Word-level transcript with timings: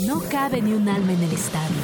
No 0.00 0.20
cabe 0.20 0.62
ni 0.62 0.72
un 0.72 0.88
alma 0.88 1.12
en 1.12 1.22
el 1.22 1.32
estadio. 1.32 1.76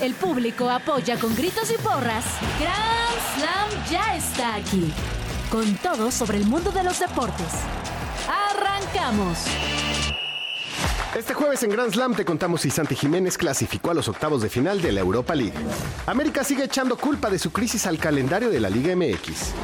El 0.00 0.14
público 0.14 0.70
apoya 0.70 1.18
con 1.18 1.34
gritos 1.34 1.68
y 1.70 1.74
porras. 1.82 2.24
Grand 2.60 3.34
Slam 3.34 3.90
ya 3.90 4.16
está 4.16 4.54
aquí. 4.54 4.92
Con 5.50 5.76
todo 5.78 6.12
sobre 6.12 6.38
el 6.38 6.46
mundo 6.46 6.70
de 6.70 6.84
los 6.84 7.00
deportes. 7.00 7.46
¡Arrancamos! 8.28 9.38
Este 11.16 11.34
jueves 11.34 11.62
en 11.64 11.70
Grand 11.70 11.92
Slam 11.92 12.14
te 12.14 12.24
contamos 12.24 12.60
si 12.60 12.70
Santi 12.70 12.94
Jiménez 12.94 13.36
clasificó 13.36 13.90
a 13.90 13.94
los 13.94 14.08
octavos 14.08 14.42
de 14.42 14.48
final 14.48 14.80
de 14.80 14.92
la 14.92 15.00
Europa 15.00 15.34
League. 15.34 15.54
América 16.06 16.44
sigue 16.44 16.64
echando 16.64 16.96
culpa 16.96 17.30
de 17.30 17.38
su 17.38 17.50
crisis 17.52 17.86
al 17.86 17.98
calendario 17.98 18.50
de 18.50 18.60
la 18.60 18.70
Liga 18.70 18.94
MX. 18.94 19.54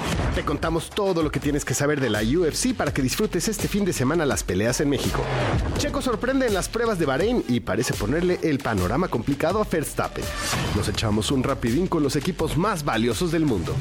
Te 0.40 0.46
contamos 0.46 0.88
todo 0.88 1.22
lo 1.22 1.30
que 1.30 1.38
tienes 1.38 1.66
que 1.66 1.74
saber 1.74 2.00
de 2.00 2.08
la 2.08 2.22
UFC 2.22 2.74
para 2.74 2.94
que 2.94 3.02
disfrutes 3.02 3.46
este 3.48 3.68
fin 3.68 3.84
de 3.84 3.92
semana 3.92 4.24
las 4.24 4.42
peleas 4.42 4.80
en 4.80 4.88
México. 4.88 5.22
Checo 5.76 6.00
sorprende 6.00 6.46
en 6.46 6.54
las 6.54 6.66
pruebas 6.66 6.98
de 6.98 7.04
Bahrein 7.04 7.44
y 7.46 7.60
parece 7.60 7.92
ponerle 7.92 8.38
el 8.42 8.58
panorama 8.58 9.08
complicado 9.08 9.60
a 9.60 9.64
Verstappen. 9.70 10.24
Nos 10.74 10.88
echamos 10.88 11.30
un 11.30 11.42
rapidín 11.42 11.86
con 11.86 12.02
los 12.02 12.16
equipos 12.16 12.56
más 12.56 12.86
valiosos 12.86 13.32
del 13.32 13.44
mundo. 13.44 13.76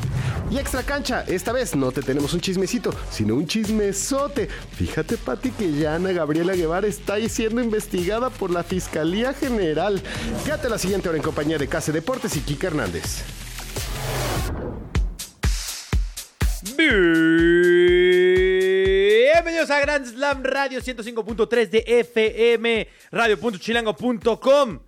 Y 0.52 0.58
extra 0.58 0.84
cancha, 0.84 1.24
esta 1.28 1.54
vez 1.54 1.78
no 1.78 1.94
te 1.94 2.02
tenemos 2.02 2.34
un 2.34 2.42
chismecito, 2.42 2.94
sino 3.10 3.36
un 3.36 3.48
chismesote. 3.48 4.50
Fíjate, 4.74 5.16
Pati, 5.16 5.52
que 5.52 5.72
ya 5.72 5.96
Ana 5.96 6.12
Gabriela 6.12 6.56
Guevara 6.56 6.88
está 6.88 7.16
siendo 7.30 7.64
investigada 7.64 8.30
por 8.32 8.52
la 8.52 8.66
Fiscalía 8.66 9.32
General. 9.34 10.04
Quédate 10.44 10.68
la 10.68 10.78
siguiente 10.78 11.08
hora 11.08 11.18
en 11.18 11.24
compañía 11.24 11.58
de 11.58 11.70
Case 11.70 11.94
Deportes 11.94 12.36
y 12.36 12.42
Kike 12.42 12.68
Hernández. 12.68 13.24
Bienvenidos 19.30 19.70
a 19.70 19.80
Grand 19.82 20.06
Slam 20.06 20.44
Radio 20.44 20.80
105.3 20.80 21.70
de 21.70 21.84
FM, 21.86 22.88
radio.chilango.com. 23.12 24.80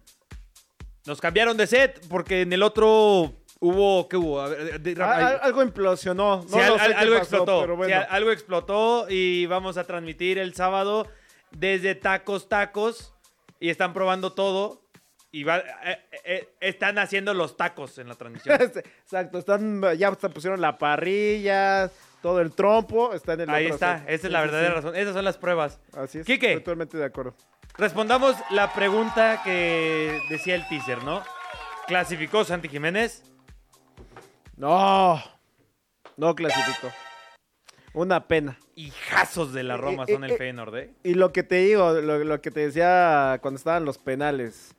Nos 1.06 1.20
cambiaron 1.20 1.58
de 1.58 1.68
set 1.68 2.00
porque 2.08 2.42
en 2.44 2.54
el 2.54 2.64
otro 2.64 3.34
hubo, 3.60 4.08
¿qué 4.08 4.16
hubo? 4.16 4.40
A 4.40 4.48
ver, 4.48 4.80
de- 4.80 4.96
Ah, 5.04 5.16
al- 5.28 5.40
algo 5.42 5.62
implosionó. 5.64 6.44
Sí, 6.48 6.56
No 6.56 6.62
al- 6.64 6.70
lo 6.70 6.76
sé 6.78 6.82
al- 6.86 6.92
qué 6.92 6.98
algo 6.98 7.14
pasó, 7.20 7.24
explotó. 7.36 7.62
pero 7.62 7.74
Sí, 7.74 7.78
bueno. 7.78 7.96
al- 7.98 8.08
algo 8.10 8.32
explotó 8.32 9.06
y 9.10 9.46
vamos 9.48 9.76
a 9.78 9.84
transmitir 9.84 10.38
el 10.38 10.54
sábado 10.54 11.08
desde 11.52 11.96
Tacos 11.96 12.48
Tacos 12.48 13.14
y 13.60 13.68
están 13.70 13.92
probando 13.94 14.32
todo 14.32 14.81
y 15.32 15.44
va- 15.44 15.60
eh, 15.84 16.00
eh, 16.26 16.50
están 16.60 16.98
haciendo 17.00 17.34
los 17.34 17.56
tacos 17.58 17.98
en 17.98 18.08
la 18.10 18.16
transmisión. 18.16 18.60
Exacto, 19.04 19.38
están, 19.40 19.82
ya 19.98 20.12
pusieron 20.12 20.60
la 20.62 20.78
parrilla, 20.78 21.90
todo 22.22 22.42
el 22.42 22.52
trompo, 22.54 23.14
está 23.14 23.34
en 23.34 23.42
el 23.42 23.50
Ahí 23.50 23.66
otro 23.66 23.76
está, 23.76 24.04
esa 24.08 24.28
es 24.28 24.34
la 24.34 24.42
verdadera 24.42 24.70
sí. 24.70 24.76
razón. 24.76 24.96
Esas 24.96 25.14
son 25.14 25.26
las 25.26 25.38
pruebas. 25.38 25.80
Así 25.94 26.20
es, 26.20 26.26
Quique. 26.26 26.56
totalmente 26.58 26.98
de 26.98 27.06
acuerdo. 27.06 27.34
Respondamos 27.78 28.36
la 28.50 28.74
pregunta 28.74 29.42
que 29.44 30.20
decía 30.30 30.56
el 30.56 30.68
teaser, 30.68 31.04
¿no? 31.04 31.24
¿Clasificó 31.88 32.44
Santi 32.44 32.68
Jiménez? 32.68 33.24
No, 34.58 35.22
no 36.18 36.36
clasificó. 36.36 36.92
Una 37.94 38.28
pena. 38.28 38.58
Hijazos 38.76 39.54
de 39.54 39.64
la 39.64 39.78
Roma 39.78 40.06
Eh, 40.08 40.14
son 40.14 40.24
el 40.24 40.32
eh, 40.32 40.38
Feyenoord, 40.38 40.76
¿eh? 40.78 40.94
Y 41.04 41.14
lo 41.16 41.32
que 41.34 41.44
te 41.44 41.56
digo, 41.56 41.92
lo, 41.94 42.20
lo 42.24 42.42
que 42.42 42.52
te 42.52 42.62
decía 42.62 43.40
cuando 43.42 43.58
estaban 43.58 43.84
los 43.86 43.98
penales. 43.98 44.76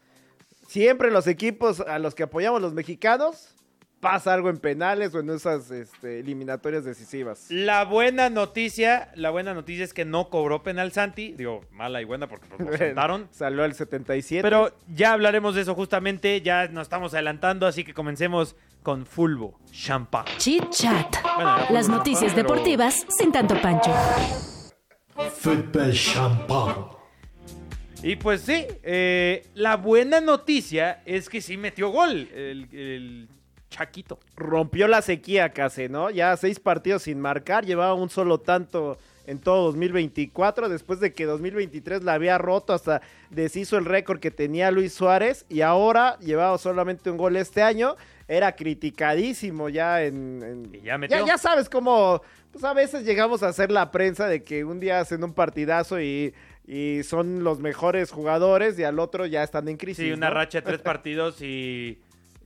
Siempre 0.73 1.11
los 1.11 1.27
equipos 1.27 1.81
a 1.81 1.98
los 1.98 2.15
que 2.15 2.23
apoyamos 2.23 2.62
los 2.62 2.73
mexicanos, 2.73 3.55
pasa 4.01 4.33
algo 4.33 4.48
en 4.48 4.56
penales 4.56 5.14
o 5.14 5.20
en 5.20 5.29
esas 5.29 5.70
este, 5.70 6.20
eliminatorias 6.20 6.83
decisivas. 6.83 7.45
La 7.51 7.84
buena 7.84 8.31
noticia, 8.31 9.12
la 9.14 9.29
buena 9.29 9.53
noticia 9.53 9.84
es 9.84 9.92
que 9.92 10.06
no 10.06 10.31
cobró 10.31 10.62
penal 10.62 10.91
Santi. 10.91 11.34
Digo, 11.34 11.61
mala 11.73 12.01
y 12.01 12.06
buena 12.06 12.27
porque 12.27 12.48
pues, 12.48 12.70
lo 12.70 12.77
sentaron. 12.79 13.29
Salió 13.33 13.64
al 13.64 13.75
77. 13.75 14.42
Pero 14.42 14.75
ya 14.89 15.12
hablaremos 15.12 15.55
de 15.55 15.61
eso 15.61 15.75
justamente, 15.75 16.41
ya 16.41 16.69
nos 16.69 16.84
estamos 16.86 17.12
adelantando, 17.12 17.67
así 17.67 17.84
que 17.84 17.92
comencemos 17.92 18.57
con 18.83 19.05
Fulbo, 19.05 19.61
Champa. 19.70 20.25
Chit 20.39 20.70
Chat. 20.70 21.17
Bueno, 21.36 21.57
Las 21.69 21.86
noticias 21.91 22.33
pero- 22.35 22.48
deportivas 22.48 23.05
sin 23.11 23.30
tanto 23.30 23.61
pancho. 23.61 23.92
Football 25.39 25.92
champagne. 25.92 27.02
Y 28.02 28.17
pues 28.17 28.40
sí, 28.42 28.67
eh, 28.83 29.46
la 29.55 29.77
buena 29.77 30.20
noticia 30.20 31.02
es 31.07 31.29
que 31.29 31.40
sí 31.40 31.57
metió 31.57 31.90
gol 31.90 32.29
el, 32.35 32.68
el 32.73 33.29
Chaquito. 33.70 34.18
rompió 34.36 34.89
la 34.89 35.02
sequía 35.02 35.51
casi, 35.52 35.89
¿no? 35.89 36.11
Ya 36.11 36.36
seis 36.36 36.58
partidos 36.58 37.05
sin 37.05 37.20
marcar, 37.20 37.64
llevaba 37.64 37.95
un 37.95 38.11
solo 38.11 38.39
tanto 38.39 38.98
en 39.27 39.39
todo 39.39 39.67
2024, 39.67 40.68
después 40.68 40.98
de 40.98 41.13
que 41.13 41.27
2023 41.27 42.02
la 42.02 42.14
había 42.14 42.39
roto 42.39 42.73
hasta 42.73 43.02
deshizo 43.30 43.79
el 43.79 43.85
récord 43.85 44.19
que 44.19 44.33
tenía 44.33 44.73
Luis 44.73 44.92
Suárez 44.92 45.46
y 45.48 45.61
ahora 45.61 46.19
llevaba 46.19 46.58
solamente 46.58 47.08
un 47.08 47.17
gol 47.17 47.36
este 47.36 47.63
año, 47.63 47.95
era 48.27 48.57
criticadísimo 48.57 49.69
ya 49.69 50.02
en... 50.02 50.42
en- 50.42 50.74
Y 50.74 50.80
ya 50.83 50.98
metió. 50.98 51.24
ya 51.24 51.39
sabes 51.39 51.69
cómo, 51.69 52.20
pues 52.51 52.64
a 52.64 52.74
veces 52.74 53.05
llegamos 53.05 53.45
a 53.45 53.48
hacer 53.48 53.70
la 53.70 53.92
prensa 53.92 54.27
de 54.27 54.42
que 54.42 54.64
un 54.64 54.80
día 54.80 54.98
hacen 54.98 55.23
un 55.23 55.33
partidazo 55.33 56.01
y, 56.01 56.34
y 56.67 57.02
son 57.02 57.42
los 57.45 57.58
mejores 57.61 58.11
jugadores 58.11 58.78
y 58.78 58.84
al 58.84 58.98
otro 58.98 59.27
ya 59.27 59.42
están 59.42 59.68
en 59.68 59.77
crisis. 59.77 60.05
Sí, 60.06 60.12
una 60.12 60.28
¿no? 60.28 60.34
racha 60.34 60.61
de 60.61 60.67
tres 60.67 60.80
partidos 60.83 61.40
y 61.42 62.00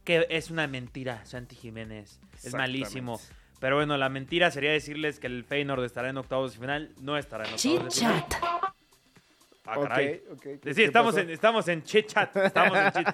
que 0.05 0.27
es 0.31 0.51
una 0.51 0.67
mentira, 0.67 1.25
Santi 1.25 1.57
Jiménez. 1.57 2.21
Es 2.43 2.55
malísimo. 2.55 3.21
Pero 3.59 3.77
bueno, 3.77 3.97
la 3.97 4.09
mentira 4.09 4.51
sería 4.51 4.71
decirles 4.73 5.19
que 5.19 5.27
el 5.27 5.45
Feyenoord 5.45 5.85
estará 5.85 6.11
en 6.11 6.17
octavos 6.19 6.53
de 6.53 6.59
final. 6.61 6.91
No 7.01 7.17
estará 7.17 7.45
en 7.49 7.55
octavos 7.55 7.85
de 7.85 7.91
final. 8.01 8.25
Ah, 9.69 9.75
caray. 9.83 10.23
Ok, 10.31 10.37
ok, 10.37 10.43
¿qué- 10.43 10.61
Sí, 10.75 10.75
qué 10.75 10.85
estamos 10.85 11.17
en, 11.17 11.31
estamos 11.31 11.67
en 11.69 11.83
chit 11.83 12.07
chat. 12.07 12.37
Estamos 12.37 12.79
en 12.79 12.93
chit. 12.93 13.09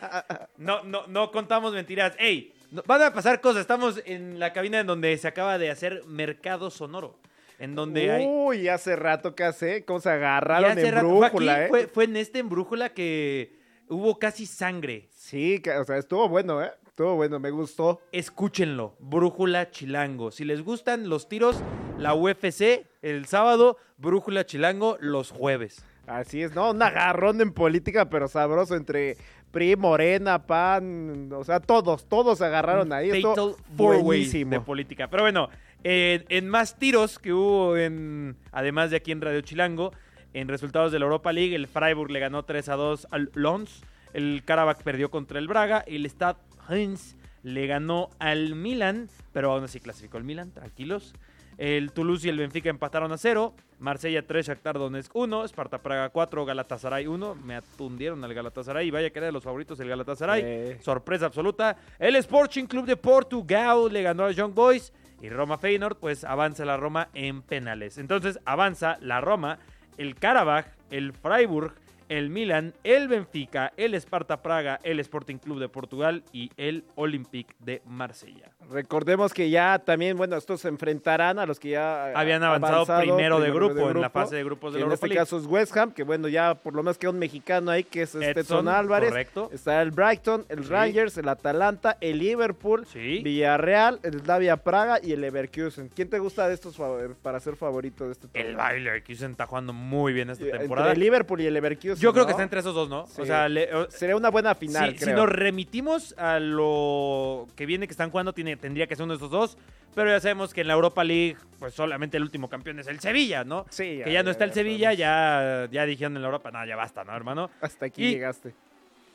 No, 0.58 0.82
no, 0.84 1.06
no 1.06 1.30
contamos 1.30 1.72
mentiras. 1.72 2.14
¡Ey! 2.18 2.52
no- 2.70 2.82
van 2.86 3.02
a 3.02 3.12
pasar 3.14 3.41
cosas. 3.41 3.62
Estamos 3.62 4.02
en 4.04 4.38
la 4.38 4.52
cabina 4.52 4.80
en 4.80 4.86
donde 4.86 5.16
se 5.16 5.28
acaba 5.28 5.56
de 5.58 5.70
hacer 5.70 6.02
Mercado 6.06 6.70
Sonoro. 6.70 7.18
En 7.62 7.76
donde 7.76 8.10
hay. 8.10 8.26
Uy, 8.26 8.66
hace 8.68 8.96
rato 8.96 9.34
que 9.36 9.44
hace, 9.44 9.84
cómo 9.84 10.00
se 10.00 10.10
agarraron 10.10 10.76
en 10.76 10.92
rato- 10.92 11.08
fue, 11.16 11.26
aquí, 11.26 11.36
brújula, 11.36 11.64
¿eh? 11.64 11.68
fue, 11.68 11.86
fue 11.86 12.04
en 12.04 12.16
este 12.16 12.40
en 12.40 12.48
brújula 12.48 12.88
que 12.88 13.56
hubo 13.88 14.18
casi 14.18 14.46
sangre. 14.46 15.08
Sí, 15.14 15.60
que- 15.60 15.70
o 15.76 15.84
sea, 15.84 15.96
estuvo 15.96 16.28
bueno, 16.28 16.60
¿eh? 16.62 16.72
Estuvo 16.88 17.14
bueno, 17.14 17.38
me 17.38 17.50
gustó. 17.50 18.00
Escúchenlo, 18.10 18.96
Brújula 18.98 19.70
Chilango. 19.70 20.30
Si 20.32 20.44
les 20.44 20.62
gustan 20.62 21.08
los 21.08 21.28
tiros, 21.28 21.62
la 21.98 22.14
UFC 22.14 22.84
el 23.00 23.26
sábado, 23.26 23.76
Brújula 23.96 24.44
Chilango 24.44 24.96
los 25.00 25.30
jueves. 25.30 25.84
Así 26.06 26.42
es, 26.42 26.54
¿no? 26.54 26.72
Un 26.72 26.82
agarrón 26.82 27.40
en 27.40 27.52
política, 27.52 28.10
pero 28.10 28.26
sabroso 28.26 28.74
entre 28.74 29.16
PRI, 29.52 29.76
Morena, 29.76 30.46
PAN, 30.46 31.30
o 31.32 31.44
sea, 31.44 31.60
todos, 31.60 32.08
todos 32.08 32.38
se 32.38 32.44
agarraron 32.44 32.92
ahí. 32.92 33.08
Fatal 33.22 33.50
Esto 33.50 33.56
buenísimo. 33.70 34.50
de 34.50 34.60
política. 34.60 35.08
Pero 35.08 35.22
bueno, 35.22 35.48
en, 35.84 36.25
en 36.28 36.48
más 36.48 36.78
tiros 36.78 37.19
que 37.19 37.32
hubo 37.32 37.76
en, 37.76 38.37
además 38.50 38.91
de 38.91 38.97
aquí 38.97 39.12
en 39.12 39.20
Radio 39.20 39.41
Chilango, 39.41 39.93
en 40.34 40.48
resultados 40.48 40.93
de 40.93 40.98
la 40.98 41.04
Europa 41.04 41.32
League, 41.32 41.54
el 41.54 41.66
Freiburg 41.66 42.10
le 42.10 42.20
ganó 42.20 42.44
3 42.44 42.69
a 42.69 42.76
2 42.76 43.09
al 43.10 43.31
Lons, 43.34 43.82
el 44.12 44.42
Karabakh 44.44 44.82
perdió 44.82 45.10
contra 45.10 45.38
el 45.38 45.48
Braga, 45.48 45.84
el 45.87 46.09
Stade 46.09 46.38
Reims 46.69 47.16
le 47.42 47.66
ganó 47.66 48.10
al 48.19 48.54
Milan, 48.54 49.09
pero 49.32 49.53
aún 49.53 49.65
así 49.65 49.81
clasificó 49.81 50.19
el 50.19 50.25
Milan, 50.25 50.53
tranquilos. 50.53 51.15
El 51.59 51.92
Toulouse 51.92 52.26
y 52.26 52.31
el 52.31 52.38
Benfica 52.38 52.71
empataron 52.71 53.12
a 53.12 53.19
0. 53.19 53.54
Marsella 53.78 54.26
3, 54.26 54.47
Shakhtar 54.47 54.78
Donetsk 54.78 55.15
1. 55.15 55.44
Sparta 55.44 55.78
Praga 55.78 56.09
4, 56.09 56.44
Galatasaray 56.44 57.06
1. 57.06 57.34
Me 57.37 57.56
atundieron 57.56 58.25
al 58.25 58.32
Galatasaray. 58.32 58.88
Y 58.88 58.91
vaya 58.91 59.10
que 59.10 59.19
era 59.19 59.26
de 59.26 59.32
los 59.32 59.44
favoritos 59.44 59.78
el 59.81 59.88
Galatasaray. 59.88 60.42
Eh. 60.44 60.78
Sorpresa 60.81 61.26
absoluta. 61.26 61.76
El 61.98 62.16
Sporting 62.16 62.65
Club 62.65 62.87
de 62.87 62.97
Portugal 62.97 63.92
le 63.92 64.03
ganó 64.03 64.25
a 64.25 64.32
Young 64.32 64.54
Boys. 64.54 64.92
Y 65.22 65.31
Roma 65.31 65.56
Feyenoord, 65.56 65.99
pues 65.99 66.25
avanza 66.25 66.65
la 66.65 66.77
Roma 66.77 67.09
en 67.15 67.43
penales. 67.43 67.97
Entonces 67.97 68.41
avanza 68.44 68.99
la 69.00 69.21
Roma, 69.21 69.59
el 69.97 70.16
Karabaj, 70.16 70.66
el 70.91 71.12
Freiburg, 71.12 71.75
el 72.09 72.28
Milan, 72.28 72.75
el 72.84 73.09
Benfica, 73.09 73.72
el 73.78 73.94
Sparta 73.94 74.42
Praga, 74.42 74.80
el 74.83 75.01
Sporting 75.01 75.39
Club 75.39 75.60
de 75.60 75.69
Portugal 75.69 76.24
y 76.33 76.51
el 76.59 76.84
Olympique 76.97 77.54
de 77.60 77.83
Marsella. 77.86 78.52
Recordemos 78.70 79.34
que 79.34 79.50
ya 79.50 79.78
también, 79.78 80.16
bueno, 80.16 80.36
estos 80.36 80.60
se 80.60 80.68
enfrentarán 80.68 81.38
a 81.38 81.47
los 81.47 81.59
que 81.60 81.70
ya 81.70 82.10
eh, 82.10 82.12
Habían 82.16 82.42
avanzado 82.42 82.86
primero 83.00 83.41
de 83.41 83.50
grupo 83.50 83.91
en 83.91 84.00
la 84.00 84.10
fase 84.10 84.36
de 84.36 84.44
grupos 84.44 84.72
de 84.72 84.78
la 84.78 84.84
En 84.84 84.91
Europa 84.91 84.94
este 84.94 85.09
League. 85.09 85.18
caso 85.20 85.38
es 85.38 85.47
West 85.47 85.76
Ham, 85.76 85.92
que 85.92 86.03
bueno, 86.04 86.28
ya 86.28 86.54
por 86.54 86.74
lo 86.74 86.82
menos 86.82 86.97
queda 86.98 87.10
un 87.10 87.18
mexicano 87.18 87.70
ahí 87.70 87.84
que 87.84 88.03
es 88.03 88.14
Edson, 88.14 88.68
Álvarez. 88.68 89.10
correcto. 89.10 89.50
Está 89.53 89.82
el 89.82 89.91
Brighton, 89.91 90.47
el 90.48 90.64
Sí. 90.64 90.70
Rangers, 90.70 91.18
el 91.18 91.28
Atalanta, 91.28 91.97
el 92.00 92.18
Liverpool, 92.18 92.86
Sí. 92.86 93.20
Villarreal, 93.22 94.00
el 94.03 94.20
Slavia 94.20 94.56
Praga 94.56 94.98
y 95.03 95.12
el 95.12 95.20
Leverkusen. 95.20 95.88
¿Quién 95.94 96.08
te 96.08 96.18
gusta 96.18 96.48
de 96.48 96.54
estos 96.54 96.76
para 97.22 97.41
ser 97.41 97.56
favorito 97.56 98.06
de 98.06 98.12
este 98.12 98.26
El 98.32 98.32
torneo? 98.32 98.56
Baile 98.58 99.03
que 99.03 99.12
está 99.12 99.47
jugando 99.47 99.72
muy 99.72 100.12
bien 100.12 100.30
esta 100.30 100.44
Entre 100.44 100.58
temporada. 100.60 100.92
el 100.92 101.00
Liverpool 101.00 101.41
y 101.41 101.47
el 101.47 101.54
Leverkusen. 101.54 101.97
Yo 101.97 102.12
creo 102.12 102.22
¿no? 102.22 102.26
que 102.26 102.30
está 102.32 102.42
entre 102.42 102.60
esos 102.60 102.74
dos, 102.74 102.88
¿no? 102.88 103.06
Sí. 103.06 103.20
O 103.22 103.26
sea, 103.26 103.48
le- 103.48 103.74
o- 103.74 103.91
Sería 103.91 104.16
una 104.16 104.30
buena 104.30 104.54
final, 104.54 104.97
si, 104.98 105.10
nos 105.12 105.28
remitimos 105.28 106.15
a 106.18 106.38
lo 106.41 107.47
que 107.56 107.66
viene 107.66 107.86
que 107.86 107.92
están 107.92 108.10
jugando, 108.10 108.32
tiene 108.32 108.52
tendría 108.57 108.87
que 108.87 108.97
ser 108.97 109.04
uno 109.04 109.13
de 109.13 109.16
estos 109.16 109.31
dos. 109.31 109.59
Pero 109.95 110.09
ya 110.09 110.21
sabemos 110.21 110.54
que 110.54 110.63
en 110.63 110.69
la 110.69 110.72
Europa 110.75 111.04
League, 111.04 111.37
pues 111.59 111.75
solamente 111.75 112.16
el 112.16 112.22
último 112.22 112.49
campeón 112.49 112.78
es 112.78 112.87
el 112.87 112.99
Sevilla, 113.01 113.45
¿no? 113.45 113.66
Sí, 113.69 114.01
que 114.03 114.10
ya 114.13 114.22
no 114.22 114.31
está 114.31 114.45
el 114.45 114.53
Sevilla, 114.54 114.95
ya, 114.95 115.69
ya 115.71 115.84
dijeron 115.84 116.16
en 116.16 116.22
la 116.22 116.28
Europa, 116.28 116.51
no, 116.51 116.65
ya 116.65 116.77
basta, 116.77 117.04
¿no, 117.04 117.15
hermano? 117.15 117.51
Hasta 117.60 117.87
aquí 117.87 118.04
Y- 118.07 118.10
llegaste. 118.13 118.54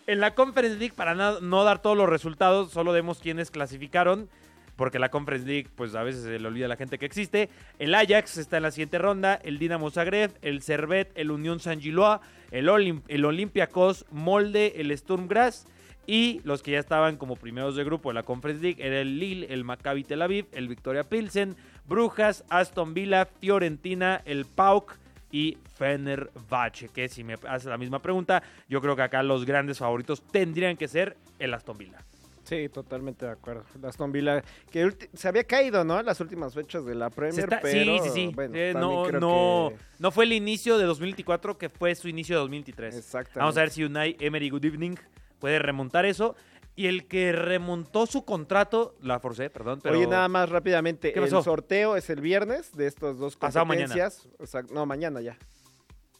En 0.06 0.20
la 0.22 0.36
Conference 0.36 0.78
League, 0.78 0.94
para 0.96 1.16
no 1.16 1.64
dar 1.64 1.82
todos 1.82 1.98
los 1.98 2.08
resultados, 2.08 2.72
solo 2.72 2.94
demos 2.94 3.20
quiénes 3.20 3.50
clasificaron, 3.52 4.30
porque 4.78 5.00
la 5.00 5.10
Conference 5.10 5.46
League, 5.48 5.68
pues 5.76 5.96
a 5.96 6.04
veces 6.04 6.24
se 6.24 6.38
le 6.40 6.48
olvida 6.48 6.66
a 6.68 6.70
la 6.70 6.78
gente 6.78 7.00
que 7.00 7.06
existe. 7.08 7.50
El 7.80 7.94
Ajax 7.96 8.38
está 8.38 8.58
en 8.58 8.64
la 8.64 8.72
siguiente 8.72 9.00
ronda, 9.00 9.34
el 9.44 9.58
Dinamo 9.58 9.90
Zagreb, 9.90 10.32
el 10.44 10.62
Servet, 10.62 11.12
el 11.16 11.32
Unión 11.32 11.60
San 11.60 11.82
Giloa, 11.82 12.22
el, 12.52 12.70
Olim- 12.70 13.02
el 13.08 13.26
Olympiacos, 13.26 14.06
Molde, 14.12 14.74
el 14.78 14.96
Sturm 14.98 15.28
Graz 15.28 15.66
y 16.08 16.42
los 16.46 16.64
que 16.64 16.72
ya 16.72 16.80
estaban 16.80 17.18
como 17.18 17.36
primeros 17.36 17.76
de 17.76 17.84
grupo 17.84 18.10
de 18.10 18.16
la 18.16 18.24
Conference 18.24 18.64
League 18.64 18.84
era 18.84 19.00
el 19.02 19.20
Lille, 19.20 19.54
el 19.54 19.64
Maccabi 19.64 20.04
Tel 20.04 20.22
Aviv, 20.22 20.46
el 20.54 20.68
Victoria 20.68 21.04
Pilsen, 21.04 21.56
Brujas, 21.86 22.44
Aston 22.50 22.94
Villa, 22.94 23.26
Fiorentina, 23.26 24.22
el 24.26 24.46
PAOK 24.46 24.96
y 25.32 25.58
Fenerbahce, 25.78 26.90
que 26.90 27.10
si 27.10 27.24
me 27.24 27.36
hace 27.48 27.70
la 27.70 27.78
misma 27.78 28.02
pregunta, 28.02 28.42
yo 28.70 28.82
creo 28.82 28.96
que 28.96 29.02
acá 29.02 29.22
los 29.24 29.46
grandes 29.46 29.80
favoritos 29.80 30.22
tendrían 30.32 30.78
que 30.78 30.88
ser 30.88 31.18
el 31.40 31.54
Aston 31.54 31.78
Villa. 31.78 32.00
Sí, 32.46 32.70
totalmente 32.70 33.26
de 33.26 33.34
acuerdo. 33.34 33.66
El 33.76 33.84
Aston 33.84 34.10
Villa, 34.14 34.42
que 34.72 34.90
se 35.14 35.28
había 35.28 35.44
caído, 35.44 35.84
¿no? 35.84 36.02
Las 36.02 36.22
últimas 36.22 36.54
fechas 36.54 36.86
de 36.86 36.96
la 36.96 37.10
Premier, 37.10 37.44
está- 37.44 37.60
pero... 37.62 37.98
sí, 37.98 38.00
sí, 38.06 38.10
sí. 38.14 38.32
bueno, 38.34 38.56
Eh, 38.56 38.72
no, 38.74 39.04
creo 39.04 39.20
no, 39.20 39.70
que- 39.72 39.78
no 40.00 40.12
fue 40.12 40.24
el 40.24 40.32
inicio 40.32 40.78
de 40.78 40.86
2024 40.86 41.58
que 41.58 41.68
fue 41.68 41.94
su 41.96 42.08
inicio 42.08 42.38
de 42.38 42.40
2023. 42.40 42.96
Exactamente. 42.96 43.40
Vamos 43.40 43.58
a 43.58 43.60
ver 43.60 43.70
si 43.70 43.84
Unai 43.84 44.16
Emery 44.22 44.50
Good 44.50 44.64
Evening 44.64 44.96
puede 45.40 45.60
remontar 45.60 46.06
eso. 46.06 46.36
Y 46.76 46.86
el 46.86 47.08
que 47.08 47.32
remontó 47.32 48.06
su 48.06 48.24
contrato, 48.24 48.96
la 49.02 49.20
forcé, 49.20 49.50
perdón, 49.50 49.80
pero... 49.82 49.98
Oye, 49.98 50.06
nada 50.06 50.28
más 50.28 50.48
rápidamente. 50.50 51.12
¿Qué 51.12 51.20
el 51.20 51.30
sorteo 51.30 51.96
es 51.96 52.10
el 52.12 52.22
viernes 52.22 52.72
de 52.74 52.86
estos 52.86 53.18
dos 53.18 53.36
Pasado 53.36 53.66
mañana. 53.66 53.88
competencias. 53.88 54.30
Exacto. 54.40 54.76
No, 54.76 54.86
mañana 54.86 55.20
ya. 55.22 55.38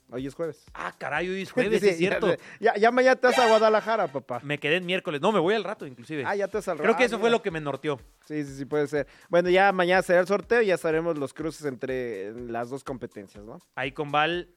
Hoy 0.10 0.26
es 0.26 0.34
jueves. 0.36 0.64
Ah, 0.74 0.96
caray, 0.98 1.28
hoy 1.30 1.42
es 1.42 1.52
jueves, 1.54 1.82
Sí, 1.82 1.90
es 1.90 1.98
cierto. 1.98 2.30
Ya, 2.30 2.38
ya, 2.60 2.76
ya 2.78 2.92
mañana 2.92 3.16
te 3.18 3.28
vas 3.28 3.38
a 3.38 3.48
Guadalajara, 3.48 4.08
papá. 4.08 4.40
Me 4.44 4.58
quedé 4.58 4.78
en 4.78 4.86
miércoles. 4.86 5.20
No, 5.22 5.32
me 5.32 5.40
voy 5.40 5.54
al 5.54 5.64
rato, 5.64 5.86
inclusive. 5.86 6.24
Ah, 6.26 6.36
ya 6.36 6.48
te 6.48 6.58
vas 6.58 6.68
al 6.70 6.78
Creo 6.78 6.96
que 6.96 7.04
ah, 7.04 7.08
eso 7.08 7.20
fue 7.20 7.30
lo 7.30 7.42
que 7.42 7.52
me 7.52 7.60
norteó. 7.60 8.00
Sí, 8.26 8.44
sí, 8.46 8.56
sí, 8.56 8.66
puede 8.66 8.88
ser. 8.88 9.08
Bueno, 9.30 9.50
ya 9.50 9.72
mañana 9.72 10.02
será 10.02 10.22
el 10.22 10.28
sorteo 10.28 10.62
y 10.62 10.68
ya 10.68 10.78
sabemos 10.78 11.18
los 11.18 11.34
cruces 11.34 11.66
entre 11.66 12.32
las 12.34 12.70
dos 12.70 12.84
competencias, 12.84 13.44
¿no? 13.44 13.60
Ahí 13.76 13.92
con 13.92 14.12
Val, 14.12 14.50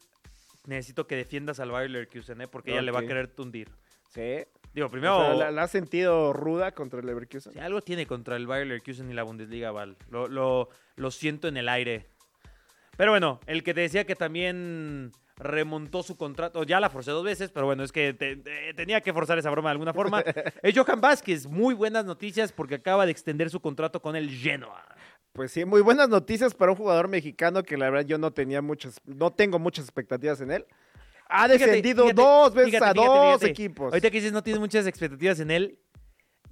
necesito 0.66 1.06
que 1.06 1.16
defiendas 1.16 1.58
al 1.58 1.70
Bayer 1.72 1.90
Leverkusen, 1.90 2.40
¿eh? 2.42 2.48
porque 2.48 2.72
ella 2.72 2.82
le 2.82 2.92
va 2.92 3.00
a 3.00 3.06
querer 3.06 3.28
tundir. 3.28 3.68
Sí. 4.10 4.44
Digo, 4.72 4.88
primero, 4.88 5.34
¿La, 5.34 5.50
la 5.50 5.62
has 5.62 5.70
sentido 5.72 6.32
ruda 6.32 6.72
contra 6.72 7.00
el 7.00 7.06
Leverkusen? 7.06 7.52
si 7.52 7.58
algo 7.58 7.80
tiene 7.80 8.06
contra 8.06 8.36
el 8.36 8.46
Bayer 8.46 8.68
Leverkusen 8.68 9.10
y 9.10 9.14
la 9.14 9.24
Bundesliga, 9.24 9.72
Val. 9.72 9.96
Lo, 10.10 10.28
lo, 10.28 10.68
lo 10.94 11.10
siento 11.10 11.48
en 11.48 11.56
el 11.56 11.68
aire. 11.68 12.06
Pero 12.96 13.10
bueno, 13.10 13.40
el 13.46 13.64
que 13.64 13.74
te 13.74 13.80
decía 13.80 14.04
que 14.04 14.14
también 14.14 15.10
remontó 15.36 16.02
su 16.02 16.16
contrato, 16.16 16.62
ya 16.64 16.78
la 16.80 16.90
forcé 16.90 17.10
dos 17.12 17.24
veces, 17.24 17.50
pero 17.50 17.66
bueno, 17.66 17.82
es 17.82 17.90
que 17.92 18.12
te- 18.12 18.36
te- 18.36 18.74
tenía 18.74 19.00
que 19.00 19.12
forzar 19.12 19.38
esa 19.38 19.50
broma 19.50 19.70
de 19.70 19.72
alguna 19.72 19.94
forma. 19.94 20.22
es 20.62 20.74
Johan 20.76 21.00
Vázquez, 21.00 21.46
muy 21.46 21.74
buenas 21.74 22.04
noticias 22.04 22.52
porque 22.52 22.74
acaba 22.76 23.06
de 23.06 23.12
extender 23.12 23.48
su 23.50 23.58
contrato 23.60 24.00
con 24.02 24.14
el 24.16 24.30
Genoa. 24.30 24.84
Pues 25.32 25.50
sí, 25.52 25.64
muy 25.64 25.80
buenas 25.80 26.08
noticias 26.08 26.54
para 26.54 26.72
un 26.72 26.76
jugador 26.76 27.08
mexicano 27.08 27.62
que 27.62 27.76
la 27.78 27.88
verdad 27.88 28.06
yo 28.06 28.18
no 28.18 28.32
tenía 28.32 28.60
muchas, 28.62 29.00
no 29.04 29.32
tengo 29.32 29.58
muchas 29.58 29.84
expectativas 29.86 30.40
en 30.42 30.50
él. 30.50 30.66
Ha 31.32 31.44
Fíjate, 31.46 31.64
descendido 31.66 32.02
fíjate, 32.04 32.22
dos 32.22 32.54
veces 32.54 32.70
fíjate, 32.72 32.86
a 32.86 32.92
fíjate, 33.02 33.30
dos 33.30 33.42
equipos. 33.44 33.92
Ahorita 33.92 34.10
que 34.10 34.16
dices 34.16 34.32
no 34.32 34.42
tienes 34.42 34.58
muchas 34.60 34.86
expectativas 34.86 35.38
en 35.40 35.50
él, 35.52 35.78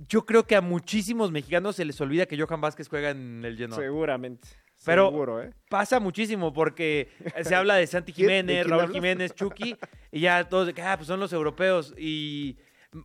yo 0.07 0.25
creo 0.25 0.47
que 0.47 0.55
a 0.55 0.61
muchísimos 0.61 1.33
mexicanos 1.33 1.75
se 1.77 1.85
les 1.85 2.01
olvida 2.01 2.27
que 2.27 2.41
Johan 2.41 2.61
Vázquez 2.61 2.89
juega 2.89 3.11
en 3.11 3.45
el 3.45 3.57
Genoa. 3.57 3.77
Seguramente. 3.77 4.49
Pero- 4.85 5.09
Seguro, 5.11 5.43
¿eh? 5.43 5.51
Pasa 5.69 5.99
muchísimo 5.99 6.53
porque 6.53 7.09
se 7.43 7.55
habla 7.57 7.75
de 7.75 7.87
Santi 7.89 8.13
¿Quién- 8.13 8.29
de 8.29 8.35
Jiménez, 8.55 8.67
Raúl? 8.69 8.93
Jiménez, 8.93 9.35
Chucky, 9.35 9.77
y 10.13 10.21
ya 10.21 10.49
todos 10.49 10.69
de 10.69 10.75
que, 10.75 10.83
ah, 10.83 10.97
pues 10.97 11.09
son 11.09 11.19
los 11.19 11.33
europeos. 11.33 11.93
Y 11.99 12.57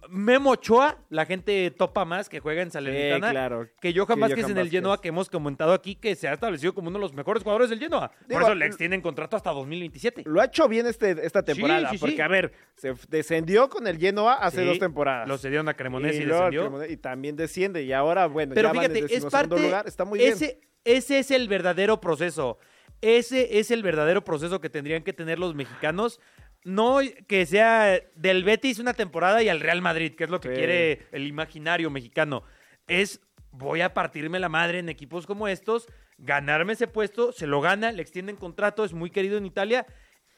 Memo 0.08 0.52
Ochoa, 0.52 0.98
la 1.10 1.26
gente 1.26 1.70
topa 1.72 2.06
más 2.06 2.30
que 2.30 2.40
juega 2.40 2.62
en 2.62 2.72
Salernitana. 2.72 3.28
Sí, 3.28 3.32
claro. 3.32 3.68
Que 3.82 3.94
Johan 3.94 4.16
Que 4.16 4.22
Vázquez 4.22 4.40
Johan 4.44 4.52
en 4.52 4.58
el 4.58 4.64
Vázquez. 4.64 4.80
Genoa, 4.80 5.02
que 5.02 5.08
hemos 5.10 5.30
comentado 5.30 5.74
aquí, 5.74 5.96
que 5.96 6.16
se 6.16 6.30
ha 6.30 6.34
establecido 6.34 6.74
como 6.74 6.88
uno 6.88 7.00
de 7.00 7.02
los 7.02 7.14
mejores 7.14 7.44
jugadores 7.44 7.70
del 7.70 7.80
Genoa. 7.80 8.10
Digo, 8.28 8.40
Por 8.40 8.50
eso 8.50 8.56
le 8.56 8.66
extienden 8.66 9.02
contrato 9.02 9.36
hasta 9.36 9.52
2027. 9.52 10.24
Lo 10.26 10.40
ha 10.40 10.46
hecho 10.46 10.70
bien 10.70 10.88
este, 10.88 11.26
esta 11.26 11.44
temporada. 11.44 11.90
sí, 11.90 11.98
sí. 11.98 12.02
porque, 12.06 12.22
a 12.22 12.30
ver, 12.30 12.54
se 12.78 12.94
descendió 13.10 13.70
con 13.70 13.86
el 13.88 13.98
Genoa 13.98 14.36
hace 14.36 14.64
dos 14.64 14.80
temporadas. 14.80 15.28
Lo 15.28 15.38
cedieron 15.38 15.68
a 15.68 15.74
Cremonese 15.74 16.20
y, 16.20 16.22
el 16.24 16.30
descendió. 16.30 16.72
Cremonese- 16.72 16.92
y 16.92 16.98
también 16.98 17.36
desciende. 17.36 17.84
Y 17.84 17.92
ahora, 17.92 18.28
bueno, 18.28 18.54
Pero 18.56 18.70
ya 18.70 18.74
van 18.74 18.86
en 18.86 18.92
fíjate, 18.94 19.16
es 19.16 19.26
parte. 19.26 19.60
lugar. 19.60 19.86
Está 19.86 20.06
muy 20.06 20.20
bien. 20.20 20.32
ese, 20.32 20.62
ese 20.86 21.20
es 21.20 21.30
el 21.30 21.50
verdadero 21.50 22.00
proceso. 22.00 22.58
Ese 23.02 23.60
es 23.60 23.70
el 23.70 23.84
verdadero 23.84 24.24
proceso 24.24 24.62
que 24.62 24.70
tendrían 24.70 25.04
que 25.04 25.12
tener 25.12 25.38
los 25.38 25.56
mexicanos. 25.56 26.22
No 26.66 27.00
que 27.28 27.46
sea 27.46 28.00
del 28.16 28.44
Betis 28.44 28.80
una 28.80 28.94
temporada 28.94 29.44
y 29.44 29.50
al 29.50 29.60
Real 29.60 29.82
Madrid, 29.82 30.16
que 30.16 30.24
es 30.24 30.30
lo 30.30 30.40
que 30.40 30.50
Sí. 30.50 30.56
quiere 30.56 31.08
el 31.12 31.28
imaginario 31.28 31.90
mexicano. 31.90 32.44
Es 32.88 33.22
voy 33.52 33.82
a 33.82 33.94
partirme 33.94 34.40
la 34.40 34.50
madre 34.50 34.80
en 34.80 34.90
equipos 34.90 35.28
como 35.28 35.48
estos, 35.48 35.88
ganarme 36.18 36.74
ese 36.74 36.88
puesto, 36.88 37.32
se 37.32 37.46
lo 37.48 37.62
gana, 37.62 37.92
le 37.92 38.02
extienden 38.02 38.36
contrato, 38.36 38.84
es 38.84 38.94
muy 38.94 39.10
querido 39.12 39.38
en 39.38 39.46
Italia. 39.46 39.86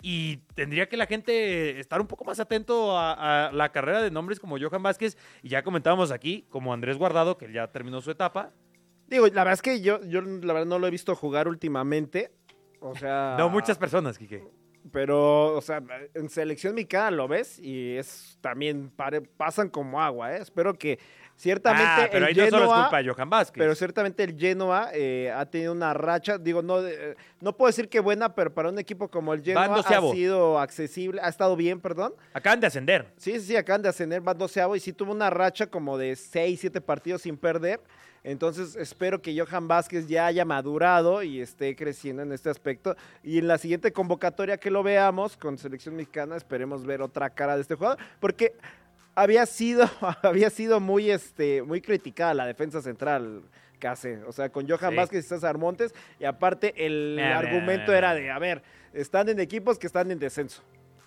Y 0.02 0.38
tendría 0.54 0.90
que 0.90 0.98
la 0.98 1.06
gente 1.08 1.80
estar 1.80 2.02
un 2.02 2.08
poco 2.08 2.26
más 2.26 2.40
atento 2.40 2.98
a, 2.98 3.48
a 3.48 3.52
la 3.54 3.72
carrera 3.72 4.02
de 4.02 4.12
nombres 4.12 4.40
como 4.40 4.60
Johan 4.60 4.84
Vázquez. 4.84 5.18
Y 5.42 5.50
ya 5.50 5.64
comentábamos 5.64 6.12
aquí, 6.12 6.46
como 6.50 6.74
Andrés 6.74 6.98
Guardado, 6.98 7.38
que 7.38 7.52
ya 7.52 7.72
terminó 7.72 8.02
su 8.02 8.12
etapa. 8.12 8.52
Digo, 9.08 9.26
la 9.28 9.44
verdad 9.44 9.54
es 9.54 9.62
que 9.62 9.82
yo, 9.82 10.04
yo 10.04 10.22
la 10.22 10.54
verdad 10.54 10.66
no 10.68 10.80
lo 10.80 10.88
he 10.88 10.92
visto 10.92 11.16
jugar 11.16 11.48
últimamente. 11.48 12.32
O 12.82 12.96
sea. 12.96 13.36
No, 13.40 13.50
muchas 13.50 13.78
personas, 13.78 14.18
Quique. 14.18 14.44
Pero, 14.92 15.56
o 15.56 15.62
sea, 15.62 15.82
en 16.14 16.30
selección 16.30 16.76
mexicana 16.76 17.12
lo 17.12 17.28
ves 17.28 17.60
y 17.60 17.98
es 17.98 18.38
también 18.42 18.92
pasan 19.38 19.70
como 19.70 20.02
agua, 20.02 20.36
¿eh? 20.36 20.42
Espero 20.42 20.76
que 20.76 21.00
ciertamente 21.36 21.84
Ah, 21.88 22.08
pero 22.12 22.26
el 22.28 22.30
ahí 22.30 22.36
no 22.36 22.46
solo 22.50 22.58
es 22.58 22.70
Genoa- 22.70 22.82
culpa 22.84 23.04
de 23.04 23.10
Johan 23.10 23.30
Vázquez. 23.30 23.58
Pero 23.62 23.76
ciertamente 23.76 24.24
el 24.24 24.38
Genoa 24.38 24.90
eh, 24.94 25.32
ha 25.36 25.46
tenido 25.46 25.72
una 25.74 25.94
racha, 25.94 26.38
digo, 26.38 26.62
no, 26.62 26.86
eh, 26.86 27.16
no 27.42 27.56
puedo 27.56 27.68
decir 27.68 27.90
que 27.90 28.00
buena, 28.00 28.34
pero 28.34 28.54
para 28.54 28.70
un 28.70 28.80
equipo 28.80 29.08
como 29.10 29.34
el 29.34 29.44
Genoa 29.44 29.76
ha 29.80 30.12
sido 30.14 30.60
accesible, 30.60 31.20
ha 31.22 31.30
estado 31.30 31.56
bien, 31.56 31.80
perdón. 31.82 32.14
Acaban 32.34 32.60
de 32.60 32.68
ascender. 32.68 33.12
Sí, 33.18 33.34
sí, 33.34 33.48
sí, 33.48 33.56
acaban 33.56 33.82
de 33.82 33.90
ascender, 33.90 34.26
va 34.28 34.34
doceavo 34.34 34.76
y 34.76 34.80
sí 34.80 34.94
tuvo 34.94 35.12
una 35.12 35.30
racha 35.30 35.68
como 35.68 35.98
de 35.98 36.16
6, 36.16 36.60
7 36.60 36.82
partidos 36.82 37.22
sin 37.24 37.38
perder. 37.38 37.80
Entonces 38.24 38.76
espero 38.76 39.22
que 39.22 39.40
Johan 39.40 39.68
Vázquez 39.68 40.08
ya 40.08 40.26
haya 40.26 40.46
madurado 40.46 41.22
y 41.22 41.42
esté 41.42 41.76
creciendo 41.76 42.24
en 42.24 42.32
este 42.32 42.50
aspecto. 42.50 42.96
Y 43.22 43.38
en 43.38 43.48
la 43.48 43.60
siguiente 43.60 43.92
convocatoria 43.94 44.58
que 44.58 44.72
lo 44.72 44.82
veamos 44.82 45.38
con 45.38 45.60
selección 45.60 45.96
mexicana, 45.96 46.36
esperemos 46.36 46.84
ver 46.88 47.04
otra 47.04 47.30
cara 47.30 47.56
de 47.56 47.62
este 47.62 47.76
jugador. 47.76 48.00
Porque 48.20 48.54
había 49.16 49.46
sido, 49.46 49.90
había 50.22 50.50
sido 50.50 50.80
muy, 50.80 51.10
este, 51.10 51.62
muy 51.64 51.82
criticada 51.82 52.34
la 52.34 52.46
defensa 52.46 52.82
central 52.82 53.42
que 53.80 53.88
hace. 53.88 54.24
O 54.26 54.32
sea, 54.32 54.50
con 54.50 54.68
Johan 54.68 54.92
Sí. 54.92 54.96
Vázquez 54.98 55.26
y 55.26 55.28
César 55.28 55.58
Montes. 55.58 55.94
Y 56.20 56.26
aparte 56.26 56.74
el 56.86 57.14
Mira, 57.16 57.28
mira, 57.28 57.40
argumento 57.40 57.86
mira, 57.92 57.98
era 57.98 58.14
de, 58.16 58.32
a 58.32 58.40
ver, 58.40 58.62
están 58.94 59.30
en 59.30 59.40
equipos 59.40 59.78
que 59.80 59.88
están 59.88 60.12
en 60.12 60.20
descenso. 60.20 60.62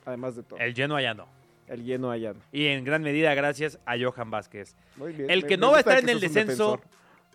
Además 0.04 0.36
de 0.36 0.42
todo. 0.42 0.58
El 0.58 0.74
Genoa 0.74 1.00
ya 1.02 1.14
no. 1.14 1.28
El 1.68 1.84
lleno 1.84 2.10
allá. 2.10 2.32
Y 2.50 2.64
en 2.66 2.82
gran 2.82 3.02
medida 3.02 3.34
gracias 3.34 3.78
a 3.84 3.94
Johan 3.98 4.30
Vázquez. 4.30 4.74
Muy 4.96 5.12
bien. 5.12 5.28
El 5.30 5.42
que 5.44 5.58
me 5.58 5.60
no 5.60 5.70
va 5.72 5.76
a 5.76 5.80
estar 5.80 5.98
en 5.98 6.08
el 6.08 6.18
descenso, 6.18 6.80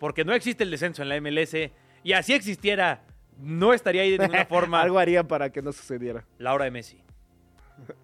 porque 0.00 0.24
no 0.24 0.32
existe 0.34 0.64
el 0.64 0.72
descenso 0.72 1.02
en 1.02 1.08
la 1.08 1.20
MLS, 1.20 1.54
y 2.02 2.12
así 2.14 2.32
existiera, 2.32 3.02
no 3.38 3.72
estaría 3.72 4.02
ahí 4.02 4.10
de 4.10 4.18
ninguna 4.26 4.44
forma 4.46 4.80
Algo 4.82 4.98
harían 4.98 5.28
para 5.28 5.50
que 5.50 5.62
no 5.62 5.70
sucediera. 5.72 6.24
la 6.38 6.52
hora 6.52 6.64
de 6.64 6.72
Messi. 6.72 7.00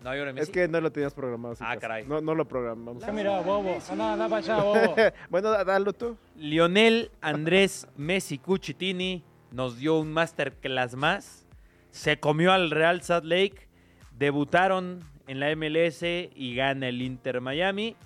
¿No 0.03 0.11
hay 0.11 0.21
hora 0.21 0.29
de 0.29 0.33
Messi? 0.35 0.51
Es 0.51 0.51
que 0.51 0.69
no 0.69 0.81
lo 0.81 0.91
tenías 0.91 1.15
programado. 1.15 1.55
Ah, 1.61 1.69
casi. 1.69 1.79
caray. 1.81 2.07
No, 2.07 2.21
no 2.21 2.35
lo 2.35 2.47
programamos. 2.47 3.03
Mira, 3.13 3.41
bobo, 3.41 3.79
anda, 3.91 4.13
anda 4.13 4.29
para 4.29 4.37
allá, 4.39 4.63
bobo. 4.63 4.95
bueno, 5.31 5.51
da- 5.51 5.65
dalo 5.65 5.93
tú. 5.93 6.17
Lionel 6.37 7.11
Andrés 7.21 7.87
Messi 7.97 8.39
Cucitini 8.39 9.25
nos 9.53 9.79
dio 9.79 9.99
un 9.99 10.13
masterclass 10.13 10.95
más. 10.97 11.47
Se 11.91 12.19
comió 12.19 12.53
al 12.53 12.71
Real 12.71 13.03
Salt 13.03 13.25
Lake. 13.25 13.69
Debutaron 14.17 15.01
en 15.27 15.41
la 15.41 15.55
MLS 15.57 16.03
y 16.03 16.55
gana 16.55 16.89
el 16.89 17.01
Inter 17.01 17.41
Miami. 17.41 17.97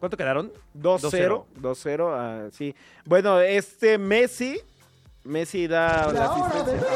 ¿Cuánto 0.00 0.16
quedaron? 0.16 0.52
2-0. 0.78 1.46
2-0, 1.56 2.08
ah, 2.12 2.48
sí. 2.52 2.74
Bueno, 3.06 3.40
este 3.40 3.96
Messi. 3.98 4.60
Messi 5.24 5.66
da 5.66 6.12
la, 6.12 6.26
asistencia. 6.26 6.86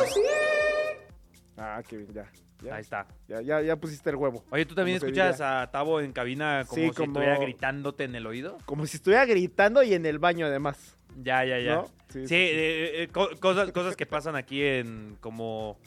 Ah, 1.56 1.82
qué 1.88 1.96
bien, 1.96 2.12
ya. 2.12 2.30
Ya, 2.62 2.74
Ahí 2.74 2.80
está. 2.80 3.06
ya, 3.28 3.40
ya, 3.40 3.60
ya 3.62 3.76
pusiste 3.76 4.10
el 4.10 4.16
huevo. 4.16 4.44
Oye, 4.50 4.66
¿tú 4.66 4.74
también 4.74 4.96
escuchas 4.96 5.40
a 5.40 5.70
Tavo 5.70 6.00
en 6.00 6.12
cabina 6.12 6.64
como 6.68 6.82
Sí, 6.82 6.88
si 6.88 6.94
como- 6.94 7.12
estuviera 7.12 7.38
gritándote 7.38 8.04
en 8.04 8.14
el 8.16 8.26
oído? 8.26 8.58
Como 8.66 8.84
si 8.86 8.96
estuviera 8.96 9.24
gritando 9.26 9.82
y 9.84 9.94
en 9.94 10.04
el 10.06 10.18
baño 10.18 10.46
además. 10.46 10.96
Ya, 11.22 11.44
ya, 11.44 11.58
ya. 11.60 11.74
¿No? 11.76 11.86
Sí, 11.86 11.92
Sí, 12.08 12.20
sí, 12.20 12.26
sí. 12.28 12.34
eh, 12.34 13.02
eh, 13.04 13.08
co- 13.12 13.30
cosas, 13.40 13.70
cosas 13.72 13.94
que 13.96 14.06
pasan 14.06 14.34
aquí 14.34 14.62
en 14.64 15.16
como, 15.20 15.78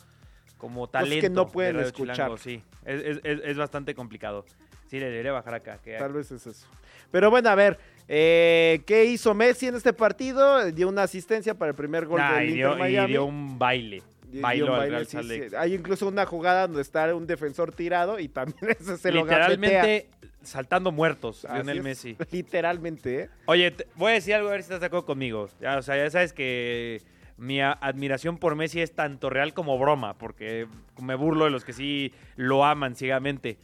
como 0.57 0.87
talento. 0.87 1.21
que 1.21 1.29
no 1.29 1.45
de 1.45 1.51
pueden 1.51 1.79
escuchar. 1.79 2.15
Chilango, 2.15 2.37
sí, 2.37 2.63
es, 2.85 3.01
es- 3.01 3.19
es- 3.23 3.41
es 3.43 3.57
bastante 3.57 3.93
complicado. 3.93 4.45
Sí, 4.87 4.99
le 4.99 5.09
debería 5.09 5.31
bajar 5.33 5.53
acá. 5.55 5.77
que- 5.83 5.97
Tal 5.97 6.13
vez 6.13 6.31
es 6.31 6.45
eso. 6.47 6.67
Pero 7.11 7.29
bueno, 7.29 7.49
a 7.49 7.55
ver, 7.55 7.79
eh, 8.07 8.81
¿qué 8.85 9.05
hizo 9.05 9.33
Messi 9.33 9.67
en 9.67 9.75
este 9.75 9.91
partido? 9.93 10.69
Dio 10.71 10.87
una 10.89 11.03
asistencia 11.03 11.53
para 11.53 11.69
el 11.71 11.75
primer 11.75 12.05
gol 12.05 12.19
Nah, 12.19 12.39
del 12.39 12.49
y, 12.49 12.53
dio, 12.53 12.67
Inter 12.71 12.77
y 12.77 12.91
Miami. 12.93 13.07
dio 13.11 13.25
un 13.25 13.57
baile. 13.59 14.01
Bailó 14.39 14.75
al 14.75 14.89
Real 14.89 15.05
sí, 15.05 15.11
Salt 15.13 15.27
Lake. 15.27 15.49
sí. 15.49 15.55
Hay 15.57 15.73
incluso 15.73 16.07
una 16.07 16.25
jugada 16.25 16.67
donde 16.67 16.81
está 16.81 17.13
un 17.15 17.27
defensor 17.27 17.71
tirado 17.73 18.19
y 18.19 18.27
también 18.29 18.57
ese 18.79 18.97
se 18.97 19.11
lo. 19.11 19.23
Literalmente 19.23 20.09
saltando 20.43 20.91
muertos, 20.91 21.45
Así 21.45 21.55
Lionel 21.55 21.77
es, 21.79 21.83
Messi. 21.83 22.17
Literalmente, 22.31 23.19
¿eh? 23.23 23.29
Oye, 23.45 23.71
te- 23.71 23.87
voy 23.95 24.11
a 24.11 24.15
decir 24.15 24.33
algo 24.33 24.49
a 24.49 24.51
ver 24.53 24.61
si 24.61 24.65
estás 24.65 24.79
de 24.79 24.87
acuerdo 24.87 25.05
conmigo. 25.05 25.49
Ya, 25.59 25.77
o 25.77 25.81
sea, 25.81 25.97
ya 25.97 26.09
sabes 26.09 26.33
que 26.33 27.01
mi 27.37 27.61
admiración 27.61 28.37
por 28.37 28.55
Messi 28.55 28.81
es 28.81 28.93
tanto 28.93 29.29
real 29.29 29.53
como 29.53 29.77
broma, 29.77 30.17
porque 30.17 30.67
me 31.01 31.15
burlo 31.15 31.45
de 31.45 31.51
los 31.51 31.63
que 31.65 31.73
sí 31.73 32.13
lo 32.35 32.63
aman 32.65 32.95
ciegamente. 32.95 33.57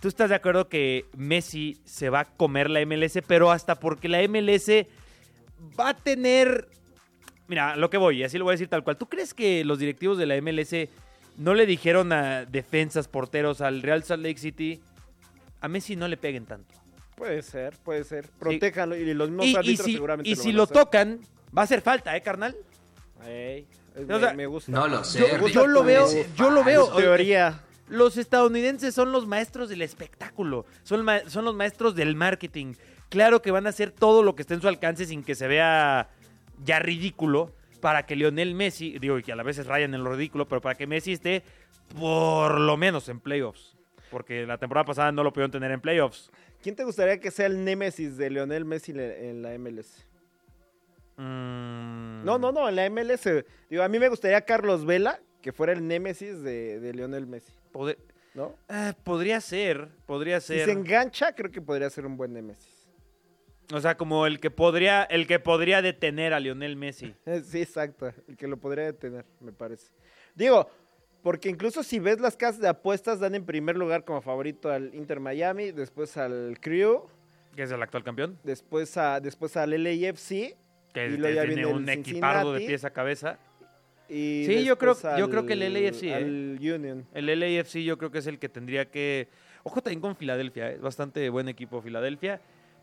¿Tú 0.00 0.08
estás 0.08 0.28
de 0.28 0.36
acuerdo 0.36 0.68
que 0.68 1.06
Messi 1.16 1.80
se 1.84 2.10
va 2.10 2.20
a 2.20 2.24
comer 2.24 2.68
la 2.70 2.84
MLS, 2.84 3.18
pero 3.26 3.50
hasta 3.50 3.76
porque 3.76 4.08
la 4.08 4.20
MLS 4.28 4.68
va 5.78 5.90
a 5.90 5.94
tener... 5.94 6.68
Mira, 7.48 7.76
lo 7.76 7.90
que 7.90 7.96
voy, 7.96 8.18
y 8.20 8.24
así 8.24 8.38
lo 8.38 8.44
voy 8.44 8.52
a 8.52 8.54
decir 8.56 8.68
tal 8.68 8.82
cual. 8.84 8.96
¿Tú 8.96 9.08
crees 9.08 9.32
que 9.34 9.64
los 9.64 9.78
directivos 9.78 10.18
de 10.18 10.26
la 10.26 10.34
MLS 10.40 10.88
no 11.36 11.54
le 11.54 11.66
dijeron 11.66 12.12
a 12.12 12.44
defensas, 12.44 13.06
porteros, 13.08 13.60
al 13.60 13.82
Real 13.82 14.02
Salt 14.02 14.22
Lake 14.22 14.38
City, 14.38 14.80
a 15.60 15.68
Messi 15.68 15.94
no 15.96 16.08
le 16.08 16.16
peguen 16.16 16.44
tanto? 16.46 16.74
Puede 17.14 17.42
ser, 17.42 17.76
puede 17.84 18.04
ser. 18.04 18.28
Protéjanlo 18.38 18.96
y 18.96 19.14
los 19.14 19.28
mismos 19.30 19.46
Y, 19.46 19.52
y 19.52 19.56
árbitros 19.56 19.86
si, 19.86 19.92
seguramente 19.94 20.28
y 20.30 20.34
lo 20.34 20.42
si 20.42 20.48
van 20.48 20.54
a 20.54 20.56
lo 20.58 20.62
hacer. 20.64 20.76
tocan, 20.76 21.20
va 21.56 21.62
a 21.62 21.64
hacer 21.64 21.80
falta, 21.80 22.16
¿eh, 22.16 22.20
carnal? 22.22 22.54
Ey, 23.26 23.66
es- 23.94 24.10
O 24.10 24.18
sea, 24.18 24.30
me, 24.30 24.36
me 24.38 24.46
gusta. 24.46 24.72
No 24.72 24.86
lo 24.88 25.02
sé. 25.04 25.20
Yo, 25.52 25.66
lo 25.66 25.82
veo, 25.84 26.06
yo 26.36 26.50
lo 26.50 26.62
veo. 26.64 26.90
Es 26.90 26.96
teoría. 26.96 27.62
Los 27.88 28.16
estadounidenses 28.16 28.94
son 28.94 29.12
los 29.12 29.26
maestros 29.28 29.68
del 29.68 29.80
espectáculo, 29.80 30.66
son, 30.82 31.02
ma- 31.04 31.20
son 31.28 31.44
los 31.44 31.54
maestros 31.54 31.94
del 31.94 32.16
marketing. 32.16 32.74
Claro 33.08 33.40
que 33.40 33.52
van 33.52 33.66
a 33.66 33.70
hacer 33.70 33.92
todo 33.92 34.24
lo 34.24 34.34
que 34.34 34.42
esté 34.42 34.54
en 34.54 34.60
su 34.60 34.66
alcance 34.68 35.06
sin 35.06 35.22
que 35.22 35.36
se 35.36 35.46
vea 35.46 36.10
ya 36.64 36.78
ridículo 36.78 37.52
para 37.80 38.06
que 38.06 38.16
Lionel 38.16 38.54
Messi, 38.54 38.98
digo, 38.98 39.18
y 39.18 39.22
que 39.22 39.32
a 39.32 39.36
la 39.36 39.42
vez 39.42 39.64
rayan 39.66 39.94
en 39.94 40.02
lo 40.02 40.12
ridículo, 40.12 40.46
pero 40.48 40.60
para 40.60 40.74
que 40.74 40.86
Messi 40.86 41.12
esté 41.12 41.42
por 41.98 42.58
lo 42.60 42.76
menos 42.76 43.08
en 43.08 43.20
playoffs. 43.20 43.76
Porque 44.10 44.46
la 44.46 44.58
temporada 44.58 44.84
pasada 44.84 45.12
no 45.12 45.22
lo 45.22 45.32
pudieron 45.32 45.50
tener 45.50 45.70
en 45.70 45.80
playoffs. 45.80 46.30
¿Quién 46.62 46.74
te 46.74 46.84
gustaría 46.84 47.18
que 47.20 47.30
sea 47.30 47.46
el 47.46 47.64
némesis 47.64 48.16
de 48.16 48.30
Lionel 48.30 48.64
Messi 48.64 48.92
en 48.96 49.42
la 49.42 49.56
MLS? 49.58 50.06
Mm. 51.16 52.24
No, 52.24 52.38
no, 52.38 52.52
no, 52.52 52.68
en 52.68 52.76
la 52.76 52.88
MLS. 52.90 53.28
Digo, 53.70 53.82
a 53.82 53.88
mí 53.88 53.98
me 53.98 54.08
gustaría 54.08 54.40
Carlos 54.42 54.84
Vela, 54.84 55.20
que 55.42 55.52
fuera 55.52 55.72
el 55.72 55.86
némesis 55.86 56.42
de, 56.42 56.80
de 56.80 56.92
Lionel 56.92 57.26
Messi, 57.26 57.52
¿no? 58.34 58.54
ah, 58.68 58.94
podría 59.04 59.40
ser, 59.40 59.88
podría 60.06 60.40
Si 60.40 60.48
ser. 60.54 60.64
se 60.66 60.72
engancha, 60.72 61.32
creo 61.34 61.50
que 61.50 61.62
podría 61.62 61.88
ser 61.88 62.04
un 62.06 62.16
buen 62.16 62.32
némesis. 62.32 62.75
O 63.72 63.80
sea, 63.80 63.96
como 63.96 64.26
el 64.26 64.38
que 64.38 64.50
podría, 64.50 65.02
el 65.04 65.26
que 65.26 65.38
podría 65.40 65.82
detener 65.82 66.32
a 66.34 66.40
Lionel 66.40 66.76
Messi. 66.76 67.14
Eh, 67.26 67.42
Sí, 67.44 67.60
exacto. 67.62 68.12
El 68.28 68.36
que 68.36 68.46
lo 68.46 68.56
podría 68.58 68.84
detener, 68.84 69.24
me 69.40 69.52
parece. 69.52 69.90
Digo, 70.34 70.70
porque 71.22 71.48
incluso 71.48 71.82
si 71.82 71.98
ves 71.98 72.20
las 72.20 72.36
casas 72.36 72.60
de 72.60 72.68
apuestas, 72.68 73.18
dan 73.18 73.34
en 73.34 73.44
primer 73.44 73.76
lugar 73.76 74.04
como 74.04 74.20
favorito 74.22 74.70
al 74.70 74.94
Inter 74.94 75.18
Miami, 75.18 75.72
después 75.72 76.16
al 76.16 76.58
Crew, 76.60 77.06
Que 77.56 77.62
es 77.64 77.70
el 77.72 77.82
actual 77.82 78.04
campeón. 78.04 78.38
después, 78.44 78.96
a, 78.96 79.18
después 79.20 79.56
al 79.56 79.70
LAFC. 79.70 80.56
Que 80.94 81.06
Y 81.08 81.16
luego 81.16 81.34
ya 81.34 81.42
tiene 81.42 81.54
viene 81.56 81.62
el 81.70 81.76
un 81.76 81.88
equipardo 81.88 82.52
de 82.52 82.60
pies 82.66 82.84
a 82.84 82.90
cabeza. 82.90 83.38
Y 84.08 84.44
Sí, 84.46 84.64
yo 84.64 84.78
creo- 84.78 84.94
yo 85.18 85.28
creo 85.28 85.44
que 85.46 85.54
el 85.54 85.72
LAFC, 85.72 86.04
¿eh? 86.04 86.22
Union. 86.74 87.04
El 87.12 87.26
LAFC 87.26 87.82
yo 87.82 87.98
creo 87.98 88.12
que 88.12 88.18
es 88.18 88.26
el 88.28 88.38
que 88.38 88.48
tendría 88.48 88.88
que... 88.88 89.28
Ojo 89.64 89.82
también 89.82 90.00
con 90.00 90.14
Filadelfia, 90.14 90.70
es 90.70 90.80
bastante 90.80 91.28
buen 91.28 91.48
equipo 91.48 91.82
Filadelfia. 91.82 92.40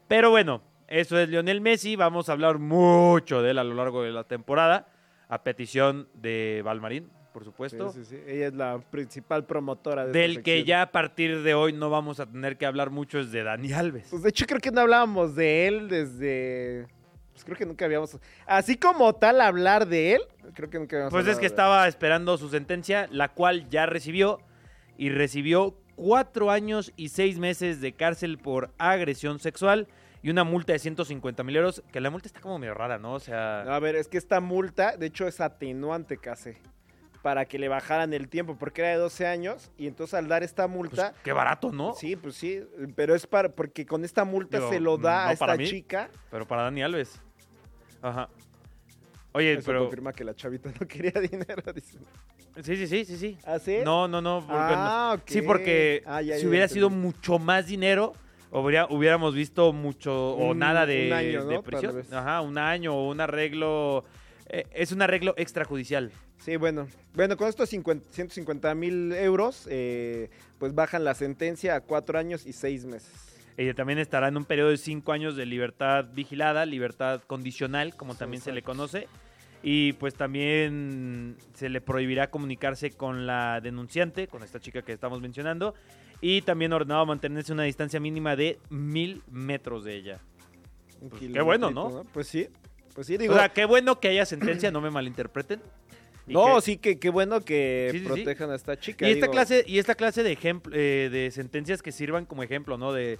Pero 0.09 0.31
bueno, 0.31 0.61
eso 0.87 1.17
es 1.19 1.29
Lionel 1.29 1.61
Messi. 1.61 1.95
Vamos 1.95 2.29
a 2.29 2.33
hablar 2.33 2.59
mucho 2.59 3.41
de 3.41 3.51
él 3.51 3.59
a 3.59 3.63
lo 3.63 3.73
largo 3.75 4.03
de 4.03 4.11
la 4.11 4.23
temporada. 4.23 4.87
A 5.29 5.43
petición 5.43 6.07
de 6.13 6.61
Valmarín, 6.63 7.09
por 7.33 7.43
Sí, 7.43 7.45
supuesto. 7.49 7.91
sí, 7.91 8.05
sí. 8.05 8.17
Ella 8.27 8.47
es 8.47 8.53
la 8.53 8.79
principal 8.91 9.45
promotora 9.45 10.05
de 10.05 10.11
Del 10.11 10.43
que 10.43 10.63
ya 10.63 10.83
a 10.83 10.91
partir 10.91 11.41
de 11.41 11.55
hoy 11.55 11.73
no 11.73 11.89
vamos 11.89 12.19
a 12.19 12.27
tener 12.27 12.57
que 12.57 12.65
hablar 12.67 12.91
mucho 12.91 13.19
es 13.19 13.31
de 13.31 13.41
Dani 13.43 13.73
Alves. 13.73 14.07
Pues 14.11 14.21
de 14.21 14.29
hecho 14.29 14.45
creo 14.45 14.59
que 14.59 14.69
no 14.71 14.81
hablábamos 14.81 15.35
de 15.35 15.67
él 15.67 15.87
desde... 15.89 16.87
Pues 17.31 17.43
creo 17.45 17.57
que 17.57 17.65
nunca 17.65 17.85
habíamos... 17.85 18.19
Así 18.45 18.77
como 18.77 19.11
tal 19.15 19.41
hablar 19.41 19.87
de 19.87 20.13
él, 20.15 20.21
creo 20.53 20.69
que 20.69 20.77
nunca 20.77 20.97
habíamos 20.97 21.13
Pues 21.13 21.25
es 21.25 21.39
que 21.39 21.47
estaba 21.47 21.87
esperando 21.87 22.37
su 22.37 22.49
sentencia, 22.49 23.07
la 23.09 23.29
cual 23.29 23.67
ya 23.69 23.87
recibió 23.87 24.39
y 24.97 25.09
recibió 25.09 25.75
cuatro 25.95 26.51
años 26.51 26.93
y 26.95 27.09
seis 27.09 27.39
meses 27.39 27.81
de 27.81 27.93
cárcel 27.93 28.37
por 28.37 28.69
agresión 28.77 29.39
sexual 29.39 29.87
y 30.23 30.29
una 30.31 30.43
multa 30.43 30.73
de 30.73 30.79
150 30.79 31.43
mil 31.43 31.55
euros, 31.57 31.83
que 31.91 31.99
la 32.01 32.09
multa 32.09 32.27
está 32.27 32.39
como 32.41 32.57
medio 32.57 32.73
rara, 32.73 32.97
¿no? 32.97 33.13
O 33.13 33.19
sea, 33.19 33.61
A 33.61 33.79
ver, 33.79 33.95
es 33.95 34.07
que 34.07 34.17
esta 34.17 34.39
multa, 34.39 34.97
de 34.97 35.05
hecho, 35.07 35.27
es 35.27 35.39
atenuante 35.41 36.17
casi. 36.17 36.53
Para 37.21 37.45
que 37.45 37.57
le 37.59 37.69
bajaran 37.69 38.13
el 38.13 38.27
tiempo, 38.27 38.57
porque 38.57 38.81
era 38.81 38.89
de 38.91 38.97
12 38.97 39.25
años. 39.27 39.71
Y 39.77 39.87
entonces 39.87 40.13
al 40.13 40.27
dar 40.27 40.43
esta 40.43 40.65
pues, 40.67 40.75
multa. 40.75 41.13
qué 41.23 41.31
barato, 41.31 41.71
¿no? 41.71 41.93
Sí, 41.93 42.17
pues 42.17 42.35
sí. 42.35 42.61
Pero 42.97 43.15
es 43.15 43.25
para. 43.27 43.47
Porque 43.47 43.85
con 43.85 44.03
esta 44.03 44.25
multa 44.25 44.57
Digo, 44.57 44.69
se 44.69 44.81
lo 44.81 44.97
da 44.97 45.27
no 45.27 45.31
a 45.31 45.35
para 45.35 45.53
esta 45.53 45.63
mí. 45.63 45.69
chica. 45.69 46.09
Pero 46.29 46.45
para 46.45 46.63
Dani 46.63 46.83
Alves. 46.83 47.21
Ajá. 48.01 48.27
Oye, 49.31 49.53
Eso 49.53 49.63
pero... 49.65 49.83
confirma 49.83 50.11
que 50.11 50.23
la 50.25 50.35
chavita 50.35 50.69
no 50.79 50.85
quería 50.85 51.11
dinero. 51.31 51.63
Dice. 51.73 51.97
Sí, 52.61 52.75
sí, 52.75 52.87
sí, 52.87 53.05
sí, 53.05 53.17
sí. 53.17 53.37
¿Ah, 53.45 53.57
sí? 53.57 53.77
No, 53.85 54.07
no, 54.09 54.21
no. 54.21 54.39
porque 54.45 54.53
Ah, 54.57 55.15
no- 55.17 55.23
Sí, 55.25 55.39
ok. 55.39 55.45
porque 55.45 56.03
Ah, 56.05 56.21
ya, 56.21 56.37
si 56.37 56.45
hubiera 56.45 56.67
sido 56.67 56.89
mucho 56.89 57.39
más 57.39 57.67
dinero, 57.67 58.13
hubiera- 58.61 58.87
hubiéramos 58.89 59.33
visto 59.35 59.73
mucho 59.73 60.33
o 60.35 60.51
Un- 60.51 60.59
nada 60.59 60.85
de, 60.85 61.39
un 61.57 61.63
prisión. 61.63 62.03
Ajá, 62.11 62.41
un 62.41 62.57
año 62.57 62.93
o 62.95 63.09
un 63.09 63.19
arreglo. 63.21 64.05
eh, 64.49 64.65
es 64.73 64.91
un 64.91 65.01
arreglo 65.01 65.33
extrajudicial. 65.37 66.11
Sí, 66.37 66.57
bueno. 66.57 66.87
Bueno, 67.15 67.37
con 67.37 67.47
estos 67.47 67.69
50 67.69 68.05
150 68.11 68.75
mil 68.75 69.13
euros, 69.13 69.67
eh, 69.71 70.29
pues 70.59 70.75
bajan 70.75 71.03
la 71.05 71.15
sentencia 71.15 71.75
a 71.75 71.81
cuatro 71.81 72.19
años 72.19 72.45
y 72.45 72.51
seis 72.53 72.85
meses. 72.85 73.11
Ella 73.55 73.73
también 73.73 73.99
estará 73.99 74.27
en 74.27 74.35
un 74.37 74.45
periodo 74.45 74.69
de 74.69 74.77
cinco 74.77 75.11
años 75.13 75.35
de 75.35 75.45
libertad 75.45 76.05
vigilada, 76.13 76.65
libertad 76.65 77.21
condicional, 77.25 77.95
como 77.95 78.13
Sí, 78.13 78.19
también 78.19 78.41
se 78.41 78.51
le 78.51 78.63
conoce. 78.63 79.07
Y 79.63 79.93
pues 79.93 80.13
también 80.13 81.37
se 81.53 81.69
le 81.69 81.79
prohibirá 81.79 82.29
comunicarse 82.29 82.91
con 82.91 83.25
la 83.25 83.61
denunciante, 83.61 84.27
con 84.27 84.43
esta 84.43 84.59
chica 84.59 84.81
que 84.81 84.91
estamos 84.91 85.21
mencionando. 85.21 85.73
Y 86.19 86.41
también 86.41 86.73
ordenado 86.73 87.05
mantenerse 87.05 87.53
una 87.53 87.63
distancia 87.63 87.99
mínima 87.99 88.35
de 88.35 88.59
mil 88.69 89.21
metros 89.31 89.83
de 89.85 89.95
ella. 89.95 90.19
Pues, 91.09 91.21
qué 91.31 91.41
bueno, 91.41 91.71
¿no? 91.71 92.05
Pues 92.13 92.27
sí. 92.27 92.47
Pues 92.93 93.07
sí, 93.07 93.17
digo. 93.17 93.33
o 93.33 93.37
sea, 93.37 93.49
qué 93.49 93.65
bueno 93.65 93.99
que 93.99 94.09
haya 94.09 94.25
sentencia, 94.25 94.69
no 94.71 94.79
me 94.81 94.91
malinterpreten. 94.91 95.61
No, 96.27 96.55
que- 96.55 96.61
sí, 96.61 96.77
que 96.77 96.99
qué 96.99 97.09
bueno 97.09 97.41
que 97.41 97.89
Sí, 97.91 97.97
sí, 97.99 98.03
sí. 98.03 98.07
protejan 98.07 98.51
a 98.51 98.55
esta 98.55 98.79
chica. 98.79 99.07
Y 99.09 99.11
esta 99.13 99.27
clase, 99.29 99.63
y 99.67 99.79
esta 99.79 99.95
clase 99.95 100.23
de 100.23 100.31
ejemplo, 100.31 100.73
eh, 100.75 101.09
de 101.11 101.31
sentencias 101.31 101.81
que 101.81 101.91
sirvan 101.91 102.25
como 102.25 102.43
ejemplo, 102.43 102.77
¿no? 102.77 102.93
De 102.93 103.19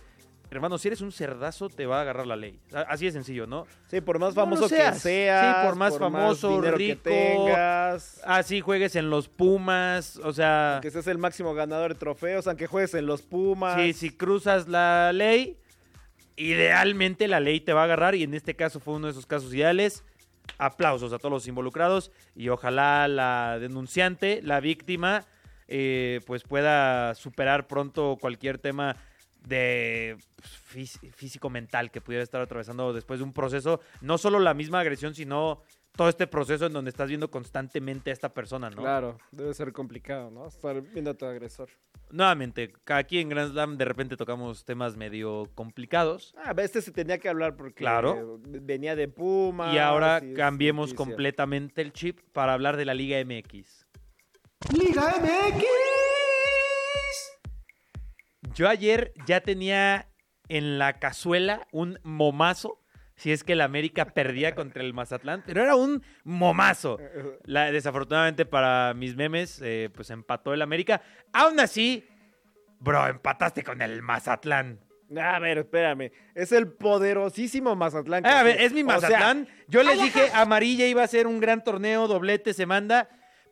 hermano, 0.55 0.77
si 0.77 0.88
eres 0.88 1.01
un 1.01 1.12
cerdazo, 1.12 1.69
te 1.69 1.86
va 1.86 2.00
a 2.00 2.01
agarrar 2.01 2.25
la 2.27 2.36
ley. 2.36 2.60
Así 2.88 3.05
de 3.05 3.12
sencillo, 3.12 3.48
¿no? 3.48 3.65
Sí, 3.88 4.01
por 4.01 4.19
más 4.19 4.36
No 4.36 4.41
famoso 4.43 4.69
seas. 4.69 4.93
que 4.93 5.00
Sí, 5.00 5.03
seas. 5.03 5.65
por 5.65 5.75
más 5.75 5.98
famoso, 5.98 6.62
rico, 6.62 6.77
que 6.77 6.95
tengas. 7.10 8.22
Así 8.25 8.62
juegues 8.62 8.95
en 8.95 9.10
los 9.10 9.27
Pumas, 9.29 10.17
o 10.24 10.33
sea, 10.33 10.79
Que 10.81 10.91
seas 10.91 11.07
el 11.07 11.17
máximo 11.17 11.53
ganador 11.53 11.93
de 11.93 12.00
trofeos, 12.00 12.48
aunque 12.48 12.67
juegues 12.67 12.93
en 12.93 13.05
los 13.05 13.22
Pumas. 13.22 13.75
si, 13.81 13.93
si 13.93 14.10
cruzas 14.12 14.67
la 14.67 15.12
ley, 15.13 15.57
idealmente 16.36 17.27
la 17.27 17.39
ley 17.39 17.60
te 17.60 17.74
va 17.74 17.81
a 17.81 17.83
agarrar 17.86 18.15
y 18.15 18.24
en 18.24 18.33
este 18.33 18.55
caso 18.55 18.79
fue 18.79 18.95
uno 18.95 19.07
de 19.07 19.12
esos 19.12 19.25
casos 19.25 19.53
ideales. 19.53 20.03
Aplausos 20.57 21.13
a 21.13 21.19
todos 21.19 21.31
los 21.31 21.48
involucrados 21.48 22.12
y 22.36 22.50
ojalá 22.50 23.07
la 23.07 23.57
denunciante, 23.60 24.41
la 24.43 24.60
víctima, 24.60 25.24
eh, 25.69 26.19
pues 26.27 26.43
pueda 26.43 27.15
superar 27.15 27.65
pronto 27.65 28.17
cualquier 28.19 28.57
tema 28.57 28.98
de 29.47 30.17
pues, 30.35 30.50
fís- 30.73 31.12
físico-mental 31.13 31.91
que 31.91 32.01
pudiera 32.01 32.23
estar 32.23 32.41
atravesando 32.41 32.93
después 32.93 33.19
de 33.19 33.23
un 33.25 33.33
proceso, 33.33 33.79
no 34.01 34.17
solo 34.17 34.39
la 34.39 34.53
misma 34.53 34.79
agresión, 34.79 35.13
sino 35.15 35.62
todo 35.95 36.09
este 36.09 36.25
proceso 36.27 36.65
en 36.65 36.73
donde 36.73 36.89
estás 36.89 37.07
viendo 37.07 37.29
constantemente 37.29 38.09
a 38.09 38.13
esta 38.13 38.33
persona, 38.33 38.69
¿no? 38.69 38.81
Claro, 38.81 39.17
debe 39.31 39.53
ser 39.53 39.71
complicado, 39.73 40.31
¿no? 40.31 40.47
Estar 40.47 40.81
viendo 40.81 41.12
a 41.12 41.13
tu 41.13 41.25
agresor. 41.25 41.69
Nuevamente, 42.09 42.73
aquí 42.88 43.19
en 43.19 43.29
Grand 43.29 43.51
Slam 43.51 43.77
de 43.77 43.85
repente 43.85 44.15
tocamos 44.17 44.65
temas 44.65 44.95
medio 44.97 45.50
complicados. 45.55 46.33
Ah, 46.38 46.53
este 46.57 46.81
se 46.81 46.91
tenía 46.91 47.17
que 47.19 47.27
hablar 47.29 47.55
porque 47.55 47.75
Claro. 47.75 48.39
venía 48.43 48.95
de 48.95 49.07
Pumas. 49.07 49.73
y 49.73 49.77
ahora 49.77 50.21
cambiemos 50.35 50.93
completamente 50.93 51.81
el 51.81 51.91
chip 51.91 52.19
para 52.31 52.53
hablar 52.53 52.77
de 52.77 52.85
la 52.85 52.93
Liga 52.93 53.17
MX. 53.23 53.85
Liga 54.71 55.13
MX. 55.21 55.63
Yo 58.55 58.69
ayer 58.69 59.13
ya 59.25 59.41
tenía 59.41 60.07
en 60.48 60.77
la 60.77 60.93
cazuela 61.00 61.67
un 61.72 62.00
momazo, 62.03 62.79
si 63.15 63.31
es 63.31 63.43
que 63.43 63.53
el 63.53 63.62
América 63.62 64.05
perdía 64.05 64.53
contra 64.55 64.83
el 64.83 64.93
Mazatlán, 64.93 65.43
pero 65.45 65.63
era 65.63 65.75
un 65.75 66.03
momazo. 66.24 67.00
La- 67.45 67.72
desafortunadamente 67.72 68.45
para 68.45 68.93
mis 68.93 69.15
memes, 69.15 69.62
eh, 69.63 69.89
pues 69.93 70.10
empató 70.10 70.53
el 70.53 70.62
América. 70.62 71.01
Aún 71.31 71.60
así, 71.60 72.05
Bro, 72.79 73.07
empataste 73.07 73.63
con 73.63 73.81
el 73.81 74.01
Mazatlán. 74.01 74.81
A 75.17 75.39
ver, 75.39 75.60
espérame. 75.60 76.12
Es 76.36 76.51
el 76.51 76.67
poderosísimo 76.74 77.75
Mazatlán. 77.77 78.25
Ah, 78.25 78.41
a 78.41 78.43
ver, 78.43 78.60
es 78.60 78.74
mi 78.74 78.81
O 78.81 78.86
sea, 78.86 78.95
Mazatlán. 78.95 79.48
Yo 79.69 79.83
les 79.83 80.01
dije, 80.01 80.29
amarilla 80.33 80.86
iba 80.88 81.01
a 81.01 81.07
ser 81.07 81.25
un 81.27 81.39
gran 81.39 81.63
torneo, 81.63 82.07
doblete, 82.10 82.53
se 82.53 82.65
manda. 82.65 83.07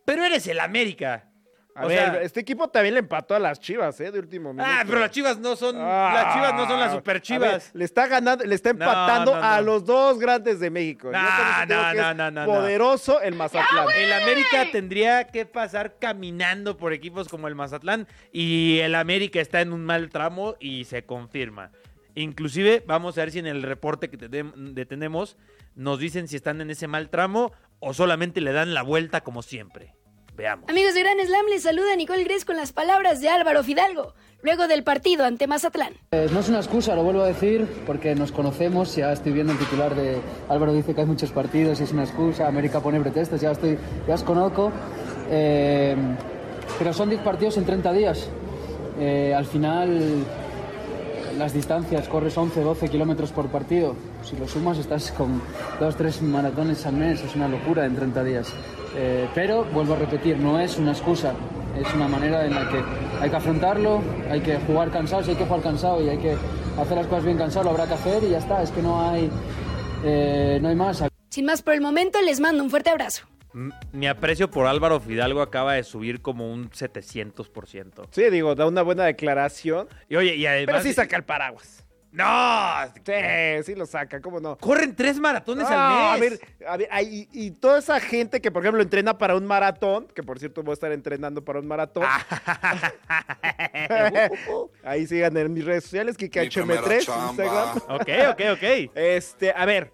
Pero 0.05 0.25
eres 0.25 0.48
el 0.48 0.60
América. 0.60 1.30
A 1.74 1.86
O 1.86 1.88
ver, 1.88 1.98
sea- 1.98 2.22
este 2.22 2.40
equipo 2.42 2.68
también 2.70 2.96
le 2.96 3.00
empató 3.00 3.34
a 3.34 3.40
las 3.40 3.60
Chivas, 3.60 4.00
¿eh? 4.01 4.12
De 4.12 4.20
último 4.20 4.51
minuto. 4.54 4.70
Ah, 4.70 4.84
pero 4.86 5.00
las 5.00 5.12
chivas 5.12 5.38
no 5.40 5.56
son. 5.56 5.75
Ah, 5.80 6.12
las 6.13 6.34
chivas 6.36 6.54
no 6.54 6.68
son 6.68 6.80
las 6.80 6.92
super 6.92 7.16
ver, 7.16 7.22
chivas. 7.22 7.72
le 7.74 7.86
está 7.86 8.08
ganando, 8.08 8.44
le 8.44 8.54
está 8.56 8.74
No, 8.74 8.84
empatando 8.84 9.36
no, 9.36 9.42
a 9.44 9.62
los 9.62 9.86
dos 9.86 10.20
grandes 10.20 10.60
de 10.60 10.70
México. 10.70 11.10
No, 11.12 11.18
eso 11.18 11.94
digo 11.94 12.13
no, 12.16 12.32
no. 12.32 12.46
Poderoso 12.46 13.22
el 13.22 13.36
Mazatlán. 13.36 13.88
El 13.98 14.12
América 14.13 14.68
tendría 14.72 15.28
que 15.28 15.46
pasar 15.46 15.98
caminando 16.00 16.78
por 16.78 16.94
equipos 16.94 17.28
como 17.30 17.48
el 17.48 17.56
Mazatlán 17.56 18.08
y 18.34 18.80
el 18.80 18.96
América 18.96 19.40
está 19.40 19.62
en 19.62 19.72
un 19.74 19.86
mal 19.86 20.10
tramo 20.10 20.56
y 20.60 20.84
se 20.86 21.06
confirma. 21.06 21.72
Inclusive 22.16 22.84
vamos 22.86 23.18
a 23.18 23.22
ver 23.22 23.32
si 23.32 23.40
en 23.40 23.48
el 23.48 23.63
reporte 23.63 24.10
que 24.10 24.18
tenemos 24.86 25.38
nos 25.75 26.00
dicen 26.00 26.28
si 26.28 26.36
están 26.36 26.60
en 26.60 26.70
ese 26.70 26.88
mal 26.88 27.10
tramo 27.10 27.54
o 27.80 27.94
solamente 27.94 28.42
le 28.42 28.51
dan 28.51 28.74
la 28.74 28.82
vuelta 28.84 29.22
como 29.22 29.42
siempre. 29.42 29.96
Veamos. 30.35 30.69
Amigos 30.69 30.93
de 30.93 31.01
Gran 31.01 31.17
Slam, 31.25 31.45
les 31.50 31.63
saluda 31.63 31.95
Nicole 31.95 32.23
Gres 32.23 32.45
con 32.45 32.55
las 32.55 32.71
palabras 32.71 33.21
de 33.21 33.29
Álvaro 33.29 33.63
Fidalgo, 33.63 34.13
luego 34.41 34.67
del 34.67 34.83
partido 34.83 35.25
ante 35.25 35.45
Mazatlán. 35.45 35.93
Eh, 36.11 36.27
no 36.31 36.39
es 36.39 36.50
una 36.50 36.59
excusa, 36.59 36.95
lo 36.95 37.03
vuelvo 37.03 37.21
a 37.21 37.27
decir, 37.27 37.67
porque 37.85 38.15
nos 38.15 38.31
conocemos, 38.31 38.95
ya 38.95 39.11
estoy 39.11 39.33
viendo 39.33 39.53
el 39.53 39.59
titular 39.59 39.93
de 39.95 40.19
Álvaro 40.50 40.73
dice 40.73 40.95
que 40.95 41.01
hay 41.01 41.07
muchos 41.07 41.31
partidos 41.31 41.79
y 41.79 41.83
es 41.83 41.91
una 41.91 42.03
excusa, 42.03 42.47
América 42.47 42.79
pone 42.79 43.00
pretextos, 43.00 43.41
ya, 43.41 43.51
estoy, 43.51 43.77
ya 44.07 44.15
os 44.15 44.23
conozco, 44.23 44.71
Eh, 45.33 45.95
pero 46.77 46.91
son 46.93 47.09
10 47.09 47.21
partidos 47.21 47.55
en 47.57 47.65
30 47.65 47.93
días. 47.93 48.27
Eh, 49.00 49.33
al 49.33 49.45
final 49.45 50.25
las 51.38 51.53
distancias, 51.53 52.07
corres 52.09 52.38
11, 52.38 52.61
12 52.61 52.89
kilómetros 52.89 53.31
por 53.31 53.47
partido, 53.47 53.95
si 54.23 54.35
lo 54.35 54.47
sumas 54.47 54.77
estás 54.77 55.11
con 55.11 55.41
2, 55.79 55.95
3 55.95 56.21
maratones 56.23 56.85
al 56.85 56.93
mes, 56.95 57.21
es 57.23 57.35
una 57.35 57.47
locura 57.47 57.85
en 57.85 57.95
30 57.95 58.23
días. 58.23 58.53
Eh, 58.95 59.27
pero, 59.33 59.63
vuelvo 59.65 59.93
a 59.93 59.98
repetir, 59.98 60.38
no 60.38 60.60
es 60.60 60.77
una 60.77 60.91
excusa, 60.91 61.33
es 61.77 61.93
una 61.93 62.07
manera 62.07 62.45
en 62.45 62.53
la 62.53 62.69
que 62.69 62.83
hay 63.21 63.29
que 63.29 63.36
afrontarlo, 63.36 64.01
hay 64.29 64.41
que 64.41 64.57
jugar 64.57 64.91
cansado, 64.91 65.24
si 65.24 65.31
hay 65.31 65.38
que 65.38 65.45
jugar 65.45 65.62
cansado 65.62 66.03
y 66.03 66.10
hay 66.10 66.17
que 66.17 66.36
hacer 66.79 66.98
las 66.98 67.07
cosas 67.07 67.25
bien 67.25 67.38
cansado, 67.38 67.65
lo 67.65 67.71
habrá 67.71 67.88
que 67.88 67.93
hacer 67.93 68.24
y 68.24 68.29
ya 68.29 68.39
está, 68.39 68.62
es 68.62 68.71
que 68.71 68.81
no 68.81 69.10
hay, 69.10 69.29
eh, 70.03 70.60
no 70.62 70.69
hay 70.69 70.75
más. 70.75 71.03
Sin 71.29 71.45
más 71.45 71.62
por 71.62 71.74
el 71.74 71.81
momento, 71.81 72.21
les 72.21 72.39
mando 72.39 72.63
un 72.63 72.69
fuerte 72.69 72.89
abrazo. 72.89 73.25
Mi 73.91 74.07
aprecio 74.07 74.50
por 74.50 74.65
Álvaro 74.65 75.00
Fidalgo 75.00 75.41
acaba 75.41 75.74
de 75.74 75.83
subir 75.83 76.21
como 76.21 76.51
un 76.51 76.69
700%. 76.69 78.07
Sí, 78.12 78.29
digo, 78.29 78.55
da 78.55 78.65
una 78.65 78.81
buena 78.81 79.03
declaración. 79.03 79.88
Y 80.07 80.15
oye, 80.15 80.36
y 80.36 80.45
además... 80.45 80.67
Pero 80.67 80.83
sí 80.83 80.93
saca 80.93 81.17
el 81.17 81.24
paraguas. 81.24 81.86
¡No! 82.12 82.91
Sí, 83.06 83.63
sí 83.63 83.75
lo 83.75 83.86
saca, 83.86 84.20
¿cómo 84.20 84.39
no? 84.39 84.58
Corren 84.58 84.96
tres 84.96 85.18
maratones 85.20 85.65
al 85.65 86.20
mes. 86.20 86.34
A 86.34 86.36
ver, 86.36 86.39
a 86.68 86.77
ver, 86.77 86.88
hay- 86.91 87.27
y, 87.32 87.46
y 87.48 87.51
toda 87.51 87.80
esa 87.80 88.00
gente 88.01 88.41
que, 88.41 88.51
por 88.51 88.62
ejemplo, 88.63 88.82
entrena 88.84 89.18
para 89.18 89.36
un 89.36 89.46
maratón, 89.46 90.08
que 90.13 90.22
por 90.22 90.38
cierto 90.38 90.62
voy 90.62 90.72
a 90.72 90.74
estar 90.74 90.91
entrenando 90.91 91.44
para 91.44 91.60
un 91.60 91.68
maratón. 91.68 92.03
Ah. 92.06 92.91
Ahí 94.84 95.08
sigan 95.08 95.36
en 95.38 95.53
mis 95.53 95.65
redes 95.65 95.84
sociales, 95.84 96.18
KikeHM3, 96.18 97.30
Instagram. 97.30 97.77
ok, 97.89 98.10
ok, 98.32 98.41
ok. 98.53 98.91
Este, 98.96 99.51
a 99.56 99.65
ver, 99.65 99.94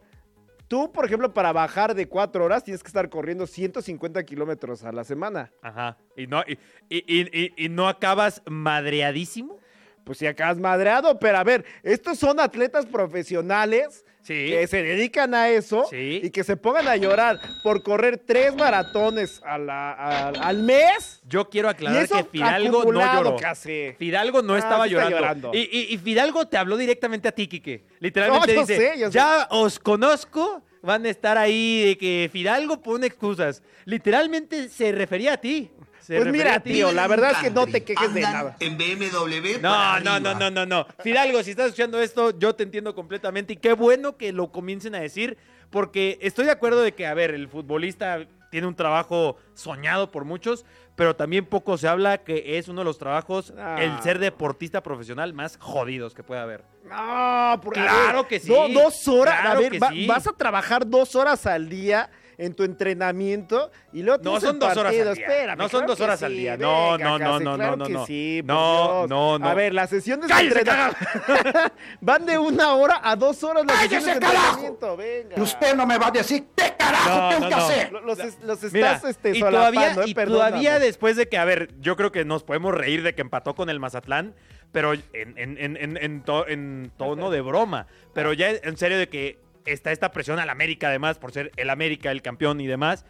tú, 0.67 0.91
por 0.91 1.05
ejemplo, 1.05 1.33
para 1.33 1.51
bajar 1.53 1.93
de 1.93 2.07
cuatro 2.07 2.45
horas 2.45 2.63
tienes 2.63 2.81
que 2.83 2.87
estar 2.87 3.09
corriendo 3.09 3.45
150 3.47 4.23
kilómetros 4.23 4.83
a 4.83 4.91
la 4.91 5.03
semana. 5.03 5.51
Ajá. 5.61 5.97
¿Y 6.15 6.27
no, 6.27 6.41
y, 6.47 6.53
y- 6.89 7.03
y- 7.07 7.29
y- 7.45 7.65
y 7.65 7.69
no 7.69 7.87
acabas 7.87 8.41
madreadísimo? 8.47 9.59
Pues 10.07 10.17
si 10.17 10.25
acabas 10.25 10.57
madreado, 10.57 11.19
pero 11.19 11.37
a 11.37 11.43
ver, 11.43 11.63
estos 11.83 12.17
son 12.17 12.39
atletas 12.39 12.85
profesionales 12.85 14.03
Sí. 14.23 14.33
que 14.49 14.65
se 14.67 14.81
dedican 14.83 15.33
a 15.35 15.49
eso 15.49 15.85
Sí. 15.89 16.19
y 16.23 16.29
que 16.31 16.43
se 16.43 16.57
pongan 16.57 16.87
a 16.87 16.95
llorar 16.97 17.39
por 17.63 17.81
correr 17.83 18.17
tres 18.17 18.55
maratones 18.55 19.41
a 19.45 19.57
la- 19.57 19.91
a- 19.93 20.29
al 20.29 20.57
mes. 20.63 21.21
Yo 21.27 21.49
quiero 21.49 21.69
aclarar 21.69 22.07
que 22.07 22.23
Fidalgo 22.25 22.91
no 22.91 23.01
lloró. 23.15 23.35
casi. 23.37 23.93
Fidalgo 23.97 24.41
no 24.41 24.53
Ah, 24.55 24.59
estaba 24.59 24.85
sí 24.85 24.91
llorando. 24.91 25.17
llorando. 25.17 25.51
Y, 25.53 25.59
y- 25.71 25.93
y 25.93 25.97
Fidalgo 25.97 26.45
te 26.47 26.57
habló 26.57 26.75
directamente 26.77 27.27
a 27.27 27.31
ti, 27.31 27.47
Quique. 27.47 27.83
Literalmente 27.99 28.53
No, 28.53 28.61
dice, 28.65 28.93
sé. 28.95 29.09
ya 29.11 29.47
os 29.49 29.79
conozco, 29.79 30.61
van 30.81 31.05
a 31.05 31.09
estar 31.09 31.37
ahí 31.37 31.85
de 31.85 31.97
que 31.97 32.29
Fidalgo 32.31 32.81
pone 32.81 33.07
excusas. 33.07 33.61
Literalmente 33.85 34.69
se 34.69 34.91
refería 34.91 35.33
a 35.33 35.37
ti. 35.37 35.69
Se 36.07 36.15
Pues 36.15 36.31
mira, 36.31 36.57
tío, 36.61 36.93
la 36.93 37.05
verdad 37.05 37.31
es 37.31 37.37
que 37.39 37.49
no 37.51 37.67
te 37.67 37.83
quejes 37.83 38.13
de 38.13 38.21
nada. 38.21 38.55
En 38.61 38.77
BMW. 38.77 39.59
No, 39.61 39.69
para 39.71 39.99
no, 39.99 40.19
no, 40.21 40.33
no, 40.35 40.49
no, 40.49 40.65
no. 40.65 40.87
Fidalgo, 41.03 41.43
si 41.43 41.49
estás 41.51 41.65
escuchando 41.65 41.99
esto, 42.01 42.31
yo 42.39 42.55
te 42.55 42.63
entiendo 42.63 42.95
completamente. 42.95 43.51
Y 43.51 43.57
qué 43.57 43.73
bueno 43.73 44.15
que 44.15 44.31
lo 44.31 44.49
comiencen 44.49 44.95
a 44.95 45.01
decir, 45.01 45.37
porque 45.69 46.17
estoy 46.21 46.45
de 46.45 46.51
acuerdo 46.51 46.81
de 46.81 46.93
que, 46.93 47.05
a 47.05 47.13
ver, 47.13 47.31
el 47.31 47.49
futbolista 47.49 48.25
tiene 48.49 48.67
un 48.67 48.75
trabajo 48.75 49.35
soñado 49.53 50.09
por 50.09 50.23
muchos, 50.23 50.65
pero 50.95 51.13
también 51.17 51.43
poco 51.45 51.77
se 51.77 51.89
habla 51.89 52.19
que 52.19 52.57
es 52.57 52.69
uno 52.69 52.79
de 52.79 52.85
los 52.85 52.97
trabajos, 52.97 53.53
Ah. 53.57 53.75
el 53.81 54.01
ser 54.01 54.19
deportista 54.19 54.81
profesional 54.81 55.33
más 55.33 55.57
jodidos 55.59 56.13
que 56.13 56.23
puede 56.23 56.39
haber. 56.39 56.63
No, 56.85 57.59
por- 57.61 57.77
a 57.77 57.81
Claro 57.83 58.19
ver, 58.19 58.27
que 58.29 58.39
sí. 58.39 58.47
do- 58.47 58.69
dos 58.69 59.05
horas. 59.09 59.41
Claro 59.41 59.59
a 59.59 59.61
ver, 59.61 59.71
que 59.73 59.79
va- 59.79 59.89
sí. 59.89 60.07
vas 60.07 60.25
a 60.25 60.31
trabajar 60.31 60.87
dos 60.87 61.15
horas 61.17 61.45
al 61.45 61.67
día 61.67 62.09
en 62.37 62.53
tu 62.53 62.63
entrenamiento 62.63 63.71
y 63.93 64.03
luego 64.03 64.21
No 64.23 64.39
son 64.39 64.59
dos 64.59 64.77
horas 64.77 64.93
al 64.93 65.15
día. 65.15 65.23
Espérame, 65.25 65.57
No 65.57 65.63
son 65.69 65.79
claro 65.79 65.87
dos 65.87 66.01
horas 66.01 66.23
al 66.23 66.33
día. 66.33 66.55
No, 66.57 66.91
venga, 66.91 67.05
no, 67.09 67.17
no, 67.19 67.25
Casi, 67.31 67.43
no, 67.45 67.55
claro 67.55 67.77
no, 67.77 67.85
que 67.85 67.93
no. 67.93 68.05
sí, 68.05 68.43
por 68.45 68.55
No, 68.55 68.83
Dios. 68.99 69.09
no, 69.09 69.39
no. 69.39 69.47
A 69.49 69.53
ver, 69.53 69.73
las 69.73 69.89
sesiones 69.89 70.27
de 70.27 70.33
¡Cállese, 70.33 70.59
entrenamiento 70.59 70.95
van 72.01 72.25
de 72.25 72.37
una 72.37 72.73
hora 72.75 72.99
a 73.03 73.15
dos 73.15 73.43
horas 73.43 73.65
las 73.65 73.79
sesiones 73.79 74.05
de 74.05 74.11
entrenamiento. 74.13 74.97
Venga. 74.97 75.41
Usted 75.41 75.75
no 75.75 75.85
me 75.87 75.97
va 75.97 76.07
a 76.07 76.11
decir 76.11 76.45
qué 76.55 76.73
carajo 76.77 77.09
No, 77.09 77.29
tengo 77.29 77.41
no, 77.43 77.49
que 77.49 77.55
hacer. 77.55 77.91
Lo- 77.91 78.01
Los, 78.01 78.19
es- 78.19 78.37
los 78.43 78.57
estás 78.63 78.73
Mira, 78.73 79.01
este, 79.07 79.37
y 79.37 79.39
todavía, 79.39 79.91
eh, 79.93 79.95
y 80.05 80.13
todavía 80.13 80.79
después 80.79 81.15
de 81.15 81.27
que, 81.27 81.37
a 81.37 81.45
ver, 81.45 81.69
yo 81.79 81.95
creo 81.95 82.11
que 82.11 82.23
nos 82.25 82.43
podemos 82.43 82.73
reír 82.75 83.03
de 83.03 83.15
que 83.15 83.21
empató 83.21 83.55
con 83.55 83.69
el 83.69 83.79
Mazatlán, 83.79 84.35
pero 84.71 84.93
en, 84.93 85.03
en- 85.13 85.57
en- 85.57 85.77
en- 85.77 85.97
en 85.97 86.21
to- 86.23 86.47
en 86.47 86.91
tono 86.97 87.31
de 87.31 87.41
broma. 87.41 87.87
Pero 88.13 88.33
ya 88.33 88.49
en 88.51 88.77
serio 88.77 88.97
de 88.99 89.09
que 89.09 89.39
está 89.67 89.91
esta 89.91 90.11
presión 90.11 90.39
al 90.39 90.49
América, 90.49 90.87
además, 90.89 91.17
por 91.17 91.31
ser 91.31 91.51
el 91.57 91.69
América, 91.69 92.11
el 92.11 92.21
campeón 92.21 92.59
y 92.61 92.67
demás. 92.67 93.05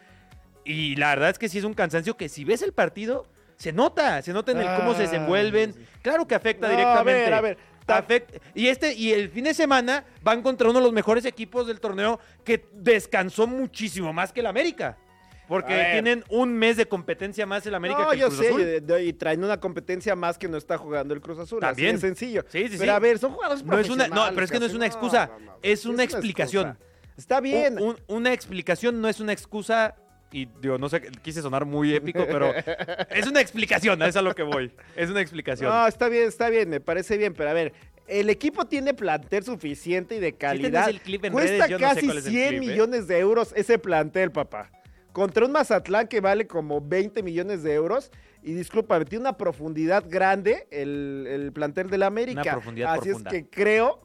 Y 0.64 0.96
la 0.96 1.10
verdad 1.10 1.30
es 1.30 1.38
que 1.38 1.48
sí 1.48 1.58
es 1.58 1.64
un 1.64 1.74
cansancio 1.74 2.16
que 2.16 2.28
si 2.28 2.44
ves 2.44 2.62
el 2.62 2.72
partido, 2.72 3.26
se 3.56 3.72
nota, 3.72 4.20
se 4.22 4.32
nota 4.32 4.52
en 4.52 4.58
el 4.58 4.76
cómo 4.76 4.94
se 4.94 5.02
desenvuelven. 5.02 5.74
Claro 6.02 6.26
que 6.26 6.34
afecta 6.34 6.68
No, 6.68 6.74
a 6.74 6.76
directamente. 6.76 7.20
ver, 7.24 7.34
a 7.34 7.40
ver, 7.40 7.58
y 8.54 8.68
este 8.68 8.92
y 8.92 9.12
el 9.12 9.30
fin 9.30 9.44
de 9.44 9.54
semana 9.54 10.04
van 10.22 10.42
contra 10.42 10.68
uno 10.68 10.78
de 10.78 10.84
los 10.84 10.92
mejores 10.92 11.24
equipos 11.24 11.66
del 11.66 11.80
torneo 11.80 12.20
que 12.44 12.66
descansó 12.72 13.46
muchísimo 13.46 14.12
más 14.12 14.32
que 14.32 14.40
el 14.40 14.46
América. 14.46 14.98
Porque 15.48 15.74
tienen 15.92 16.22
un 16.28 16.52
mes 16.52 16.76
de 16.76 16.86
competencia 16.86 17.46
más 17.46 17.66
el 17.66 17.74
América 17.74 18.00
no, 18.02 18.08
que 18.10 18.14
el 18.16 18.20
yo 18.20 18.30
sé, 18.30 18.48
Azul. 18.48 19.00
y 19.00 19.12
traen 19.14 19.42
una 19.42 19.58
competencia 19.58 20.14
más 20.14 20.36
que 20.38 20.46
no 20.46 20.58
está 20.58 20.76
jugando 20.76 21.14
el 21.14 21.20
Cruz 21.20 21.38
Azul. 21.38 21.60
También. 21.60 21.96
Así 21.96 22.02
de 22.02 22.08
sencillo. 22.08 22.44
Sí, 22.48 22.64
sí, 22.64 22.68
sí. 22.74 22.76
Pero 22.78 22.92
a 22.92 22.98
ver, 22.98 23.18
son 23.18 23.32
jugadores 23.32 23.64
No 23.64 23.78
es 23.78 23.88
una- 23.88 24.08
no, 24.08 24.26
pero 24.34 24.44
es 24.44 24.50
que 24.50 24.60
no 24.60 24.66
es 24.66 24.74
una 24.74 24.86
excusa, 24.86 25.30
no, 25.40 25.46
no. 25.46 25.58
es 25.62 25.86
una 25.86 26.02
explicación. 26.04 26.68
excusa. 26.68 26.88
Está 27.16 27.40
bien. 27.40 27.74
Un- 27.80 27.88
un- 27.88 27.96
una 28.08 28.32
explicación 28.32 29.00
no 29.00 29.08
es 29.08 29.20
una 29.20 29.32
excusa. 29.32 29.96
Y 30.30 30.44
digo, 30.60 30.76
no 30.76 30.90
sé, 30.90 31.00
quise 31.22 31.40
sonar 31.40 31.64
muy 31.64 31.94
épico, 31.94 32.26
pero 32.26 32.52
es 33.10 33.26
una 33.26 33.40
explicación, 33.40 34.02
es 34.02 34.14
a 34.14 34.20
lo 34.20 34.34
que 34.34 34.42
voy. 34.42 34.70
Es 34.94 35.08
una 35.08 35.22
explicación. 35.22 35.70
No, 35.72 35.86
está 35.86 36.10
bien, 36.10 36.28
está 36.28 36.50
bien, 36.50 36.68
me 36.68 36.80
parece 36.80 37.16
bien, 37.16 37.32
pero 37.32 37.48
a 37.48 37.54
ver, 37.54 37.72
el 38.06 38.28
equipo 38.28 38.66
tiene 38.66 38.92
plantel 38.92 39.42
suficiente 39.44 40.16
y 40.16 40.20
de 40.20 40.34
calidad. 40.34 40.84
tenés 40.84 40.88
el 40.88 41.00
clip 41.00 41.24
en 41.24 41.32
Cuesta 41.32 41.52
redes, 41.64 41.68
yo 41.70 41.78
no 41.78 41.88
sé 41.88 41.94
casi 41.94 42.06
cuál 42.06 42.18
es 42.18 42.26
el 42.26 42.30
100 42.32 42.48
clip, 42.50 42.62
¿eh? 42.62 42.66
millones 42.66 43.08
de 43.08 43.18
euros 43.18 43.52
ese 43.56 43.78
plantel, 43.78 44.30
papá. 44.30 44.70
Contra 45.18 45.44
un 45.46 45.50
Mazatlán 45.50 46.06
que 46.06 46.20
vale 46.20 46.46
como 46.46 46.80
20 46.80 47.24
millones 47.24 47.64
de 47.64 47.74
euros. 47.74 48.12
Y 48.40 48.52
discúlpame, 48.52 49.04
tiene 49.04 49.22
una 49.22 49.36
profundidad 49.36 50.04
grande 50.06 50.68
el, 50.70 51.26
el 51.28 51.52
plantel 51.52 51.90
del 51.90 52.04
América. 52.04 52.40
Una 52.42 52.52
profundidad 52.52 52.92
Así 52.94 53.08
profunda. 53.08 53.30
es 53.30 53.34
que 53.36 53.50
creo, 53.50 54.00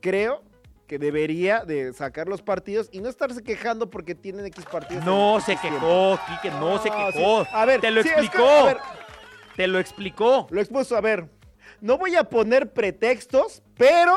creo 0.00 0.42
que 0.88 0.98
debería 0.98 1.64
de 1.64 1.92
sacar 1.92 2.26
los 2.26 2.42
partidos 2.42 2.88
y 2.90 3.00
no 3.00 3.08
estarse 3.08 3.44
quejando 3.44 3.88
porque 3.90 4.16
tienen 4.16 4.44
X 4.46 4.64
partidos. 4.64 5.04
No 5.04 5.38
se 5.40 5.56
quejó, 5.56 6.18
Quique, 6.26 6.50
no, 6.56 6.78
se 6.82 6.90
quejó. 6.90 7.44
sí. 7.44 7.50
A 7.52 7.64
ver, 7.64 7.80
te 7.80 7.92
lo 7.92 8.02
sí, 8.02 8.08
es 8.08 8.14
que, 8.14 8.20
explicó. 8.22 8.48
a 8.48 8.64
ver, 8.64 8.76
Te 9.54 9.66
lo 9.68 9.78
explicó. 9.78 10.46
Lo 10.50 10.60
expuso, 10.60 10.96
a 10.96 11.00
ver. 11.00 11.28
No 11.80 11.96
voy 11.96 12.16
a 12.16 12.24
poner 12.24 12.72
pretextos, 12.72 13.62
pero 13.76 14.16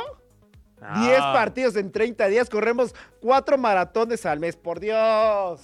10 0.80 1.20
Ah. 1.22 1.32
partidos 1.34 1.76
en 1.76 1.92
30 1.92 2.26
días, 2.28 2.50
corremos 2.50 2.96
4 3.22 3.58
maratones 3.60 4.26
al 4.26 4.40
mes. 4.40 4.56
Por 4.56 4.80
Dios. 4.80 5.62